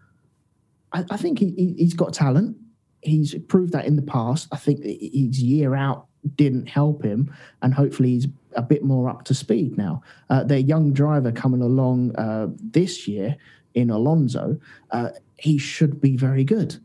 [0.92, 2.58] I, I think he, he, he's got talent.
[3.02, 4.48] He's proved that in the past.
[4.52, 7.32] I think his year out didn't help him,
[7.62, 10.02] and hopefully he's a bit more up to speed now.
[10.30, 13.38] Uh, their young driver coming along uh, this year
[13.76, 14.58] in Alonso,
[14.92, 16.78] uh, he should be very good.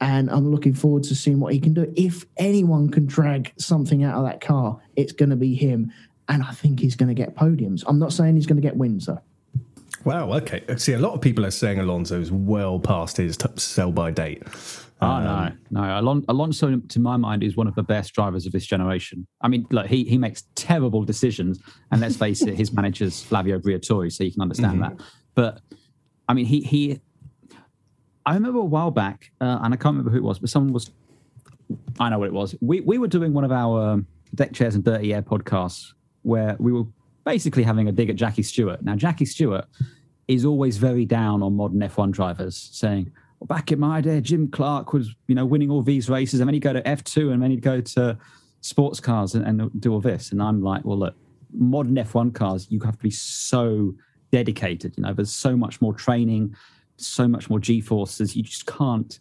[0.00, 1.92] and I'm looking forward to seeing what he can do.
[1.96, 5.92] If anyone can drag something out of that car, it's going to be him,
[6.28, 7.84] and I think he's going to get podiums.
[7.86, 9.20] I'm not saying he's going to get wins though.
[10.04, 10.32] Wow.
[10.34, 10.62] Okay.
[10.76, 14.42] See, a lot of people are saying Alonso's well past his t- sell by date.
[15.02, 16.00] Oh no, no.
[16.00, 19.26] Alon- Alonso, to my mind, is one of the best drivers of this generation.
[19.42, 23.58] I mean, look, he he makes terrible decisions, and let's face it, his manager's Flavio
[23.58, 24.98] Briatore, so you can understand that.
[25.34, 25.60] But
[26.28, 27.00] I mean, he he.
[28.24, 30.72] I remember a while back, uh, and I can't remember who it was, but someone
[30.72, 30.90] was.
[32.00, 32.54] I know what it was.
[32.62, 35.92] We we were doing one of our um, deck chairs and dirty air podcasts
[36.26, 36.84] where we were
[37.24, 38.82] basically having a dig at Jackie Stewart.
[38.82, 39.66] Now, Jackie Stewart
[40.26, 44.48] is always very down on modern F1 drivers, saying, well, back in my day, Jim
[44.48, 47.40] Clark was, you know, winning all these races, and then he'd go to F2 and
[47.40, 48.18] then he'd go to
[48.60, 50.32] sports cars and, and do all this.
[50.32, 51.14] And I'm like, well, look,
[51.52, 53.94] modern F1 cars, you have to be so
[54.32, 54.94] dedicated.
[54.96, 56.56] You know, there's so much more training,
[56.96, 58.34] so much more G forces.
[58.34, 59.20] You just can't,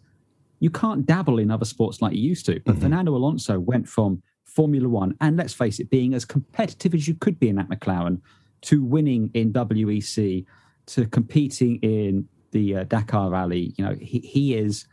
[0.59, 2.59] you can't dabble in other sports like you used to.
[2.65, 2.81] But mm-hmm.
[2.81, 4.23] Fernando Alonso went from
[4.55, 7.67] Formula One, and let's face it, being as competitive as you could be in that
[7.67, 8.21] McLaren,
[8.61, 10.45] to winning in WEC,
[10.87, 13.73] to competing in the uh, Dakar Rally.
[13.77, 14.87] You know, he, he is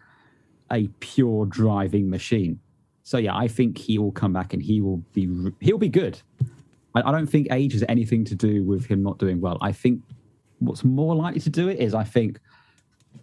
[0.72, 2.58] a pure driving machine.
[3.04, 5.28] So yeah, I think he will come back and he will be
[5.60, 6.20] he'll be good.
[6.94, 9.58] I, I don't think age has anything to do with him not doing well.
[9.60, 10.02] I think
[10.58, 12.40] what's more likely to do it is I think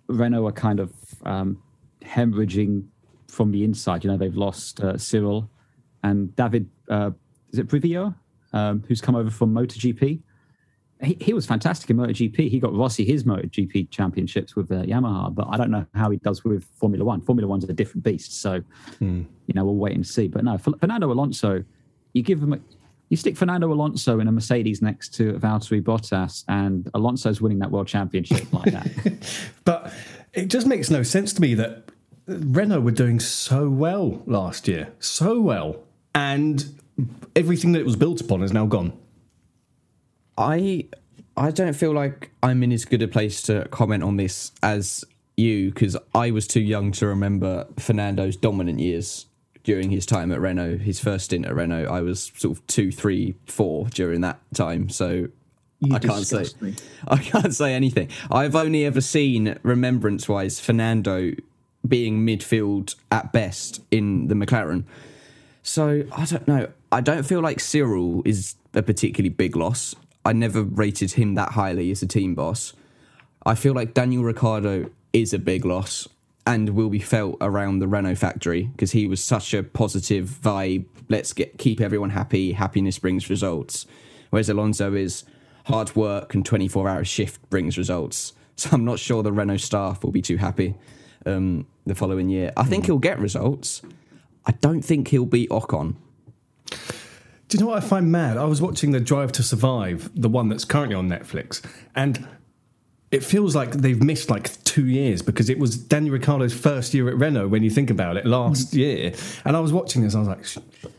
[0.07, 0.93] Renault are kind of
[1.25, 1.61] um,
[2.01, 2.85] hemorrhaging
[3.27, 4.03] from the inside.
[4.03, 5.49] You know, they've lost uh, Cyril
[6.03, 6.69] and David.
[6.89, 7.11] Uh,
[7.51, 8.13] is it Brivio,
[8.53, 10.21] um, who's come over from MotoGP?
[11.01, 12.49] He, he was fantastic in MotoGP.
[12.49, 16.17] He got Rossi his MotoGP championships with uh, Yamaha, but I don't know how he
[16.17, 17.21] does with Formula One.
[17.21, 18.61] Formula One's a different beast, so
[18.99, 20.27] you know we'll wait and see.
[20.27, 21.63] But no, Fernando Alonso,
[22.13, 22.59] you give him, a,
[23.07, 27.71] you stick Fernando Alonso in a Mercedes next to Valtteri Bottas, and Alonso's winning that
[27.71, 29.47] world championship like that.
[29.63, 29.93] But
[30.33, 31.91] it just makes no sense to me that
[32.27, 35.83] Renault were doing so well last year, so well,
[36.19, 36.77] and
[37.33, 38.91] everything that it was built upon is now gone.
[40.37, 40.85] I
[41.37, 45.05] I don't feel like I'm in as good a place to comment on this as
[45.37, 49.27] you because I was too young to remember Fernando's dominant years
[49.63, 50.79] during his time at Renault.
[50.79, 54.89] His first stint at Renault, I was sort of two, three, four during that time.
[54.89, 55.29] So
[55.79, 56.75] You I can't say me.
[57.07, 58.09] I can't say anything.
[58.29, 61.31] I've only ever seen remembrance wise Fernando
[61.87, 64.83] being midfield at best in the McLaren.
[65.69, 66.67] So I don't know.
[66.91, 69.93] I don't feel like Cyril is a particularly big loss.
[70.25, 72.73] I never rated him that highly as a team boss.
[73.45, 76.07] I feel like Daniel Ricciardo is a big loss
[76.47, 80.85] and will be felt around the Renault factory because he was such a positive vibe.
[81.07, 82.53] Let's get keep everyone happy.
[82.53, 83.85] Happiness brings results.
[84.31, 85.23] Whereas Alonso is
[85.65, 88.33] hard work and 24 hour shift brings results.
[88.55, 90.73] So I'm not sure the Renault staff will be too happy
[91.27, 92.51] um, the following year.
[92.57, 93.83] I think he'll get results.
[94.49, 95.93] I don't think he'll beat Ocon.
[96.71, 96.77] Do
[97.51, 98.35] you know what I find mad?
[98.35, 101.63] I was watching the Drive to Survive, the one that's currently on Netflix,
[101.95, 102.27] and
[103.11, 107.09] it feels like they've missed like two years because it was Daniel Ricciardo's first year
[107.09, 108.79] at Renault when you think about it last mm-hmm.
[108.79, 109.13] year.
[109.45, 110.45] And I was watching this, I was like,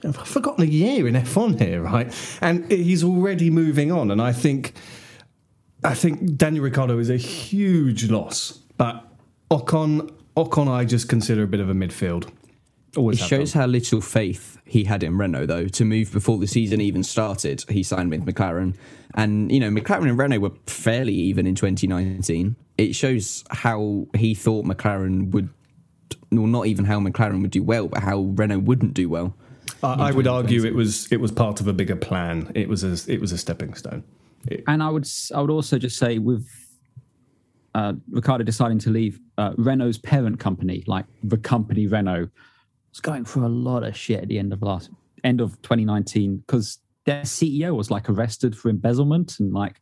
[0.05, 2.39] I've forgotten a year in F1 here, right?
[2.41, 4.13] And he's already moving on.
[4.13, 4.75] And I think,
[5.83, 9.05] I think Daniel Ricciardo is a huge loss, but
[9.51, 12.31] Ocon, Ocon, I just consider a bit of a midfield.
[12.97, 13.61] Always It shows done.
[13.63, 17.65] how little faith he had in Renault, though, to move before the season even started.
[17.69, 18.75] He signed with McLaren.
[19.15, 22.57] And, you know, McLaren and Renault were fairly even in 2019.
[22.79, 25.51] It shows how he thought McLaren would,
[26.33, 29.35] well, not even how McLaren would do well, but how Renault wouldn't do well.
[29.83, 32.51] I, I would argue it was it was part of a bigger plan.
[32.55, 34.03] It was a it was a stepping stone.
[34.47, 36.47] It- and I would s- I would also just say with
[37.75, 42.29] uh, Ricciardo deciding to leave uh, Renault's parent company, like the company Renault,
[42.91, 44.91] was going through a lot of shit at the end of last
[45.25, 49.81] end of 2019 because their CEO was like arrested for embezzlement and like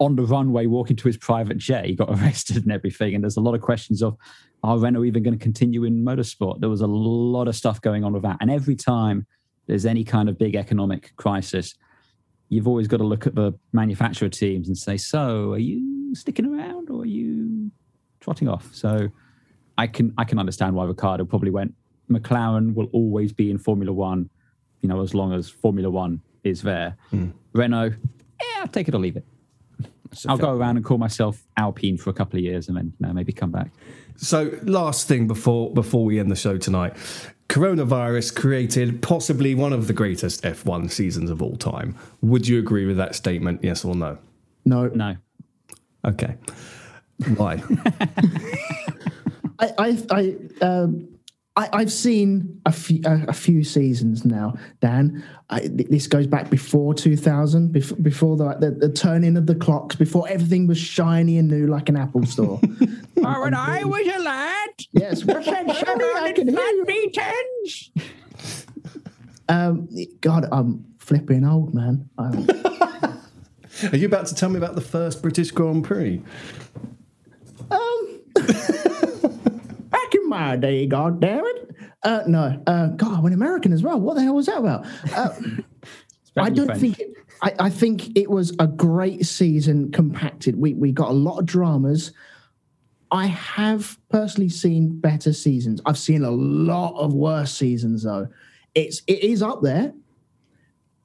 [0.00, 3.14] on the runway walking to his private jet, he got arrested and everything.
[3.14, 4.16] And there's a lot of questions of
[4.62, 6.60] are Renault even going to continue in motorsport?
[6.60, 8.38] There was a lot of stuff going on with that.
[8.40, 9.26] And every time
[9.66, 11.74] there's any kind of big economic crisis,
[12.48, 16.46] you've always got to look at the manufacturer teams and say, so are you sticking
[16.46, 17.70] around or are you
[18.20, 18.74] trotting off?
[18.74, 19.08] So
[19.76, 21.74] I can I can understand why Ricciardo probably went.
[22.10, 24.30] McLaren will always be in Formula One,
[24.80, 26.96] you know, as long as Formula One is there.
[27.52, 27.94] Renault,
[28.40, 29.24] yeah, I'll take it or leave it.
[30.28, 33.06] I'll go around and call myself Alpine for a couple of years and then you
[33.06, 33.70] know, maybe come back.
[34.16, 36.94] So, last thing before before we end the show tonight,
[37.48, 41.96] coronavirus created possibly one of the greatest F1 seasons of all time.
[42.20, 43.64] Would you agree with that statement?
[43.64, 44.18] Yes or no?
[44.64, 45.16] No, No.
[46.04, 46.36] Okay.
[47.36, 47.62] Why?
[49.58, 51.08] I, I, I, um,
[51.56, 55.24] I, I've seen a few, a, a few seasons now, Dan.
[55.50, 59.94] I, this goes back before 2000, before, before the, the, the turning of the clocks,
[59.94, 62.60] before everything was shiny and new like an Apple store.
[63.26, 66.04] Oh, when I was a lad, yes, what's that, Sonny?
[66.04, 68.02] I can hear you.
[69.46, 69.88] Um,
[70.22, 72.08] God, I'm flipping old, man.
[72.18, 76.22] Are you about to tell me about the first British Grand Prix?
[77.70, 78.14] Um,
[80.34, 81.76] back in my day, God damn it.
[82.02, 84.00] Uh, no, uh, God, I'm an American as well.
[84.00, 84.86] What the hell was that about?
[85.14, 85.30] Uh,
[86.36, 86.80] I don't French.
[86.80, 87.00] think.
[87.00, 90.56] It, I, I think it was a great season compacted.
[90.56, 92.12] We we got a lot of dramas.
[93.10, 95.80] I have personally seen better seasons.
[95.86, 98.28] I've seen a lot of worse seasons though.
[98.74, 99.92] It's it is up there,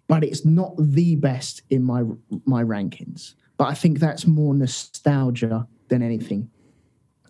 [0.07, 2.03] but it's not the best in my
[2.45, 3.35] my rankings.
[3.57, 6.49] But I think that's more nostalgia than anything.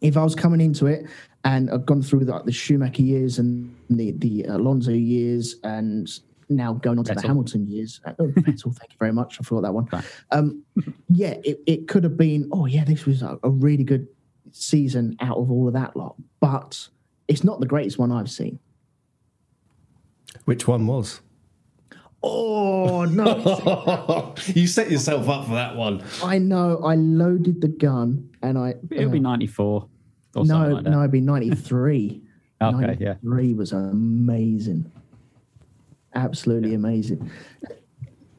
[0.01, 1.05] If I was coming into it
[1.43, 6.09] and I've gone through the, the Schumacher years and the the Alonso years and
[6.49, 9.37] now going on to the Hamilton years, uh, oh, Vettel, thank you very much.
[9.39, 9.87] I forgot that one.
[10.31, 10.63] Um,
[11.07, 12.49] yeah, it, it could have been.
[12.51, 14.07] Oh yeah, this was a, a really good
[14.51, 16.89] season out of all of that lot, but
[17.27, 18.59] it's not the greatest one I've seen.
[20.45, 21.21] Which one was?
[22.21, 24.35] Oh no!
[24.47, 26.03] you set yourself up for that one.
[26.23, 26.79] I know.
[26.83, 28.73] I loaded the gun and I.
[28.91, 29.87] it'll be uh, 94
[30.35, 30.89] or no, something like that.
[30.89, 32.21] no, it'd be ninety three.
[32.61, 33.13] Okay, yeah.
[33.21, 34.91] Three was amazing,
[36.13, 37.31] absolutely amazing.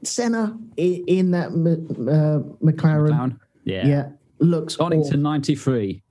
[0.03, 3.41] Senna in that uh, McLaren, Clown.
[3.65, 3.87] Yeah.
[3.87, 4.09] yeah,
[4.41, 5.21] looks Donington awful.
[5.21, 6.03] 93.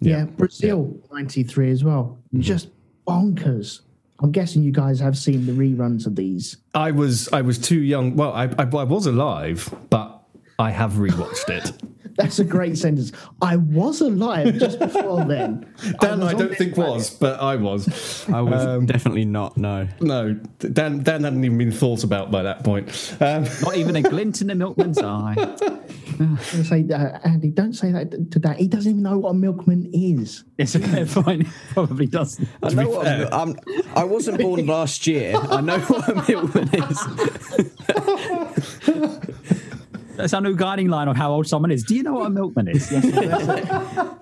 [0.00, 2.20] Yeah, Brazil ninety three as well.
[2.28, 2.42] Mm-hmm.
[2.42, 2.68] Just
[3.04, 3.80] bonkers.
[4.20, 6.58] I'm guessing you guys have seen the reruns of these.
[6.74, 8.14] I was I was too young.
[8.16, 10.22] Well, I, I, I was alive, but
[10.58, 11.72] I have rewatched it.
[12.16, 13.12] That's a great sentence.
[13.42, 15.66] I was alive just before then.
[16.00, 16.94] Dan, was I, don't think planet.
[16.94, 18.28] was, but I was.
[18.28, 19.56] I was Um, definitely not.
[19.56, 19.86] No.
[20.00, 23.16] No, Dan, Dan hadn't even been thought about by that point.
[23.20, 25.34] Um, Not even a glint in the milkman's eye.
[26.18, 28.56] I'm gonna say, uh, Andy, don't say that to Dad.
[28.56, 30.44] He doesn't even know what a milkman is.
[30.56, 31.46] It's a fair fine.
[31.72, 32.48] Probably doesn't.
[32.62, 33.56] I know what a, I'm,
[33.94, 35.34] I wasn't born last year.
[35.36, 36.98] I know what a milkman is.
[40.16, 41.82] That's our new guiding line of how old someone is.
[41.84, 42.90] Do you know what a milkman is?
[42.90, 43.48] Yes, that's.
[43.48, 44.14] Uh,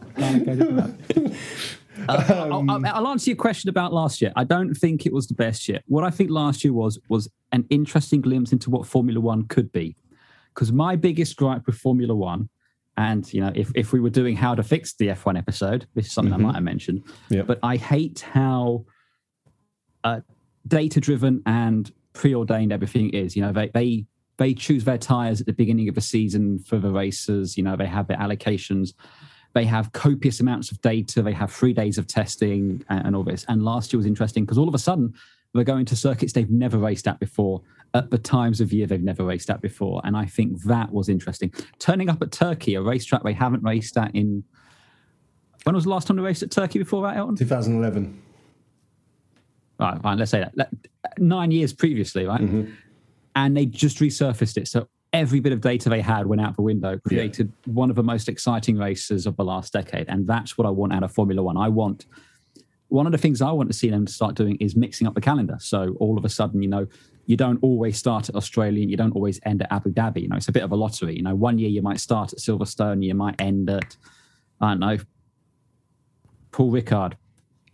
[2.08, 4.32] I'll, I'll- I'll answer your question about last year.
[4.36, 5.80] I don't think it was the best year.
[5.86, 9.72] What I think last year was was an interesting glimpse into what Formula One could
[9.72, 9.96] be.
[10.54, 12.48] Because my biggest gripe with Formula One,
[12.96, 16.06] and you know, if, if we were doing how to fix the F1 episode, this
[16.06, 17.02] is something I might have mentioned.
[17.30, 17.46] Yep.
[17.48, 18.84] But I hate how
[20.04, 20.20] uh,
[20.68, 23.34] data driven and preordained everything is.
[23.34, 26.78] You know, they they they choose their tires at the beginning of the season for
[26.78, 27.56] the races.
[27.56, 28.94] You know, they have their allocations.
[29.54, 31.22] They have copious amounts of data.
[31.22, 33.44] They have three days of testing and, and all this.
[33.48, 35.14] And last year was interesting because all of a sudden
[35.52, 37.62] they're going to circuits they've never raced at before
[37.94, 40.00] at the times of year they've never raced at before.
[40.04, 41.52] And I think that was interesting.
[41.78, 44.42] Turning up at Turkey, a racetrack they haven't raced at in.
[45.62, 47.36] When was the last time they raced at Turkey before that, Elton?
[47.36, 48.20] 2011.
[49.78, 50.18] Right, fine.
[50.18, 50.68] Let's say that.
[51.18, 52.40] Nine years previously, right?
[52.40, 52.72] Mm-hmm.
[53.34, 54.68] And they just resurfaced it.
[54.68, 58.02] So every bit of data they had went out the window, created one of the
[58.02, 60.08] most exciting races of the last decade.
[60.08, 61.56] And that's what I want out of Formula One.
[61.56, 62.06] I want
[62.88, 65.20] one of the things I want to see them start doing is mixing up the
[65.20, 65.56] calendar.
[65.58, 66.86] So all of a sudden, you know,
[67.26, 70.22] you don't always start at Australia and you don't always end at Abu Dhabi.
[70.22, 71.16] You know, it's a bit of a lottery.
[71.16, 73.96] You know, one year you might start at Silverstone, you might end at,
[74.60, 74.98] I don't know,
[76.52, 77.14] Paul Ricard.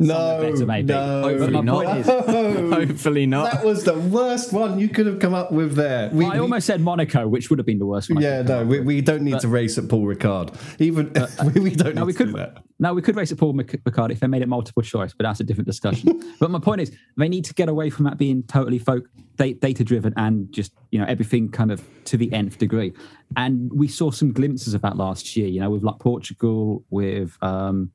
[0.01, 0.89] No, better, maybe.
[0.93, 1.99] no, But my not.
[1.99, 2.07] is,
[2.89, 3.53] Hopefully not.
[3.53, 6.09] That was the worst one you could have come up with there.
[6.11, 8.23] We, I almost said Monaco, which would have been the worst one.
[8.23, 10.55] Yeah, no, we, we don't need to race at Paul Ricard.
[10.81, 11.13] Even
[11.55, 12.27] we, we don't No, need we to could.
[12.29, 12.65] do that.
[12.79, 15.25] No, we could race at Paul Mc- McCarthy if they made it multiple choice, but
[15.25, 16.19] that's a different discussion.
[16.41, 19.05] but my point is, they need to get away from that being totally folk
[19.37, 22.93] data driven and just you know everything kind of to the nth degree.
[23.37, 25.47] And we saw some glimpses of that last year.
[25.49, 27.91] You know, with like Portugal, with um,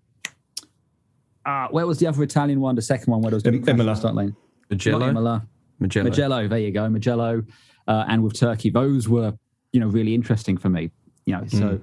[1.46, 2.76] uh, where was the other Italian one?
[2.76, 3.94] The second one where there was going Im- to be crashes on Imola.
[3.96, 4.36] the start lane.
[4.70, 5.00] Mugello?
[5.00, 5.48] Not Imola.
[5.80, 6.04] Mugello.
[6.10, 7.46] Mugello, there you go, Mugello,
[7.88, 9.34] uh, and with Turkey, those were
[9.72, 10.92] you know really interesting for me.
[11.26, 11.80] You know, so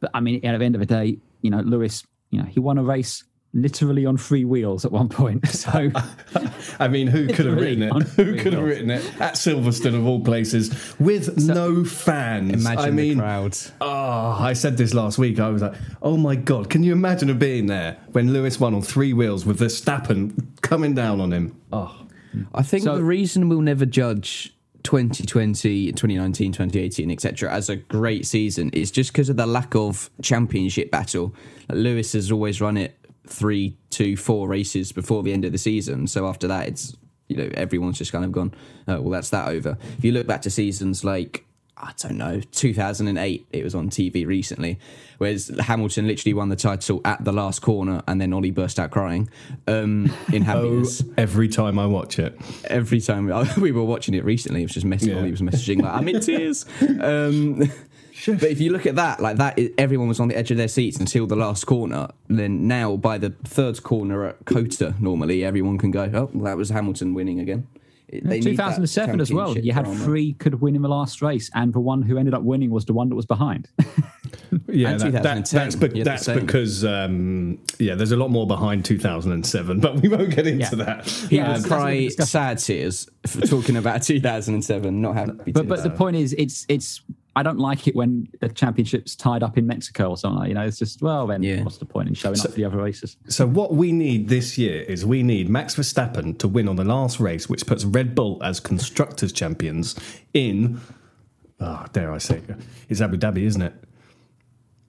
[0.00, 2.60] but I mean, at the end of the day, you know, Lewis, you know, he
[2.60, 5.46] won a race literally on three wheels at one point.
[5.54, 5.90] So
[6.80, 7.92] I mean, who could have written it?
[7.92, 12.52] Who three could have written it at Silverstone of all places with no fans?
[12.52, 13.56] Imagine I mean, the crowd.
[13.80, 15.38] Oh, I said this last week.
[15.40, 18.74] I was like, oh my God, can you imagine him being there when Lewis won
[18.74, 21.58] on three wheels with Verstappen coming down on him?
[21.72, 21.96] Oh,
[22.52, 24.52] I think So- the reason we'll never judge
[24.82, 27.50] 2020, 2019, 2018, etc.
[27.50, 31.34] as a great season is just because of the lack of championship battle.
[31.70, 36.06] Lewis has always run it three, two, four races before the end of the season.
[36.06, 36.96] So after that, it's
[37.28, 38.54] you know everyone's just kind of gone.
[38.88, 39.78] Oh, well, that's that over.
[39.98, 41.44] If you look back to seasons like
[41.76, 44.78] I don't know, 2008, it was on TV recently,
[45.18, 48.92] whereas Hamilton literally won the title at the last corner and then Ollie burst out
[48.92, 49.28] crying
[49.66, 51.02] um, in Oh, happiness.
[51.18, 52.38] every time I watch it.
[52.66, 53.26] Every time
[53.60, 55.18] we were watching it recently, it was just messaging, Yeah.
[55.18, 56.64] Ollie was messaging, like, I'm in tears.
[57.00, 57.62] Um,
[58.26, 60.68] but if you look at that, like that, everyone was on the edge of their
[60.68, 62.08] seats until the last corner.
[62.28, 66.56] Then now, by the third corner at Cota, normally everyone can go, oh, well, that
[66.56, 67.66] was Hamilton winning again.
[68.12, 69.58] They 2007 as well.
[69.58, 69.98] You had drama.
[70.04, 72.84] three could win in the last race, and the one who ended up winning was
[72.84, 73.68] the one that was behind.
[74.68, 78.30] Yeah, that- that- that's, be- you had the that's because um, yeah, there's a lot
[78.30, 80.84] more behind 2007, but we won't get into Yeah.
[80.84, 81.06] that.
[81.08, 85.52] He Yeah, would cry sad tears for talking about 2007, not happy.
[85.52, 87.00] but but the point is, it's it's.
[87.36, 90.38] I don't like it when the championship's tied up in Mexico or something.
[90.40, 91.62] Like, you know, it's just well, then Yeah.
[91.64, 93.16] what's the point in showing up for the other races?
[93.28, 96.84] So what we need this year is we need Max Verstappen to win on the
[96.84, 99.96] last race, which puts Red Bull as constructors champions
[100.32, 100.80] in.
[101.60, 102.56] Oh, dare I say, it,
[102.88, 103.72] it's Abu Dhabi, isn't it?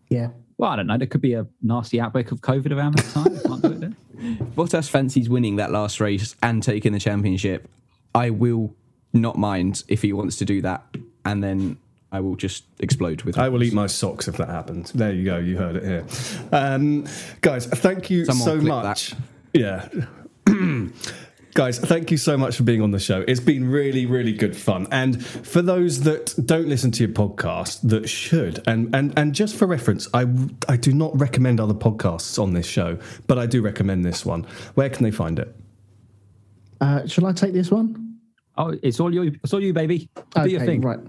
[0.09, 0.30] Yeah.
[0.57, 0.97] Well, I don't know.
[0.97, 3.39] There could be a nasty outbreak of COVID around that time.
[3.39, 3.95] Can't do it then.
[4.55, 7.67] Bottas fancies winning that last race and taking the championship.
[8.13, 8.73] I will
[9.13, 10.84] not mind if he wants to do that,
[11.26, 11.77] and then
[12.15, 13.37] I will just explode with.
[13.37, 14.93] I will eat my socks if that happens.
[14.93, 15.37] There you go.
[15.37, 16.05] You heard it here,
[16.53, 17.05] um,
[17.41, 17.65] guys.
[17.65, 19.13] Thank you Someone so clip much.
[19.53, 19.89] Yeah.
[21.55, 23.23] Guys, thank you so much for being on the show.
[23.29, 24.87] It's been really, really good fun.
[24.91, 29.55] And for those that don't listen to your podcast, that should, and and and just
[29.55, 30.25] for reference, I
[30.67, 34.45] I do not recommend other podcasts on this show, but I do recommend this one.
[34.73, 35.55] Where can they find it?
[36.81, 38.05] Uh, shall I take this one?
[38.57, 39.36] Oh, it's all you.
[39.44, 40.10] It's all you, baby.
[40.34, 40.82] Do your thing.
[40.82, 40.99] right.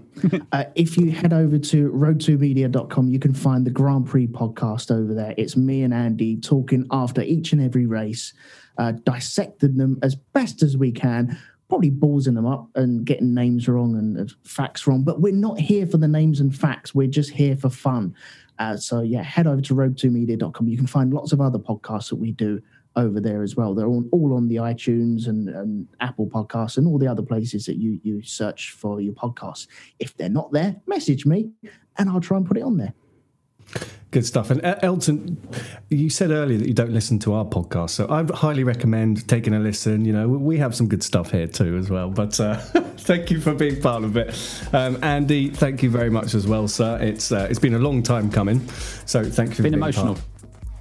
[0.51, 5.13] uh, if you head over to road2media.com, you can find the Grand Prix podcast over
[5.13, 5.33] there.
[5.37, 8.33] It's me and Andy talking after each and every race,
[8.77, 11.37] uh, dissecting them as best as we can,
[11.69, 15.03] probably ballsing them up and getting names wrong and uh, facts wrong.
[15.03, 16.93] But we're not here for the names and facts.
[16.93, 18.13] We're just here for fun.
[18.59, 20.67] Uh, so, yeah, head over to road2media.com.
[20.67, 22.61] You can find lots of other podcasts that we do
[22.97, 23.73] over there as well.
[23.73, 27.65] They're all, all on the iTunes and, and Apple Podcasts and all the other places
[27.67, 29.67] that you you search for your podcasts.
[29.99, 31.51] If they're not there, message me
[31.97, 32.93] and I'll try and put it on there.
[34.11, 34.49] Good stuff.
[34.49, 35.37] And uh, Elton,
[35.89, 39.53] you said earlier that you don't listen to our podcast, so I highly recommend taking
[39.53, 40.05] a listen.
[40.05, 42.09] You know, we have some good stuff here too as well.
[42.09, 42.55] But uh,
[42.99, 44.33] thank you for being part of it,
[44.71, 45.49] um, Andy.
[45.49, 46.97] Thank you very much as well, sir.
[47.01, 48.65] It's uh, it's been a long time coming,
[49.05, 50.15] so thank you for Been being emotional.
[50.15, 50.25] part.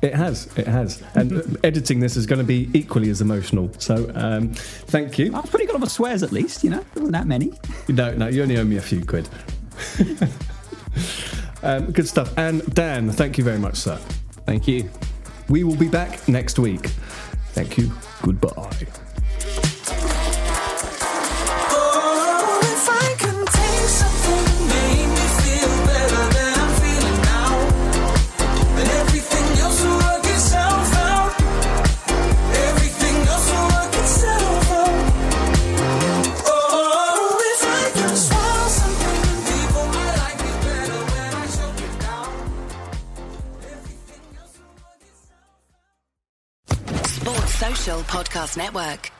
[0.02, 3.70] It has, it has, and editing this is going to be equally as emotional.
[3.78, 5.34] So, um, thank you.
[5.34, 6.62] I was pretty good on the swears at least.
[6.62, 7.52] You know, there wasn't that many.
[7.88, 9.28] No, no, you only owe me a few quid.
[11.62, 12.36] um, good stuff.
[12.36, 13.96] And Dan, thank you very much, sir.
[14.44, 14.90] Thank you.
[15.48, 16.88] We will be back next week.
[17.54, 17.90] Thank you.
[18.22, 19.05] Goodbye.
[48.06, 49.10] Podcast Network.